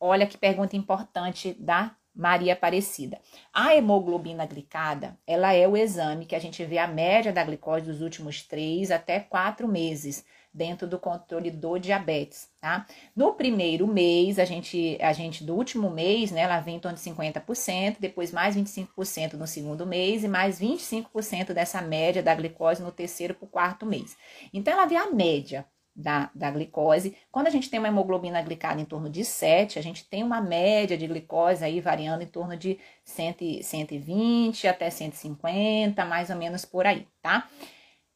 Olha 0.00 0.26
que 0.26 0.38
pergunta 0.38 0.74
importante 0.74 1.54
da 1.60 1.94
Maria 2.14 2.54
Aparecida. 2.54 3.20
A 3.52 3.74
hemoglobina 3.76 4.46
glicada, 4.46 5.18
ela 5.26 5.52
é 5.52 5.68
o 5.68 5.76
exame 5.76 6.24
que 6.24 6.34
a 6.34 6.38
gente 6.38 6.64
vê 6.64 6.78
a 6.78 6.88
média 6.88 7.30
da 7.30 7.44
glicose 7.44 7.84
dos 7.84 8.00
últimos 8.00 8.42
três 8.42 8.90
até 8.90 9.20
quatro 9.20 9.68
meses 9.68 10.24
dentro 10.52 10.86
do 10.86 10.98
controle 10.98 11.50
do 11.50 11.78
diabetes, 11.78 12.48
tá? 12.60 12.86
No 13.14 13.34
primeiro 13.34 13.86
mês, 13.86 14.38
a 14.38 14.44
gente, 14.44 14.98
a 15.00 15.12
gente 15.12 15.44
do 15.44 15.54
último 15.54 15.90
mês, 15.90 16.30
né, 16.32 16.40
ela 16.40 16.60
vem 16.60 16.76
em 16.76 16.80
torno 16.80 16.96
de 16.96 17.04
50%, 17.04 17.96
depois 18.00 18.32
mais 18.32 18.56
25% 18.56 19.34
no 19.34 19.46
segundo 19.46 19.86
mês 19.86 20.24
e 20.24 20.28
mais 20.28 20.60
25% 20.60 21.52
dessa 21.52 21.80
média 21.80 22.22
da 22.22 22.34
glicose 22.34 22.82
no 22.82 22.90
terceiro 22.90 23.34
para 23.34 23.44
o 23.44 23.48
quarto 23.48 23.86
mês. 23.86 24.16
Então, 24.52 24.72
ela 24.72 24.86
vê 24.86 24.96
a 24.96 25.10
média 25.10 25.66
da, 25.94 26.30
da 26.34 26.50
glicose. 26.50 27.16
Quando 27.30 27.46
a 27.46 27.50
gente 27.50 27.70
tem 27.70 27.78
uma 27.78 27.88
hemoglobina 27.88 28.42
glicada 28.42 28.80
em 28.80 28.84
torno 28.84 29.08
de 29.08 29.24
7, 29.24 29.78
a 29.78 29.82
gente 29.82 30.08
tem 30.08 30.22
uma 30.22 30.40
média 30.40 30.96
de 30.96 31.06
glicose 31.06 31.64
aí 31.64 31.80
variando 31.80 32.22
em 32.22 32.26
torno 32.26 32.56
de 32.56 32.78
100, 33.04 33.62
120 33.62 34.66
até 34.66 34.90
150, 34.90 36.04
mais 36.04 36.30
ou 36.30 36.36
menos 36.36 36.64
por 36.64 36.86
aí, 36.86 37.06
tá? 37.22 37.48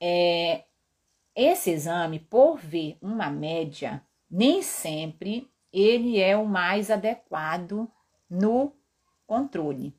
É, 0.01 0.65
esse 1.35 1.71
exame, 1.71 2.19
por 2.19 2.59
ver 2.59 2.97
uma 3.01 3.29
média, 3.29 4.03
nem 4.31 4.63
sempre 4.63 5.51
ele 5.73 6.21
é 6.21 6.37
o 6.37 6.47
mais 6.47 6.91
adequado 6.91 7.91
no 8.31 8.73
controle. 9.27 9.95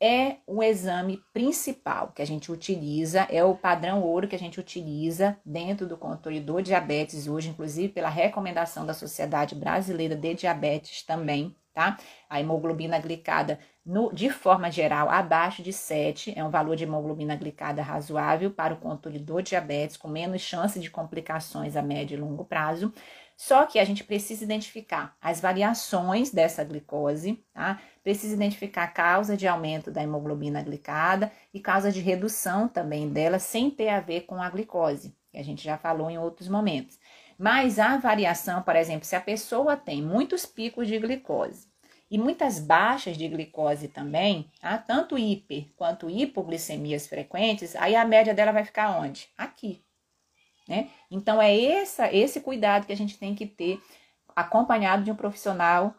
É 0.00 0.38
o 0.46 0.62
exame 0.62 1.22
principal 1.32 2.12
que 2.12 2.20
a 2.20 2.26
gente 2.26 2.50
utiliza, 2.50 3.26
é 3.30 3.44
o 3.44 3.54
padrão 3.54 4.02
ouro 4.02 4.26
que 4.26 4.34
a 4.34 4.38
gente 4.38 4.58
utiliza 4.58 5.38
dentro 5.44 5.86
do 5.86 5.96
controle 5.96 6.40
do 6.40 6.60
diabetes 6.60 7.26
hoje, 7.26 7.50
inclusive 7.50 7.92
pela 7.92 8.08
recomendação 8.08 8.84
da 8.84 8.92
Sociedade 8.92 9.54
Brasileira 9.54 10.16
de 10.16 10.34
Diabetes 10.34 11.02
também, 11.02 11.54
tá? 11.72 11.96
A 12.28 12.40
hemoglobina 12.40 12.98
glicada, 12.98 13.58
no, 13.84 14.10
de 14.14 14.30
forma 14.30 14.70
geral, 14.70 15.10
abaixo 15.10 15.62
de 15.62 15.70
7 15.70 16.32
é 16.34 16.42
um 16.42 16.48
valor 16.48 16.74
de 16.74 16.84
hemoglobina 16.84 17.36
glicada 17.36 17.82
razoável 17.82 18.50
para 18.50 18.72
o 18.72 18.78
controle 18.78 19.18
do 19.18 19.42
diabetes, 19.42 19.98
com 19.98 20.08
menos 20.08 20.40
chance 20.40 20.80
de 20.80 20.90
complicações 20.90 21.76
a 21.76 21.82
médio 21.82 22.16
e 22.16 22.20
longo 22.20 22.46
prazo. 22.46 22.94
Só 23.36 23.66
que 23.66 23.78
a 23.78 23.84
gente 23.84 24.02
precisa 24.02 24.42
identificar 24.42 25.14
as 25.20 25.38
variações 25.38 26.30
dessa 26.30 26.64
glicose, 26.64 27.44
tá? 27.52 27.78
Precisa 28.02 28.34
identificar 28.34 28.84
a 28.84 28.88
causa 28.88 29.36
de 29.36 29.46
aumento 29.46 29.90
da 29.90 30.02
hemoglobina 30.02 30.62
glicada 30.62 31.30
e 31.52 31.60
causa 31.60 31.92
de 31.92 32.00
redução 32.00 32.68
também 32.68 33.10
dela, 33.10 33.38
sem 33.38 33.70
ter 33.70 33.90
a 33.90 34.00
ver 34.00 34.22
com 34.22 34.40
a 34.40 34.48
glicose, 34.48 35.14
que 35.30 35.36
a 35.36 35.44
gente 35.44 35.62
já 35.62 35.76
falou 35.76 36.08
em 36.10 36.16
outros 36.16 36.48
momentos. 36.48 36.98
Mas 37.36 37.78
a 37.78 37.98
variação, 37.98 38.62
por 38.62 38.76
exemplo, 38.76 39.04
se 39.04 39.16
a 39.16 39.20
pessoa 39.20 39.76
tem 39.76 40.00
muitos 40.00 40.46
picos 40.46 40.88
de 40.88 40.98
glicose 40.98 41.73
e 42.14 42.18
muitas 42.18 42.60
baixas 42.60 43.16
de 43.16 43.26
glicose 43.26 43.88
também, 43.88 44.48
tá? 44.60 44.78
tanto 44.78 45.18
hiper 45.18 45.66
quanto 45.74 46.08
hipoglicemias 46.08 47.08
frequentes, 47.08 47.74
aí 47.74 47.96
a 47.96 48.04
média 48.04 48.32
dela 48.32 48.52
vai 48.52 48.64
ficar 48.64 49.00
onde? 49.00 49.28
Aqui. 49.36 49.84
Né? 50.68 50.90
Então 51.10 51.42
é 51.42 51.52
essa, 51.60 52.14
esse 52.14 52.40
cuidado 52.40 52.86
que 52.86 52.92
a 52.92 52.96
gente 52.96 53.18
tem 53.18 53.34
que 53.34 53.44
ter, 53.44 53.82
acompanhado 54.36 55.02
de 55.02 55.10
um 55.10 55.16
profissional, 55.16 55.92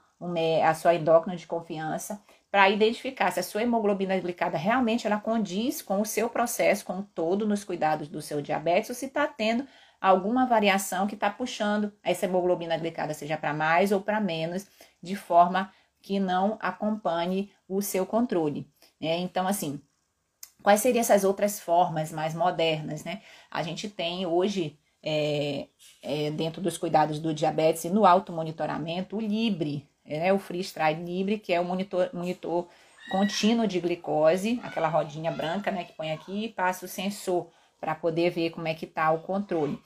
a 0.63 0.74
sua 0.74 0.95
endócrina 0.95 1.36
de 1.36 1.45
confiança, 1.45 2.24
para 2.49 2.70
identificar 2.70 3.30
se 3.30 3.41
a 3.41 3.43
sua 3.43 3.63
hemoglobina 3.63 4.18
glicada 4.18 4.57
realmente 4.57 5.05
ela 5.05 5.20
condiz 5.20 5.82
com 5.82 5.99
o 5.99 6.05
seu 6.05 6.30
processo, 6.30 6.86
com 6.86 7.01
todo 7.01 7.45
nos 7.45 7.66
cuidados 7.66 8.07
do 8.07 8.22
seu 8.22 8.41
diabetes, 8.41 8.89
ou 8.89 8.95
se 8.95 9.07
está 9.07 9.28
tendo 9.28 9.68
alguma 9.99 10.45
variação 10.45 11.07
que 11.07 11.16
está 11.16 11.30
puxando 11.30 11.91
essa 12.01 12.26
hemoglobina 12.26 12.78
glicada, 12.78 13.13
seja 13.13 13.36
para 13.36 13.53
mais 13.53 13.91
ou 13.91 13.99
para 13.99 14.22
menos, 14.22 14.66
de 15.03 15.18
forma 15.18 15.70
que 16.06 16.20
não 16.20 16.60
acompanhe 16.62 17.51
o 17.68 17.82
seu 17.82 18.06
controle. 18.06 18.70
Né? 19.01 19.18
Então, 19.18 19.47
assim, 19.47 19.82
quais 20.62 20.80
seriam 20.80 21.01
essas 21.01 21.24
outras 21.24 21.60
formas 21.60 22.12
mais 22.12 22.36
modernas? 22.36 23.03
Né? 23.03 23.24
A 23.49 23.64
gente 23.64 23.89
tem 23.89 24.24
hoje, 24.24 24.78
é, 25.01 25.68
é, 26.03 26.30
dentro 26.30 26.62
dos 26.62 26.78
cuidados 26.78 27.18
do 27.18 27.34
diabetes 27.34 27.86
e 27.86 27.89
no 27.89 28.06
automonitoramento, 28.06 29.18
o 29.18 29.20
Libre, 29.20 29.89
né? 30.06 30.32
o 30.32 30.38
Freestride 30.38 31.01
Libre, 31.01 31.39
que 31.39 31.51
é 31.51 31.60
o 31.60 31.66
monitor, 31.66 32.12
monitor 32.14 32.68
contínuo 33.10 33.66
de 33.66 33.80
glicose, 33.80 34.60
aquela 34.62 34.88
rodinha 34.88 35.32
branca 35.32 35.72
né, 35.72 35.86
que 35.86 35.93
põe 35.93 36.12
aqui 36.12 36.45
e 36.45 36.49
passa 36.49 36.86
o 36.86 36.89
sensor 36.89 37.49
para 37.80 37.95
poder 37.95 38.30
ver 38.30 38.51
como 38.51 38.68
é 38.68 38.76
que 38.76 38.86
está 38.86 39.12
o 39.12 39.22
controle. 39.22 39.80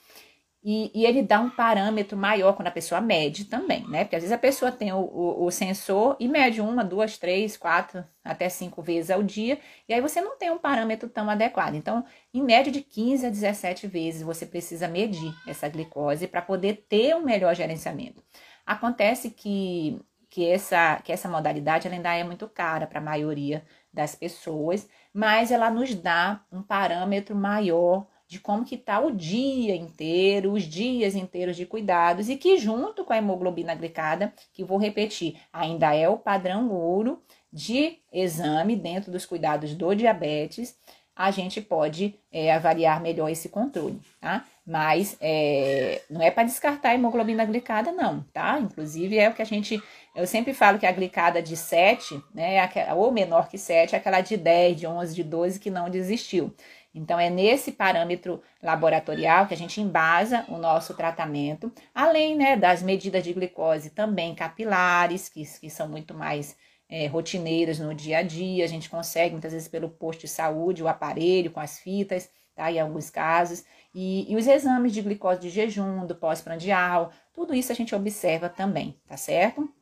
E, 0.61 0.91
e, 0.93 1.05
ele 1.05 1.21
dá 1.21 1.39
um 1.39 1.49
parâmetro 1.49 2.17
maior 2.17 2.53
quando 2.53 2.67
a 2.67 2.71
pessoa 2.71 2.99
mede 2.99 3.45
também, 3.45 3.87
né? 3.87 4.03
Porque 4.03 4.17
às 4.17 4.21
vezes 4.21 4.35
a 4.35 4.37
pessoa 4.37 4.71
tem 4.73 4.91
o, 4.91 4.97
o, 4.99 5.45
o, 5.45 5.51
sensor 5.51 6.17
e 6.19 6.27
mede 6.27 6.59
uma, 6.59 6.83
duas, 6.83 7.17
três, 7.17 7.55
quatro, 7.55 8.03
até 8.21 8.49
cinco 8.49 8.81
vezes 8.81 9.09
ao 9.09 9.23
dia, 9.23 9.57
e 9.87 9.93
aí 9.93 10.01
você 10.01 10.19
não 10.19 10.37
tem 10.37 10.51
um 10.51 10.57
parâmetro 10.57 11.07
tão 11.07 11.29
adequado. 11.29 11.75
Então, 11.75 12.03
em 12.33 12.43
média 12.43 12.69
de 12.69 12.81
15 12.81 13.25
a 13.25 13.29
17 13.29 13.87
vezes 13.87 14.21
você 14.21 14.45
precisa 14.45 14.87
medir 14.89 15.33
essa 15.47 15.69
glicose 15.69 16.27
para 16.27 16.41
poder 16.41 16.85
ter 16.89 17.15
um 17.15 17.21
melhor 17.21 17.55
gerenciamento. 17.55 18.21
Acontece 18.65 19.29
que, 19.31 19.97
que, 20.29 20.45
essa, 20.45 20.97
que 20.97 21.11
essa 21.13 21.29
modalidade 21.29 21.87
ainda 21.87 22.13
é 22.13 22.23
muito 22.23 22.49
cara 22.49 22.85
para 22.85 22.99
a 22.99 23.03
maioria 23.03 23.65
das 23.93 24.13
pessoas, 24.13 24.89
mas 25.13 25.51
ela 25.51 25.69
nos 25.71 25.95
dá 25.95 26.41
um 26.51 26.61
parâmetro 26.61 27.33
maior 27.33 28.05
de 28.29 28.39
como 28.39 28.63
que 28.63 28.75
está 28.75 28.99
o 28.99 29.11
dia 29.11 29.75
inteiro, 29.75 30.53
os 30.53 30.63
dias 30.63 31.15
inteiros 31.15 31.57
de 31.57 31.65
cuidados 31.65 32.29
e 32.29 32.37
que 32.37 32.59
junto 32.59 33.03
com 33.03 33.11
a 33.11 33.17
hemoglobina 33.17 33.73
glicada, 33.73 34.31
que 34.53 34.63
vou 34.63 34.77
repetir, 34.77 35.37
ainda 35.51 35.95
é 35.95 36.07
o 36.07 36.15
padrão 36.15 36.71
ouro 36.71 37.23
de 37.51 37.97
exame 38.13 38.75
dentro 38.75 39.11
dos 39.11 39.25
cuidados 39.25 39.73
do 39.73 39.95
diabetes, 39.95 40.77
a 41.15 41.31
gente 41.31 41.59
pode 41.59 42.15
é, 42.31 42.53
avaliar 42.53 43.01
melhor 43.01 43.29
esse 43.29 43.49
controle, 43.49 43.99
tá? 44.21 44.45
Mas 44.65 45.17
é, 45.19 46.01
não 46.09 46.21
é 46.21 46.31
para 46.31 46.43
descartar 46.43 46.91
a 46.91 46.95
hemoglobina 46.95 47.43
glicada, 47.43 47.91
não, 47.91 48.23
tá? 48.31 48.57
Inclusive 48.57 49.17
é 49.17 49.27
o 49.27 49.33
que 49.33 49.41
a 49.41 49.45
gente, 49.45 49.83
eu 50.15 50.25
sempre 50.25 50.53
falo 50.53 50.79
que 50.79 50.85
a 50.85 50.91
glicada 50.93 51.41
de 51.41 51.57
7, 51.57 52.23
né, 52.33 52.55
é 52.55 52.93
ou 52.93 53.11
menor 53.11 53.49
que 53.49 53.57
7, 53.57 53.95
é 53.95 53.97
aquela 53.97 54.21
de 54.21 54.37
10, 54.37 54.79
de 54.79 54.87
11, 54.87 55.13
de 55.13 55.23
12 55.23 55.59
que 55.59 55.69
não 55.69 55.89
desistiu. 55.89 56.53
Então, 56.99 57.17
é 57.17 57.29
nesse 57.29 57.71
parâmetro 57.71 58.41
laboratorial 58.61 59.47
que 59.47 59.53
a 59.53 59.57
gente 59.57 59.79
embasa 59.79 60.43
o 60.49 60.57
nosso 60.57 60.93
tratamento, 60.93 61.71
além 61.95 62.35
né, 62.35 62.57
das 62.57 62.81
medidas 62.81 63.23
de 63.23 63.31
glicose 63.31 63.91
também 63.91 64.35
capilares, 64.35 65.29
que, 65.29 65.45
que 65.45 65.69
são 65.69 65.87
muito 65.87 66.13
mais 66.13 66.57
é, 66.89 67.07
rotineiras 67.07 67.79
no 67.79 67.95
dia 67.95 68.17
a 68.17 68.21
dia. 68.21 68.65
A 68.65 68.67
gente 68.67 68.89
consegue, 68.89 69.31
muitas 69.31 69.53
vezes, 69.53 69.69
pelo 69.69 69.87
posto 69.89 70.21
de 70.21 70.27
saúde, 70.27 70.83
o 70.83 70.89
aparelho 70.89 71.51
com 71.51 71.61
as 71.61 71.79
fitas, 71.79 72.29
tá? 72.53 72.69
Em 72.69 72.81
alguns 72.81 73.09
casos. 73.09 73.63
E, 73.95 74.29
e 74.29 74.35
os 74.35 74.45
exames 74.45 74.91
de 74.93 75.01
glicose 75.01 75.39
de 75.39 75.49
jejum, 75.49 76.05
do 76.05 76.15
pós-prandial, 76.15 77.13
tudo 77.33 77.55
isso 77.55 77.71
a 77.71 77.75
gente 77.75 77.95
observa 77.95 78.49
também, 78.49 78.99
tá 79.07 79.15
certo? 79.15 79.73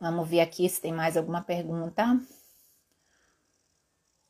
Vamos 0.00 0.26
ver 0.26 0.40
aqui 0.40 0.66
se 0.66 0.80
tem 0.80 0.92
mais 0.92 1.14
alguma 1.14 1.42
pergunta. 1.42 2.18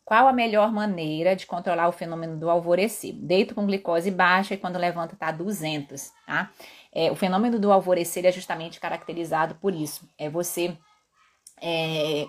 Qual 0.05 0.27
a 0.27 0.33
melhor 0.33 0.73
maneira 0.73 1.37
de 1.37 1.47
controlar 1.47 1.87
o 1.87 1.93
fenômeno 1.93 2.37
do 2.37 2.51
alvorecer? 2.51 3.15
Deito 3.15 3.55
com 3.55 3.65
glicose 3.65 4.11
baixa 4.11 4.55
e 4.55 4.59
quando 4.59 4.77
levanta 4.77 5.15
tá 5.15 5.31
200, 5.31 6.11
tá? 6.27 6.51
É, 6.93 7.13
o 7.13 7.15
fenômeno 7.15 7.61
do 7.61 7.71
alvorecer 7.71 8.27
é 8.27 8.33
justamente 8.33 8.81
caracterizado 8.81 9.55
por 9.55 9.73
isso. 9.73 10.11
É 10.19 10.29
você 10.29 10.77
é, 11.63 12.27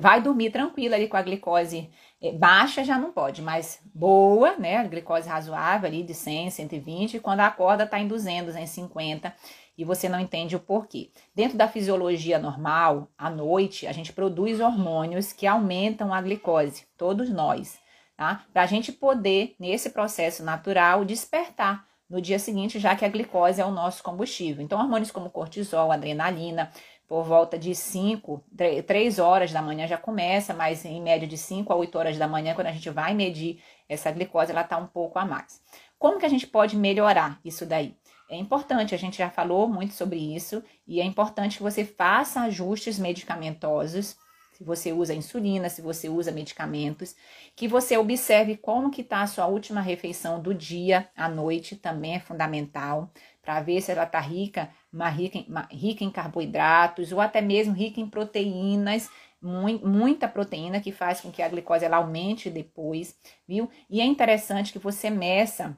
vai 0.00 0.20
dormir 0.20 0.50
tranquila 0.50 0.96
ali 0.96 1.06
com 1.06 1.16
a 1.16 1.22
glicose 1.22 1.88
é, 2.20 2.32
baixa, 2.32 2.82
já 2.82 2.98
não 2.98 3.12
pode, 3.12 3.42
mas 3.42 3.80
boa, 3.94 4.56
né? 4.56 4.78
A 4.78 4.84
glicose 4.84 5.28
razoável 5.28 5.86
ali 5.86 6.02
de 6.02 6.14
100, 6.14 6.50
120, 6.50 7.14
e 7.14 7.20
quando 7.20 7.40
acorda 7.40 7.86
tá 7.86 8.00
em 8.00 8.08
200, 8.08 8.56
em 8.56 8.66
50 8.66 9.32
e 9.80 9.84
você 9.84 10.10
não 10.10 10.20
entende 10.20 10.54
o 10.54 10.60
porquê. 10.60 11.10
Dentro 11.34 11.56
da 11.56 11.66
fisiologia 11.66 12.38
normal, 12.38 13.08
à 13.16 13.30
noite, 13.30 13.86
a 13.86 13.92
gente 13.92 14.12
produz 14.12 14.60
hormônios 14.60 15.32
que 15.32 15.46
aumentam 15.46 16.12
a 16.12 16.20
glicose, 16.20 16.84
todos 16.98 17.30
nós, 17.30 17.78
tá? 18.14 18.44
Para 18.52 18.60
a 18.60 18.66
gente 18.66 18.92
poder, 18.92 19.54
nesse 19.58 19.88
processo 19.88 20.44
natural, 20.44 21.02
despertar 21.02 21.86
no 22.10 22.20
dia 22.20 22.38
seguinte, 22.38 22.78
já 22.78 22.94
que 22.94 23.06
a 23.06 23.08
glicose 23.08 23.58
é 23.58 23.64
o 23.64 23.70
nosso 23.70 24.02
combustível. 24.02 24.62
Então, 24.62 24.78
hormônios 24.78 25.10
como 25.10 25.30
cortisol, 25.30 25.90
adrenalina, 25.90 26.70
por 27.08 27.24
volta 27.24 27.58
de 27.58 27.74
5, 27.74 28.44
3 28.86 29.18
horas 29.18 29.50
da 29.50 29.62
manhã 29.62 29.86
já 29.86 29.96
começa, 29.96 30.52
mas 30.52 30.84
em 30.84 31.00
média 31.00 31.26
de 31.26 31.38
5 31.38 31.72
a 31.72 31.76
8 31.76 31.98
horas 31.98 32.18
da 32.18 32.28
manhã, 32.28 32.54
quando 32.54 32.66
a 32.66 32.72
gente 32.72 32.90
vai 32.90 33.14
medir 33.14 33.62
essa 33.88 34.10
glicose, 34.12 34.52
ela 34.52 34.60
está 34.60 34.76
um 34.76 34.86
pouco 34.86 35.18
a 35.18 35.24
mais. 35.24 35.62
Como 35.98 36.18
que 36.18 36.26
a 36.26 36.28
gente 36.28 36.46
pode 36.46 36.76
melhorar 36.76 37.40
isso 37.44 37.64
daí? 37.64 37.96
É 38.30 38.36
importante, 38.36 38.94
a 38.94 38.98
gente 38.98 39.18
já 39.18 39.28
falou 39.28 39.66
muito 39.68 39.92
sobre 39.92 40.16
isso, 40.36 40.62
e 40.86 41.00
é 41.00 41.04
importante 41.04 41.56
que 41.56 41.64
você 41.64 41.84
faça 41.84 42.42
ajustes 42.42 42.96
medicamentosos, 42.96 44.16
se 44.52 44.62
você 44.62 44.92
usa 44.92 45.12
insulina, 45.12 45.68
se 45.68 45.82
você 45.82 46.08
usa 46.08 46.30
medicamentos, 46.30 47.16
que 47.56 47.66
você 47.66 47.96
observe 47.96 48.56
como 48.56 48.88
que 48.88 49.00
está 49.00 49.22
a 49.22 49.26
sua 49.26 49.46
última 49.46 49.80
refeição 49.80 50.40
do 50.40 50.54
dia 50.54 51.08
à 51.16 51.28
noite, 51.28 51.74
também 51.74 52.14
é 52.14 52.20
fundamental, 52.20 53.10
para 53.42 53.60
ver 53.62 53.80
se 53.80 53.90
ela 53.90 54.04
está 54.04 54.20
rica, 54.20 54.70
rica, 55.12 55.44
rica 55.68 56.04
em 56.04 56.10
carboidratos, 56.10 57.10
ou 57.10 57.20
até 57.20 57.40
mesmo 57.40 57.74
rica 57.74 58.00
em 58.00 58.08
proteínas, 58.08 59.10
muita 59.42 60.28
proteína 60.28 60.80
que 60.80 60.92
faz 60.92 61.20
com 61.20 61.32
que 61.32 61.42
a 61.42 61.48
glicose 61.48 61.84
ela 61.84 61.96
aumente 61.96 62.48
depois, 62.48 63.18
viu? 63.48 63.68
E 63.88 64.00
é 64.00 64.04
interessante 64.04 64.72
que 64.72 64.78
você 64.78 65.10
meça 65.10 65.76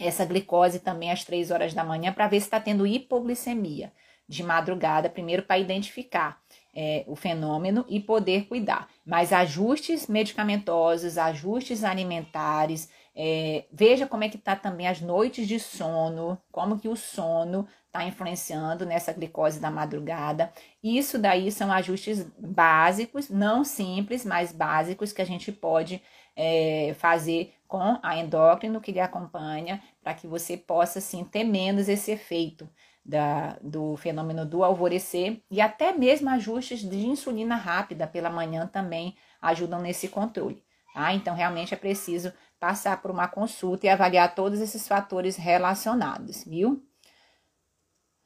essa 0.00 0.24
glicose 0.24 0.80
também 0.80 1.10
às 1.10 1.24
3 1.24 1.50
horas 1.50 1.74
da 1.74 1.84
manhã 1.84 2.12
para 2.12 2.26
ver 2.26 2.40
se 2.40 2.46
está 2.46 2.58
tendo 2.58 2.86
hipoglicemia 2.86 3.92
de 4.26 4.42
madrugada, 4.42 5.10
primeiro 5.10 5.42
para 5.42 5.58
identificar 5.58 6.40
é, 6.74 7.04
o 7.06 7.16
fenômeno 7.16 7.84
e 7.88 7.98
poder 8.00 8.46
cuidar. 8.46 8.88
Mas 9.04 9.32
ajustes 9.32 10.06
medicamentosos, 10.06 11.18
ajustes 11.18 11.82
alimentares, 11.82 12.88
é, 13.14 13.64
veja 13.72 14.06
como 14.06 14.24
é 14.24 14.28
que 14.28 14.36
está 14.36 14.54
também 14.54 14.86
as 14.86 15.00
noites 15.00 15.48
de 15.48 15.58
sono, 15.58 16.38
como 16.52 16.78
que 16.78 16.88
o 16.88 16.96
sono 16.96 17.66
está 17.86 18.04
influenciando 18.04 18.86
nessa 18.86 19.12
glicose 19.12 19.58
da 19.58 19.70
madrugada. 19.70 20.52
Isso 20.82 21.18
daí 21.18 21.50
são 21.50 21.72
ajustes 21.72 22.24
básicos, 22.38 23.28
não 23.28 23.64
simples, 23.64 24.24
mas 24.24 24.52
básicos 24.52 25.12
que 25.12 25.20
a 25.20 25.26
gente 25.26 25.50
pode 25.50 26.00
é, 26.36 26.94
fazer 26.98 27.52
com 27.70 28.00
a 28.02 28.16
endócrino 28.18 28.80
que 28.80 28.90
lhe 28.90 28.98
acompanha, 28.98 29.80
para 30.02 30.12
que 30.12 30.26
você 30.26 30.56
possa 30.56 31.00
sim 31.00 31.22
ter 31.22 31.44
menos 31.44 31.88
esse 31.88 32.10
efeito 32.10 32.68
da, 33.04 33.56
do 33.62 33.96
fenômeno 33.96 34.44
do 34.44 34.64
alvorecer 34.64 35.40
e 35.48 35.60
até 35.60 35.92
mesmo 35.92 36.28
ajustes 36.30 36.80
de 36.80 37.06
insulina 37.06 37.54
rápida 37.54 38.08
pela 38.08 38.28
manhã 38.28 38.66
também 38.66 39.16
ajudam 39.40 39.80
nesse 39.80 40.08
controle. 40.08 40.64
Tá? 40.92 41.14
Então, 41.14 41.32
realmente 41.32 41.72
é 41.72 41.76
preciso 41.76 42.32
passar 42.58 43.00
por 43.00 43.12
uma 43.12 43.28
consulta 43.28 43.86
e 43.86 43.88
avaliar 43.88 44.34
todos 44.34 44.60
esses 44.60 44.88
fatores 44.88 45.36
relacionados, 45.36 46.42
viu? 46.42 46.84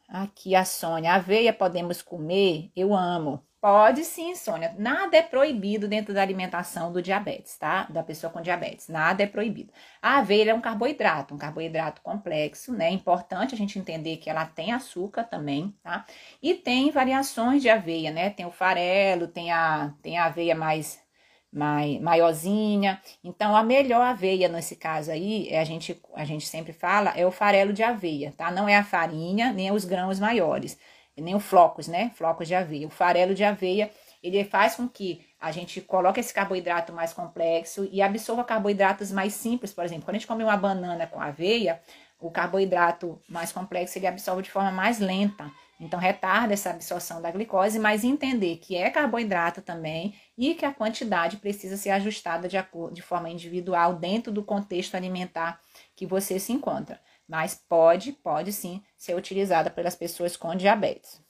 Aqui 0.08 0.54
a 0.54 0.64
Sônia, 0.64 1.12
aveia 1.12 1.52
podemos 1.52 2.00
comer? 2.00 2.72
Eu 2.74 2.94
amo. 2.94 3.46
Pode 3.64 4.04
sim, 4.04 4.34
Sônia. 4.34 4.74
Nada 4.78 5.16
é 5.16 5.22
proibido 5.22 5.88
dentro 5.88 6.12
da 6.12 6.20
alimentação 6.20 6.92
do 6.92 7.00
diabetes, 7.00 7.56
tá? 7.56 7.84
Da 7.84 8.02
pessoa 8.02 8.30
com 8.30 8.42
diabetes. 8.42 8.88
Nada 8.88 9.22
é 9.22 9.26
proibido. 9.26 9.72
A 10.02 10.18
aveia 10.18 10.50
é 10.50 10.54
um 10.54 10.60
carboidrato, 10.60 11.34
um 11.34 11.38
carboidrato 11.38 12.02
complexo, 12.02 12.74
né? 12.74 12.88
É 12.88 12.90
importante 12.90 13.54
a 13.54 13.56
gente 13.56 13.78
entender 13.78 14.18
que 14.18 14.28
ela 14.28 14.44
tem 14.44 14.70
açúcar 14.70 15.24
também, 15.24 15.74
tá? 15.82 16.04
E 16.42 16.52
tem 16.52 16.90
variações 16.90 17.62
de 17.62 17.70
aveia, 17.70 18.10
né? 18.10 18.28
Tem 18.28 18.44
o 18.44 18.50
farelo, 18.50 19.28
tem 19.28 19.50
a, 19.50 19.94
tem 20.02 20.18
a 20.18 20.26
aveia 20.26 20.54
mais 20.54 21.02
mai, 21.50 21.98
maiorzinha. 22.00 23.00
Então, 23.22 23.56
a 23.56 23.62
melhor 23.62 24.02
aveia 24.02 24.48
nesse 24.48 24.76
caso 24.76 25.10
aí, 25.10 25.48
é 25.48 25.60
a 25.60 25.64
gente, 25.64 25.98
a 26.14 26.24
gente 26.24 26.46
sempre 26.46 26.74
fala, 26.74 27.10
é 27.16 27.24
o 27.24 27.30
farelo 27.30 27.72
de 27.72 27.82
aveia, 27.82 28.30
tá? 28.36 28.50
Não 28.50 28.68
é 28.68 28.76
a 28.76 28.84
farinha, 28.84 29.52
nem 29.54 29.70
os 29.72 29.84
grãos 29.86 30.20
maiores, 30.20 30.78
nem 31.20 31.34
os 31.34 31.44
flocos, 31.44 31.88
né? 31.88 32.10
Flocos 32.14 32.48
de 32.48 32.54
aveia. 32.54 32.86
O 32.86 32.90
farelo 32.90 33.34
de 33.34 33.44
aveia, 33.44 33.90
ele 34.22 34.44
faz 34.44 34.76
com 34.76 34.88
que 34.88 35.24
a 35.40 35.52
gente 35.52 35.80
coloque 35.80 36.20
esse 36.20 36.32
carboidrato 36.32 36.92
mais 36.92 37.12
complexo 37.12 37.88
e 37.92 38.00
absorva 38.00 38.42
carboidratos 38.42 39.12
mais 39.12 39.34
simples, 39.34 39.72
por 39.72 39.84
exemplo. 39.84 40.04
Quando 40.04 40.16
a 40.16 40.18
gente 40.18 40.26
come 40.26 40.42
uma 40.42 40.56
banana 40.56 41.06
com 41.06 41.20
aveia, 41.20 41.80
o 42.18 42.30
carboidrato 42.30 43.20
mais 43.28 43.52
complexo 43.52 43.98
ele 43.98 44.06
absorve 44.06 44.42
de 44.42 44.50
forma 44.50 44.70
mais 44.70 44.98
lenta. 44.98 45.50
Então, 45.78 45.98
retarda 45.98 46.54
essa 46.54 46.70
absorção 46.70 47.20
da 47.20 47.30
glicose, 47.30 47.78
mas 47.78 48.04
entender 48.04 48.56
que 48.56 48.76
é 48.76 48.88
carboidrato 48.90 49.60
também 49.60 50.14
e 50.38 50.54
que 50.54 50.64
a 50.64 50.72
quantidade 50.72 51.36
precisa 51.36 51.76
ser 51.76 51.90
ajustada 51.90 52.48
de, 52.48 52.56
acordo, 52.56 52.94
de 52.94 53.02
forma 53.02 53.28
individual 53.28 53.94
dentro 53.94 54.32
do 54.32 54.42
contexto 54.42 54.94
alimentar 54.94 55.60
que 55.94 56.06
você 56.06 56.38
se 56.38 56.52
encontra. 56.52 57.00
Mas 57.28 57.54
pode, 57.54 58.12
pode 58.12 58.52
sim 58.52 58.82
ser 58.96 59.14
utilizada 59.14 59.70
pelas 59.70 59.96
pessoas 59.96 60.36
com 60.36 60.54
diabetes. 60.54 61.22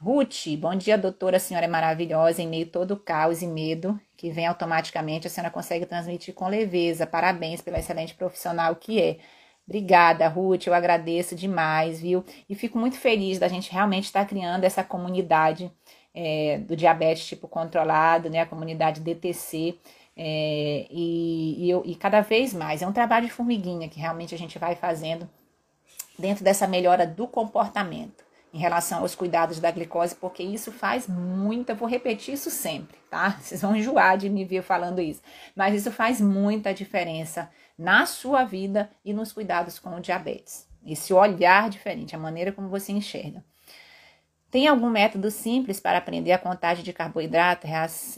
Ruth, 0.00 0.48
bom 0.58 0.74
dia, 0.74 0.98
doutora. 0.98 1.38
A 1.38 1.40
senhora 1.40 1.66
é 1.66 1.68
maravilhosa. 1.68 2.42
Em 2.42 2.48
meio 2.48 2.66
a 2.66 2.70
todo 2.70 2.90
o 2.92 3.00
caos 3.00 3.40
e 3.40 3.46
medo 3.46 3.98
que 4.16 4.30
vem 4.30 4.46
automaticamente, 4.46 5.26
a 5.26 5.30
senhora 5.30 5.50
consegue 5.50 5.86
transmitir 5.86 6.34
com 6.34 6.48
leveza. 6.48 7.06
Parabéns 7.06 7.62
pela 7.62 7.78
excelente 7.78 8.14
profissional 8.14 8.76
que 8.76 9.00
é. 9.00 9.18
Obrigada, 9.66 10.28
Ruth, 10.28 10.66
eu 10.66 10.74
agradeço 10.74 11.34
demais, 11.34 11.98
viu? 12.00 12.22
E 12.46 12.54
fico 12.54 12.78
muito 12.78 12.98
feliz 12.98 13.38
da 13.38 13.48
gente 13.48 13.72
realmente 13.72 14.04
estar 14.04 14.26
criando 14.26 14.64
essa 14.64 14.84
comunidade 14.84 15.72
é, 16.14 16.58
do 16.58 16.76
diabetes 16.76 17.26
tipo 17.26 17.48
controlado, 17.48 18.28
né? 18.28 18.40
A 18.40 18.46
comunidade 18.46 19.00
DTC. 19.00 19.78
É, 20.16 20.86
e, 20.90 21.64
e, 21.64 21.70
eu, 21.70 21.82
e 21.84 21.94
cada 21.96 22.20
vez 22.20 22.54
mais 22.54 22.82
é 22.82 22.86
um 22.86 22.92
trabalho 22.92 23.26
de 23.26 23.32
formiguinha 23.32 23.88
que 23.88 23.98
realmente 23.98 24.34
a 24.34 24.38
gente 24.38 24.58
vai 24.58 24.76
fazendo 24.76 25.28
dentro 26.18 26.44
dessa 26.44 26.66
melhora 26.66 27.06
do 27.06 27.26
comportamento 27.26 28.24
em 28.52 28.58
relação 28.58 29.00
aos 29.00 29.16
cuidados 29.16 29.58
da 29.58 29.72
glicose, 29.72 30.14
porque 30.14 30.40
isso 30.40 30.70
faz 30.70 31.08
muita, 31.08 31.74
vou 31.74 31.88
repetir 31.88 32.34
isso 32.34 32.50
sempre, 32.50 32.96
tá? 33.10 33.36
Vocês 33.42 33.60
vão 33.60 33.74
enjoar 33.74 34.16
de 34.16 34.30
me 34.30 34.44
ver 34.44 34.62
falando 34.62 35.00
isso, 35.00 35.20
mas 35.56 35.74
isso 35.74 35.90
faz 35.90 36.20
muita 36.20 36.72
diferença 36.72 37.50
na 37.76 38.06
sua 38.06 38.44
vida 38.44 38.88
e 39.04 39.12
nos 39.12 39.32
cuidados 39.32 39.80
com 39.80 39.96
o 39.96 40.00
diabetes. 40.00 40.68
Esse 40.86 41.12
olhar 41.12 41.68
diferente, 41.68 42.14
a 42.14 42.18
maneira 42.18 42.52
como 42.52 42.68
você 42.68 42.92
enxerga. 42.92 43.44
Tem 44.54 44.68
algum 44.68 44.88
método 44.88 45.32
simples 45.32 45.80
para 45.80 45.98
aprender 45.98 46.30
a 46.30 46.38
contagem 46.38 46.84
de 46.84 46.92
carboidrato, 46.92 47.66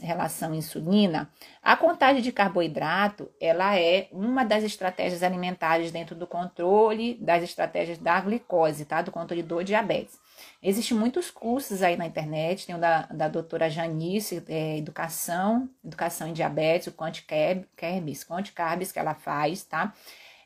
relação 0.03 0.53
insulina? 0.53 1.27
A 1.63 1.75
contagem 1.75 2.21
de 2.21 2.31
carboidrato, 2.31 3.27
ela 3.41 3.75
é 3.75 4.07
uma 4.11 4.45
das 4.45 4.63
estratégias 4.63 5.23
alimentares 5.23 5.91
dentro 5.91 6.15
do 6.15 6.27
controle 6.27 7.15
das 7.15 7.41
estratégias 7.41 7.97
da 7.97 8.21
glicose, 8.21 8.85
tá? 8.85 9.01
Do 9.01 9.11
controle 9.11 9.41
do 9.41 9.63
diabetes. 9.63 10.19
Existem 10.61 10.95
muitos 10.95 11.31
cursos 11.31 11.81
aí 11.81 11.97
na 11.97 12.05
internet, 12.05 12.67
tem 12.67 12.75
o 12.75 12.79
da, 12.79 13.07
da 13.07 13.27
doutora 13.27 13.67
Janice, 13.67 14.43
é, 14.47 14.77
Educação, 14.77 15.67
Educação 15.83 16.27
em 16.27 16.33
Diabetes, 16.33 16.85
o 16.85 16.91
Quanti 16.91 17.25
Carbs, 17.25 18.23
Quanti 18.23 18.51
Carbs 18.51 18.91
que 18.91 18.99
ela 18.99 19.15
faz, 19.15 19.63
tá? 19.63 19.91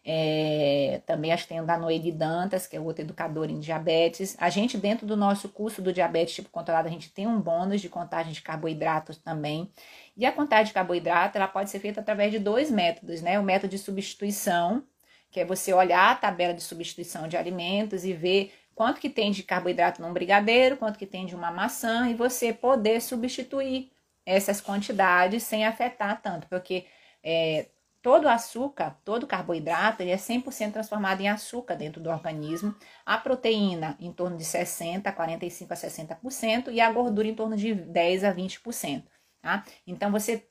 É, 0.03 1.01
também 1.05 1.31
acho 1.31 1.43
que 1.43 1.49
tem 1.49 1.61
o 1.61 1.65
da 1.65 1.77
Noeli 1.77 2.11
Dantas, 2.11 2.65
que 2.65 2.75
é 2.75 2.79
outro 2.79 3.03
educador 3.03 3.49
em 3.49 3.59
diabetes. 3.59 4.35
A 4.39 4.49
gente, 4.49 4.77
dentro 4.77 5.05
do 5.05 5.15
nosso 5.15 5.47
curso 5.49 5.81
do 5.81 5.93
diabetes 5.93 6.33
tipo 6.35 6.49
controlado, 6.49 6.87
a 6.87 6.91
gente 6.91 7.11
tem 7.11 7.27
um 7.27 7.39
bônus 7.39 7.81
de 7.81 7.89
contagem 7.89 8.33
de 8.33 8.41
carboidratos 8.41 9.17
também. 9.17 9.71
E 10.17 10.25
a 10.25 10.31
contagem 10.31 10.65
de 10.67 10.73
carboidrato, 10.73 11.37
ela 11.37 11.47
pode 11.47 11.69
ser 11.69 11.79
feita 11.79 12.01
através 12.01 12.31
de 12.31 12.39
dois 12.39 12.71
métodos, 12.71 13.21
né? 13.21 13.39
O 13.39 13.43
método 13.43 13.71
de 13.71 13.77
substituição, 13.77 14.83
que 15.29 15.39
é 15.39 15.45
você 15.45 15.73
olhar 15.73 16.11
a 16.11 16.15
tabela 16.15 16.53
de 16.53 16.61
substituição 16.63 17.27
de 17.27 17.37
alimentos 17.37 18.03
e 18.03 18.13
ver 18.13 18.51
quanto 18.73 18.99
que 18.99 19.09
tem 19.09 19.31
de 19.31 19.43
carboidrato 19.43 20.01
num 20.01 20.13
brigadeiro, 20.13 20.77
quanto 20.77 20.97
que 20.97 21.05
tem 21.05 21.25
de 21.25 21.35
uma 21.35 21.51
maçã, 21.51 22.09
e 22.09 22.15
você 22.15 22.51
poder 22.51 23.01
substituir 23.01 23.91
essas 24.25 24.61
quantidades 24.61 25.43
sem 25.43 25.65
afetar 25.65 26.21
tanto, 26.21 26.47
porque 26.47 26.85
é, 27.23 27.67
Todo 28.01 28.27
açúcar, 28.27 28.99
todo 29.05 29.27
carboidrato, 29.27 30.01
ele 30.01 30.09
é 30.09 30.17
100% 30.17 30.73
transformado 30.73 31.21
em 31.21 31.29
açúcar 31.29 31.75
dentro 31.75 32.01
do 32.01 32.09
organismo. 32.09 32.75
A 33.05 33.17
proteína 33.17 33.95
em 33.99 34.11
torno 34.11 34.37
de 34.37 34.43
60, 34.43 35.11
45 35.11 35.71
a 35.71 35.75
60% 35.75 36.71
e 36.71 36.81
a 36.81 36.91
gordura 36.91 37.27
em 37.27 37.35
torno 37.35 37.55
de 37.55 37.75
10 37.75 38.23
a 38.23 38.33
20%, 38.33 39.03
tá? 39.41 39.63
Então 39.85 40.11
você 40.11 40.47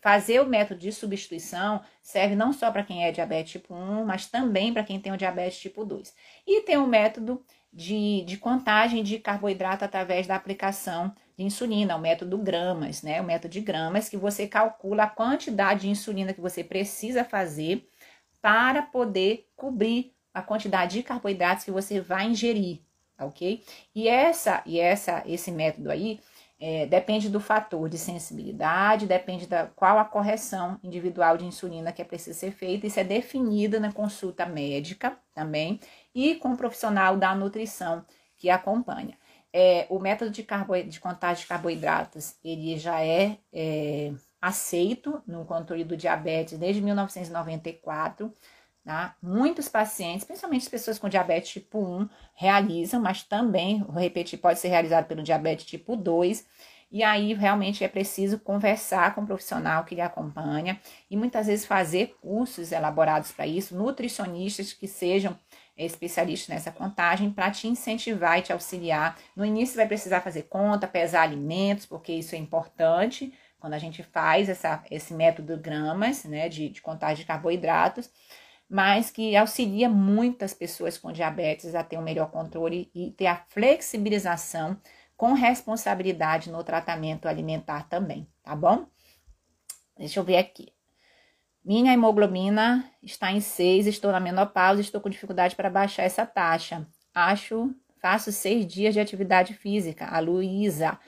fazer 0.00 0.40
o 0.40 0.46
método 0.46 0.80
de 0.80 0.92
substituição 0.92 1.82
serve 2.02 2.36
não 2.36 2.52
só 2.52 2.70
para 2.70 2.84
quem 2.84 3.04
é 3.04 3.10
diabetes 3.10 3.52
tipo 3.52 3.74
1, 3.74 4.04
mas 4.04 4.26
também 4.26 4.72
para 4.72 4.84
quem 4.84 5.00
tem 5.00 5.12
o 5.12 5.16
diabetes 5.16 5.58
tipo 5.58 5.84
2. 5.84 6.14
E 6.46 6.60
tem 6.62 6.76
o 6.76 6.86
método 6.86 7.44
de, 7.72 8.22
de 8.24 8.36
contagem 8.36 9.02
de 9.02 9.18
carboidrato 9.18 9.84
através 9.84 10.26
da 10.26 10.36
aplicação 10.36 11.12
de 11.36 11.44
insulina, 11.44 11.96
o 11.96 12.00
método 12.00 12.38
gramas, 12.38 13.02
né? 13.02 13.20
O 13.20 13.24
método 13.24 13.52
de 13.52 13.60
gramas, 13.60 14.08
que 14.08 14.16
você 14.16 14.46
calcula 14.46 15.04
a 15.04 15.10
quantidade 15.10 15.82
de 15.82 15.88
insulina 15.88 16.32
que 16.32 16.40
você 16.40 16.62
precisa 16.62 17.24
fazer 17.24 17.88
para 18.40 18.82
poder 18.82 19.48
cobrir 19.56 20.12
a 20.34 20.42
quantidade 20.42 20.98
de 20.98 21.02
carboidratos 21.02 21.64
que 21.64 21.70
você 21.70 22.00
vai 22.00 22.26
ingerir, 22.26 22.80
tá 23.16 23.24
ok? 23.24 23.62
E 23.94 24.08
essa, 24.08 24.62
e 24.66 24.80
essa, 24.80 25.22
esse 25.26 25.50
método 25.50 25.90
aí 25.90 26.20
é, 26.64 26.86
depende 26.86 27.28
do 27.28 27.40
fator 27.40 27.88
de 27.88 27.98
sensibilidade, 27.98 29.06
depende 29.06 29.48
da 29.48 29.66
qual 29.66 29.98
a 29.98 30.04
correção 30.04 30.78
individual 30.82 31.36
de 31.36 31.44
insulina 31.44 31.92
que 31.92 32.00
é 32.00 32.04
preciso 32.04 32.38
ser 32.38 32.52
feita. 32.52 32.86
Isso 32.86 33.00
é 33.00 33.04
definido 33.04 33.80
na 33.80 33.92
consulta 33.92 34.46
médica 34.46 35.18
também 35.34 35.80
e 36.14 36.36
com 36.36 36.52
o 36.52 36.56
profissional 36.56 37.16
da 37.16 37.34
nutrição 37.34 38.04
que 38.36 38.48
acompanha. 38.48 39.18
É, 39.52 39.86
o 39.90 39.98
método 39.98 40.30
de, 40.30 40.42
carbo, 40.42 40.74
de 40.82 40.98
contagem 40.98 41.42
de 41.42 41.48
carboidratos 41.48 42.36
ele 42.42 42.78
já 42.78 43.02
é, 43.02 43.36
é 43.52 44.12
aceito 44.40 45.22
no 45.26 45.44
controle 45.44 45.84
do 45.84 45.96
diabetes 45.96 46.58
desde 46.58 46.80
1994. 46.80 48.32
Tá? 48.84 49.14
Muitos 49.22 49.68
pacientes, 49.68 50.24
principalmente 50.24 50.62
as 50.62 50.68
pessoas 50.68 50.98
com 50.98 51.08
diabetes 51.08 51.52
tipo 51.52 51.78
1, 51.78 52.08
realizam, 52.34 53.00
mas 53.00 53.22
também, 53.22 53.80
vou 53.84 54.02
repetir, 54.02 54.40
pode 54.40 54.58
ser 54.58 54.68
realizado 54.68 55.06
pelo 55.06 55.22
diabetes 55.22 55.66
tipo 55.66 55.96
2. 55.96 56.44
E 56.90 57.02
aí 57.02 57.32
realmente 57.32 57.84
é 57.84 57.88
preciso 57.88 58.38
conversar 58.40 59.14
com 59.14 59.22
o 59.22 59.26
profissional 59.26 59.84
que 59.84 59.94
lhe 59.94 60.00
acompanha 60.00 60.78
e 61.10 61.16
muitas 61.16 61.46
vezes 61.46 61.64
fazer 61.64 62.16
cursos 62.20 62.70
elaborados 62.72 63.32
para 63.32 63.46
isso, 63.46 63.74
nutricionistas 63.74 64.72
que 64.72 64.88
sejam 64.88 65.38
especialistas 65.76 66.48
nessa 66.48 66.70
contagem 66.70 67.30
para 67.30 67.50
te 67.50 67.66
incentivar 67.66 68.38
e 68.38 68.42
te 68.42 68.52
auxiliar. 68.52 69.18
No 69.34 69.44
início 69.44 69.76
vai 69.76 69.86
precisar 69.86 70.20
fazer 70.20 70.42
conta, 70.42 70.86
pesar 70.86 71.22
alimentos, 71.22 71.86
porque 71.86 72.12
isso 72.12 72.34
é 72.34 72.38
importante 72.38 73.32
quando 73.58 73.74
a 73.74 73.78
gente 73.78 74.02
faz 74.02 74.48
essa, 74.48 74.82
esse 74.90 75.14
método 75.14 75.56
gramas, 75.56 76.24
né, 76.24 76.48
de, 76.48 76.68
de 76.68 76.82
contagem 76.82 77.18
de 77.18 77.24
carboidratos, 77.24 78.10
mas 78.68 79.10
que 79.10 79.36
auxilia 79.36 79.88
muitas 79.88 80.52
pessoas 80.52 80.98
com 80.98 81.12
diabetes 81.12 81.74
a 81.74 81.84
ter 81.84 81.96
um 81.96 82.02
melhor 82.02 82.30
controle 82.30 82.90
e 82.92 83.12
ter 83.12 83.26
a 83.26 83.36
flexibilização 83.48 84.76
com 85.16 85.34
responsabilidade 85.34 86.50
no 86.50 86.64
tratamento 86.64 87.28
alimentar 87.28 87.88
também, 87.88 88.26
tá 88.42 88.56
bom? 88.56 88.86
Deixa 89.96 90.18
eu 90.18 90.24
ver 90.24 90.38
aqui. 90.38 90.72
Minha 91.64 91.92
hemoglobina 91.92 92.84
está 93.00 93.30
em 93.30 93.40
6, 93.40 93.86
estou 93.86 94.10
na 94.10 94.18
menopausa, 94.18 94.80
estou 94.80 95.00
com 95.00 95.08
dificuldade 95.08 95.54
para 95.54 95.70
baixar 95.70 96.02
essa 96.02 96.26
taxa. 96.26 96.84
Acho, 97.14 97.72
faço 98.00 98.32
seis 98.32 98.66
dias 98.66 98.92
de 98.92 98.98
atividade 98.98 99.54
física. 99.54 100.06
A 100.06 100.18
Luísa. 100.18 100.98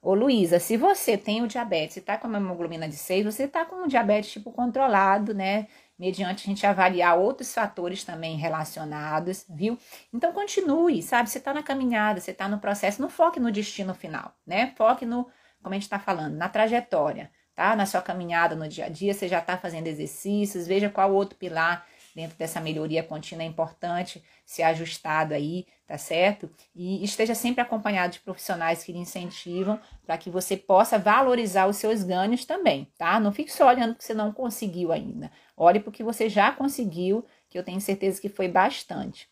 Ô 0.00 0.14
Luísa, 0.14 0.60
se 0.60 0.76
você 0.76 1.18
tem 1.18 1.42
o 1.42 1.48
diabetes 1.48 1.96
e 1.96 2.00
tá 2.00 2.16
com 2.16 2.28
a 2.28 2.36
hemoglobina 2.36 2.88
de 2.88 2.94
6, 2.94 3.24
você 3.24 3.48
tá 3.48 3.64
com 3.64 3.82
um 3.82 3.88
diabetes 3.88 4.30
tipo 4.30 4.52
controlado, 4.52 5.34
né? 5.34 5.66
Mediante 5.98 6.44
a 6.44 6.46
gente 6.46 6.64
avaliar 6.64 7.18
outros 7.18 7.52
fatores 7.52 8.04
também 8.04 8.36
relacionados, 8.36 9.44
viu? 9.50 9.76
Então 10.14 10.32
continue, 10.32 11.02
sabe? 11.02 11.28
Você 11.28 11.40
tá 11.40 11.52
na 11.52 11.64
caminhada, 11.64 12.20
você 12.20 12.32
tá 12.32 12.46
no 12.46 12.60
processo, 12.60 13.02
não 13.02 13.10
foque 13.10 13.40
no 13.40 13.50
destino 13.50 13.92
final, 13.92 14.32
né? 14.46 14.72
Foque 14.76 15.04
no, 15.04 15.24
como 15.60 15.74
a 15.74 15.78
gente 15.78 15.88
tá 15.88 15.98
falando, 15.98 16.36
na 16.36 16.48
trajetória, 16.48 17.28
tá? 17.56 17.74
Na 17.74 17.86
sua 17.86 18.02
caminhada 18.02 18.54
no 18.54 18.68
dia 18.68 18.84
a 18.86 18.88
dia, 18.88 19.14
você 19.14 19.26
já 19.26 19.40
tá 19.40 19.56
fazendo 19.56 19.88
exercícios, 19.88 20.66
veja 20.66 20.90
qual 20.90 21.12
outro 21.12 21.36
pilar 21.36 21.86
dentro 22.14 22.36
dessa 22.38 22.60
melhoria 22.60 23.02
contínua 23.02 23.42
é 23.42 23.46
importante 23.46 24.22
ser 24.44 24.62
ajustado 24.62 25.34
aí, 25.34 25.66
tá 25.86 25.98
certo? 25.98 26.48
E 26.74 27.04
esteja 27.04 27.34
sempre 27.34 27.60
acompanhado 27.60 28.14
de 28.14 28.20
profissionais 28.20 28.84
que 28.84 28.92
lhe 28.92 28.98
incentivam 28.98 29.78
para 30.04 30.16
que 30.16 30.30
você 30.30 30.56
possa 30.56 30.98
valorizar 30.98 31.66
os 31.66 31.76
seus 31.76 32.02
ganhos 32.02 32.44
também, 32.44 32.90
tá? 32.96 33.18
Não 33.20 33.32
fique 33.32 33.52
só 33.52 33.68
olhando 33.68 33.94
que 33.94 34.04
você 34.04 34.14
não 34.14 34.32
conseguiu 34.32 34.92
ainda. 34.92 35.30
Olhe 35.56 35.80
para 35.80 35.90
o 35.90 35.92
que 35.92 36.02
você 36.04 36.28
já 36.28 36.52
conseguiu, 36.52 37.24
que 37.50 37.58
eu 37.58 37.64
tenho 37.64 37.80
certeza 37.80 38.20
que 38.20 38.28
foi 38.28 38.48
bastante. 38.48 39.28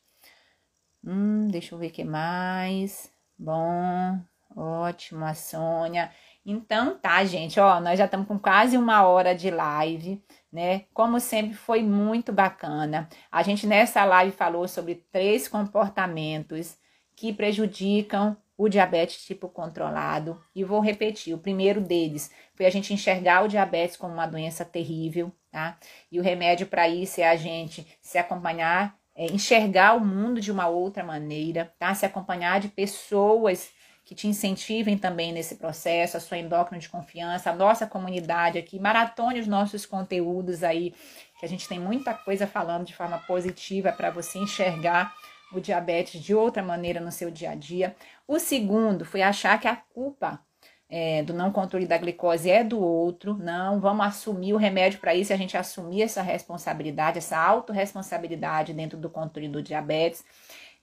Hum, 1.03 1.49
deixa 1.49 1.75
eu 1.75 1.79
ver 1.79 1.89
o 1.89 1.91
que 1.91 2.05
mais. 2.05 3.11
Bom, 3.39 4.21
ótimo, 4.57 5.25
a 5.25 5.35
Sônia. 5.35 6.11
Então 6.45 6.99
tá, 6.99 7.25
gente, 7.25 7.59
ó, 7.59 7.81
nós 7.81 7.99
já 7.99 8.05
estamos 8.05 8.27
com 8.27 8.39
quase 8.39 8.77
uma 8.77 9.07
hora 9.07 9.35
de 9.35 9.51
live 9.51 10.23
né? 10.55 10.85
Como 10.95 11.19
sempre, 11.19 11.53
foi 11.57 11.83
muito 11.83 12.33
bacana. 12.33 13.09
A 13.31 13.43
gente 13.43 13.67
nessa 13.67 14.05
live 14.05 14.31
falou 14.31 14.69
sobre 14.69 15.05
três 15.11 15.49
comportamentos 15.49 16.79
que 17.17 17.33
prejudicam 17.33 18.37
o 18.57 18.69
diabetes 18.69 19.25
tipo 19.25 19.49
controlado. 19.49 20.41
E 20.55 20.63
vou 20.63 20.79
repetir: 20.79 21.35
o 21.35 21.39
primeiro 21.39 21.81
deles 21.81 22.31
foi 22.55 22.67
a 22.67 22.71
gente 22.71 22.95
enxergar 22.95 23.43
o 23.43 23.49
diabetes 23.49 23.97
como 23.97 24.15
uma 24.15 24.29
doença 24.29 24.65
terrível, 24.65 25.33
tá? 25.51 25.77
E 26.11 26.21
o 26.21 26.23
remédio 26.23 26.69
para 26.69 26.89
isso 26.89 27.21
é 27.21 27.29
a 27.29 27.35
gente 27.35 27.85
se 28.01 28.17
acompanhar, 28.17 28.97
é, 29.13 29.27
enxergar 29.27 29.97
o 29.97 30.01
mundo 30.07 30.41
de 30.41 30.53
uma 30.53 30.69
outra 30.69 31.03
maneira, 31.03 31.75
tá? 31.81 31.93
Se 31.97 32.07
acompanhar 32.07 32.61
de 32.61 32.69
pessoas 32.69 33.73
que 34.05 34.15
te 34.15 34.29
incentivem 34.29 34.99
também 34.99 35.33
nesse 35.33 35.57
processo, 35.57 36.17
a 36.17 36.21
sua 36.21 36.39
endócrina 36.39 36.79
de 36.79 36.89
confiança, 36.89 37.51
a 37.51 37.55
nossa 37.55 37.87
comunidade 37.87 38.59
aqui, 38.59 38.79
maratone 38.79 39.41
os 39.41 39.47
nossos 39.47 39.87
conteúdos 39.87 40.63
aí, 40.63 40.95
que 41.41 41.47
a 41.47 41.49
gente 41.49 41.67
tem 41.67 41.81
muita 41.81 42.13
coisa 42.13 42.47
falando 42.47 42.85
de 42.85 42.95
forma 42.95 43.19
positiva 43.19 43.93
para 43.93 44.11
você 44.11 44.39
enxergar 44.39 45.15
o 45.53 45.61
diabetes 45.61 46.23
de 46.23 46.35
outra 46.35 46.63
maneira 46.63 47.01
no 47.01 47.11
seu 47.11 47.31
dia 47.31 47.51
a 47.51 47.55
dia. 47.55 47.97
O 48.29 48.39
segundo 48.39 49.05
foi 49.05 49.23
achar 49.23 49.59
que 49.59 49.69
a 49.69 49.77
culpa 49.77 50.41
é, 50.89 51.23
do 51.23 51.33
não 51.33 51.51
controle 51.51 51.87
da 51.87 51.97
glicose 51.97 52.51
é 52.51 52.63
do 52.63 52.79
outro. 52.79 53.35
Não, 53.39 53.81
vamos 53.81 54.07
assumir 54.07 54.53
o 54.53 54.59
remédio 54.59 55.01
para 55.01 55.15
isso, 55.15 55.33
a 55.33 55.37
gente 55.37 55.57
assumir 55.57 56.03
essa 56.03 56.23
responsabilidade, 56.23 57.19
essa 57.19 57.39
autorresponsabilidade 57.39 58.75
dentro 58.75 58.99
do 58.99 59.09
controle 59.09 59.49
do 59.49 59.63
diabetes. 59.63 60.25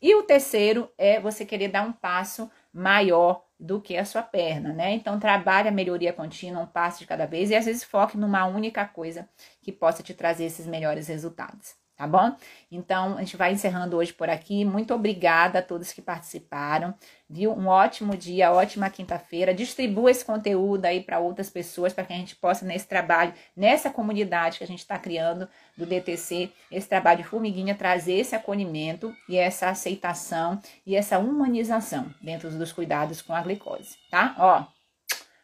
E 0.01 0.15
o 0.15 0.23
terceiro 0.23 0.89
é 0.97 1.19
você 1.19 1.45
querer 1.45 1.67
dar 1.67 1.83
um 1.83 1.91
passo 1.91 2.49
maior 2.73 3.43
do 3.59 3.81
que 3.81 3.97
a 3.97 4.05
sua 4.05 4.23
perna, 4.23 4.73
né? 4.73 4.91
Então 4.93 5.19
trabalhe 5.19 5.69
a 5.69 5.71
melhoria 5.71 6.13
contínua, 6.13 6.61
um 6.63 6.67
passo 6.67 6.99
de 6.99 7.05
cada 7.07 7.25
vez 7.25 7.49
e 7.49 7.55
às 7.55 7.65
vezes 7.65 7.83
foque 7.83 8.17
numa 8.17 8.45
única 8.45 8.85
coisa 8.85 9.29
que 9.61 9.71
possa 9.71 10.03
te 10.03 10.13
trazer 10.13 10.45
esses 10.45 10.65
melhores 10.67 11.07
resultados 11.07 11.80
tá 12.01 12.07
bom? 12.07 12.35
Então, 12.71 13.15
a 13.15 13.19
gente 13.19 13.37
vai 13.37 13.51
encerrando 13.51 13.95
hoje 13.95 14.11
por 14.11 14.27
aqui. 14.27 14.65
Muito 14.65 14.91
obrigada 14.91 15.59
a 15.59 15.61
todos 15.61 15.93
que 15.93 16.01
participaram, 16.01 16.95
viu? 17.29 17.51
Um 17.53 17.67
ótimo 17.67 18.17
dia, 18.17 18.51
ótima 18.51 18.89
quinta-feira. 18.89 19.53
Distribua 19.53 20.09
esse 20.09 20.25
conteúdo 20.25 20.85
aí 20.85 21.01
para 21.01 21.19
outras 21.19 21.47
pessoas, 21.47 21.93
para 21.93 22.03
que 22.03 22.11
a 22.11 22.15
gente 22.15 22.35
possa, 22.35 22.65
nesse 22.65 22.87
trabalho, 22.87 23.33
nessa 23.55 23.91
comunidade 23.91 24.57
que 24.57 24.63
a 24.63 24.67
gente 24.67 24.79
está 24.79 24.97
criando 24.97 25.47
do 25.77 25.85
DTC, 25.85 26.49
esse 26.71 26.89
trabalho 26.89 27.19
de 27.19 27.29
formiguinha, 27.29 27.75
trazer 27.75 28.13
esse 28.13 28.35
acolhimento 28.35 29.15
e 29.29 29.37
essa 29.37 29.69
aceitação 29.69 30.59
e 30.83 30.95
essa 30.95 31.19
humanização 31.19 32.11
dentro 32.19 32.49
dos 32.49 32.71
cuidados 32.71 33.21
com 33.21 33.35
a 33.35 33.41
glicose, 33.41 33.97
tá? 34.09 34.35
Ó, 34.39 34.65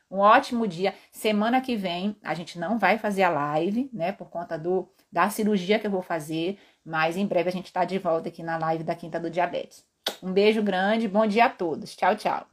um 0.09 0.19
ótimo 0.19 0.67
dia. 0.67 0.95
Semana 1.11 1.61
que 1.61 1.75
vem 1.75 2.15
a 2.23 2.33
gente 2.33 2.57
não 2.57 2.79
vai 2.79 2.97
fazer 2.97 3.21
a 3.21 3.29
live, 3.29 3.91
né, 3.93 4.11
por 4.11 4.29
conta 4.29 4.57
do 4.57 4.89
da 5.11 5.29
cirurgia 5.29 5.79
que 5.79 5.87
eu 5.87 5.91
vou 5.91 6.01
fazer, 6.01 6.57
mas 6.85 7.17
em 7.17 7.25
breve 7.25 7.49
a 7.49 7.51
gente 7.51 7.65
está 7.65 7.85
de 7.85 7.97
volta 7.97 8.29
aqui 8.29 8.43
na 8.43 8.57
live 8.57 8.83
da 8.83 8.95
Quinta 8.95 9.19
do 9.19 9.29
Diabetes. 9.29 9.85
Um 10.21 10.31
beijo 10.31 10.61
grande, 10.61 11.07
bom 11.07 11.25
dia 11.27 11.45
a 11.45 11.49
todos. 11.49 11.95
Tchau, 11.95 12.15
tchau. 12.15 12.47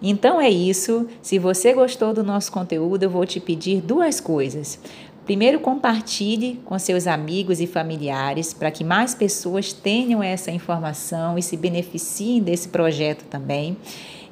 Então 0.00 0.40
é 0.40 0.48
isso. 0.48 1.08
Se 1.20 1.38
você 1.38 1.72
gostou 1.72 2.14
do 2.14 2.22
nosso 2.22 2.52
conteúdo, 2.52 3.02
eu 3.02 3.10
vou 3.10 3.26
te 3.26 3.40
pedir 3.40 3.80
duas 3.80 4.20
coisas. 4.20 4.80
Primeiro, 5.24 5.60
compartilhe 5.60 6.54
com 6.64 6.78
seus 6.78 7.06
amigos 7.06 7.60
e 7.60 7.66
familiares 7.66 8.54
para 8.54 8.70
que 8.70 8.82
mais 8.82 9.14
pessoas 9.14 9.72
tenham 9.72 10.22
essa 10.22 10.50
informação 10.50 11.36
e 11.36 11.42
se 11.42 11.56
beneficiem 11.56 12.40
desse 12.42 12.68
projeto 12.68 13.24
também. 13.24 13.76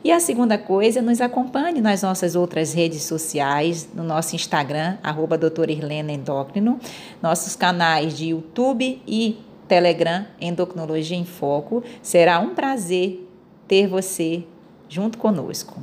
E 0.06 0.12
a 0.12 0.20
segunda 0.20 0.56
coisa, 0.56 1.02
nos 1.02 1.20
acompanhe 1.20 1.80
nas 1.80 2.02
nossas 2.02 2.36
outras 2.36 2.72
redes 2.72 3.02
sociais, 3.02 3.88
no 3.92 4.04
nosso 4.04 4.36
Instagram, 4.36 4.98
arroba 5.02 5.36
doutora 5.36 5.72
Irlena 5.72 6.12
Endócrino, 6.12 6.78
nossos 7.20 7.56
canais 7.56 8.16
de 8.16 8.26
YouTube 8.26 9.02
e 9.04 9.36
Telegram 9.66 10.24
Endocrinologia 10.40 11.16
em 11.16 11.24
Foco. 11.24 11.82
Será 12.00 12.38
um 12.38 12.54
prazer 12.54 13.28
ter 13.66 13.88
você 13.88 14.44
junto 14.88 15.18
conosco. 15.18 15.82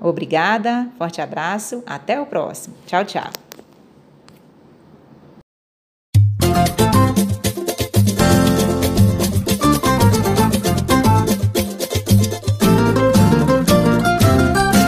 Obrigada, 0.00 0.88
forte 0.96 1.20
abraço, 1.20 1.82
até 1.84 2.20
o 2.20 2.26
próximo. 2.26 2.76
Tchau, 2.86 3.04
tchau. 3.04 3.45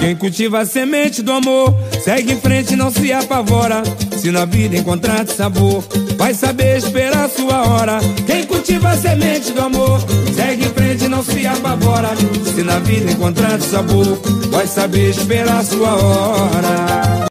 Quem 0.08 0.16
cultiva 0.16 0.60
a 0.60 0.64
semente 0.64 1.20
do 1.20 1.30
amor, 1.30 1.76
segue 2.02 2.32
em 2.32 2.40
frente, 2.40 2.74
não 2.74 2.90
se 2.90 3.12
apavora. 3.12 3.82
Se 4.16 4.30
na 4.30 4.46
vida 4.46 4.74
encontrar 4.74 5.26
sabor, 5.26 5.84
vai 6.16 6.32
saber 6.32 6.78
esperar 6.78 7.28
sua 7.28 7.68
hora. 7.68 7.98
Quem 8.26 8.46
cultiva 8.46 8.88
a 8.88 8.96
semente 8.96 9.52
do 9.52 9.60
amor, 9.60 10.00
segue 10.34 10.64
em 10.64 10.70
frente, 10.70 11.08
não 11.08 11.22
se 11.22 11.46
apavora. 11.46 12.08
Se 12.56 12.62
na 12.62 12.78
vida 12.78 13.12
encontrar 13.12 13.60
sabor, 13.60 14.18
vai 14.50 14.66
saber 14.66 15.10
esperar 15.10 15.62
sua 15.62 15.94
hora. 15.94 17.17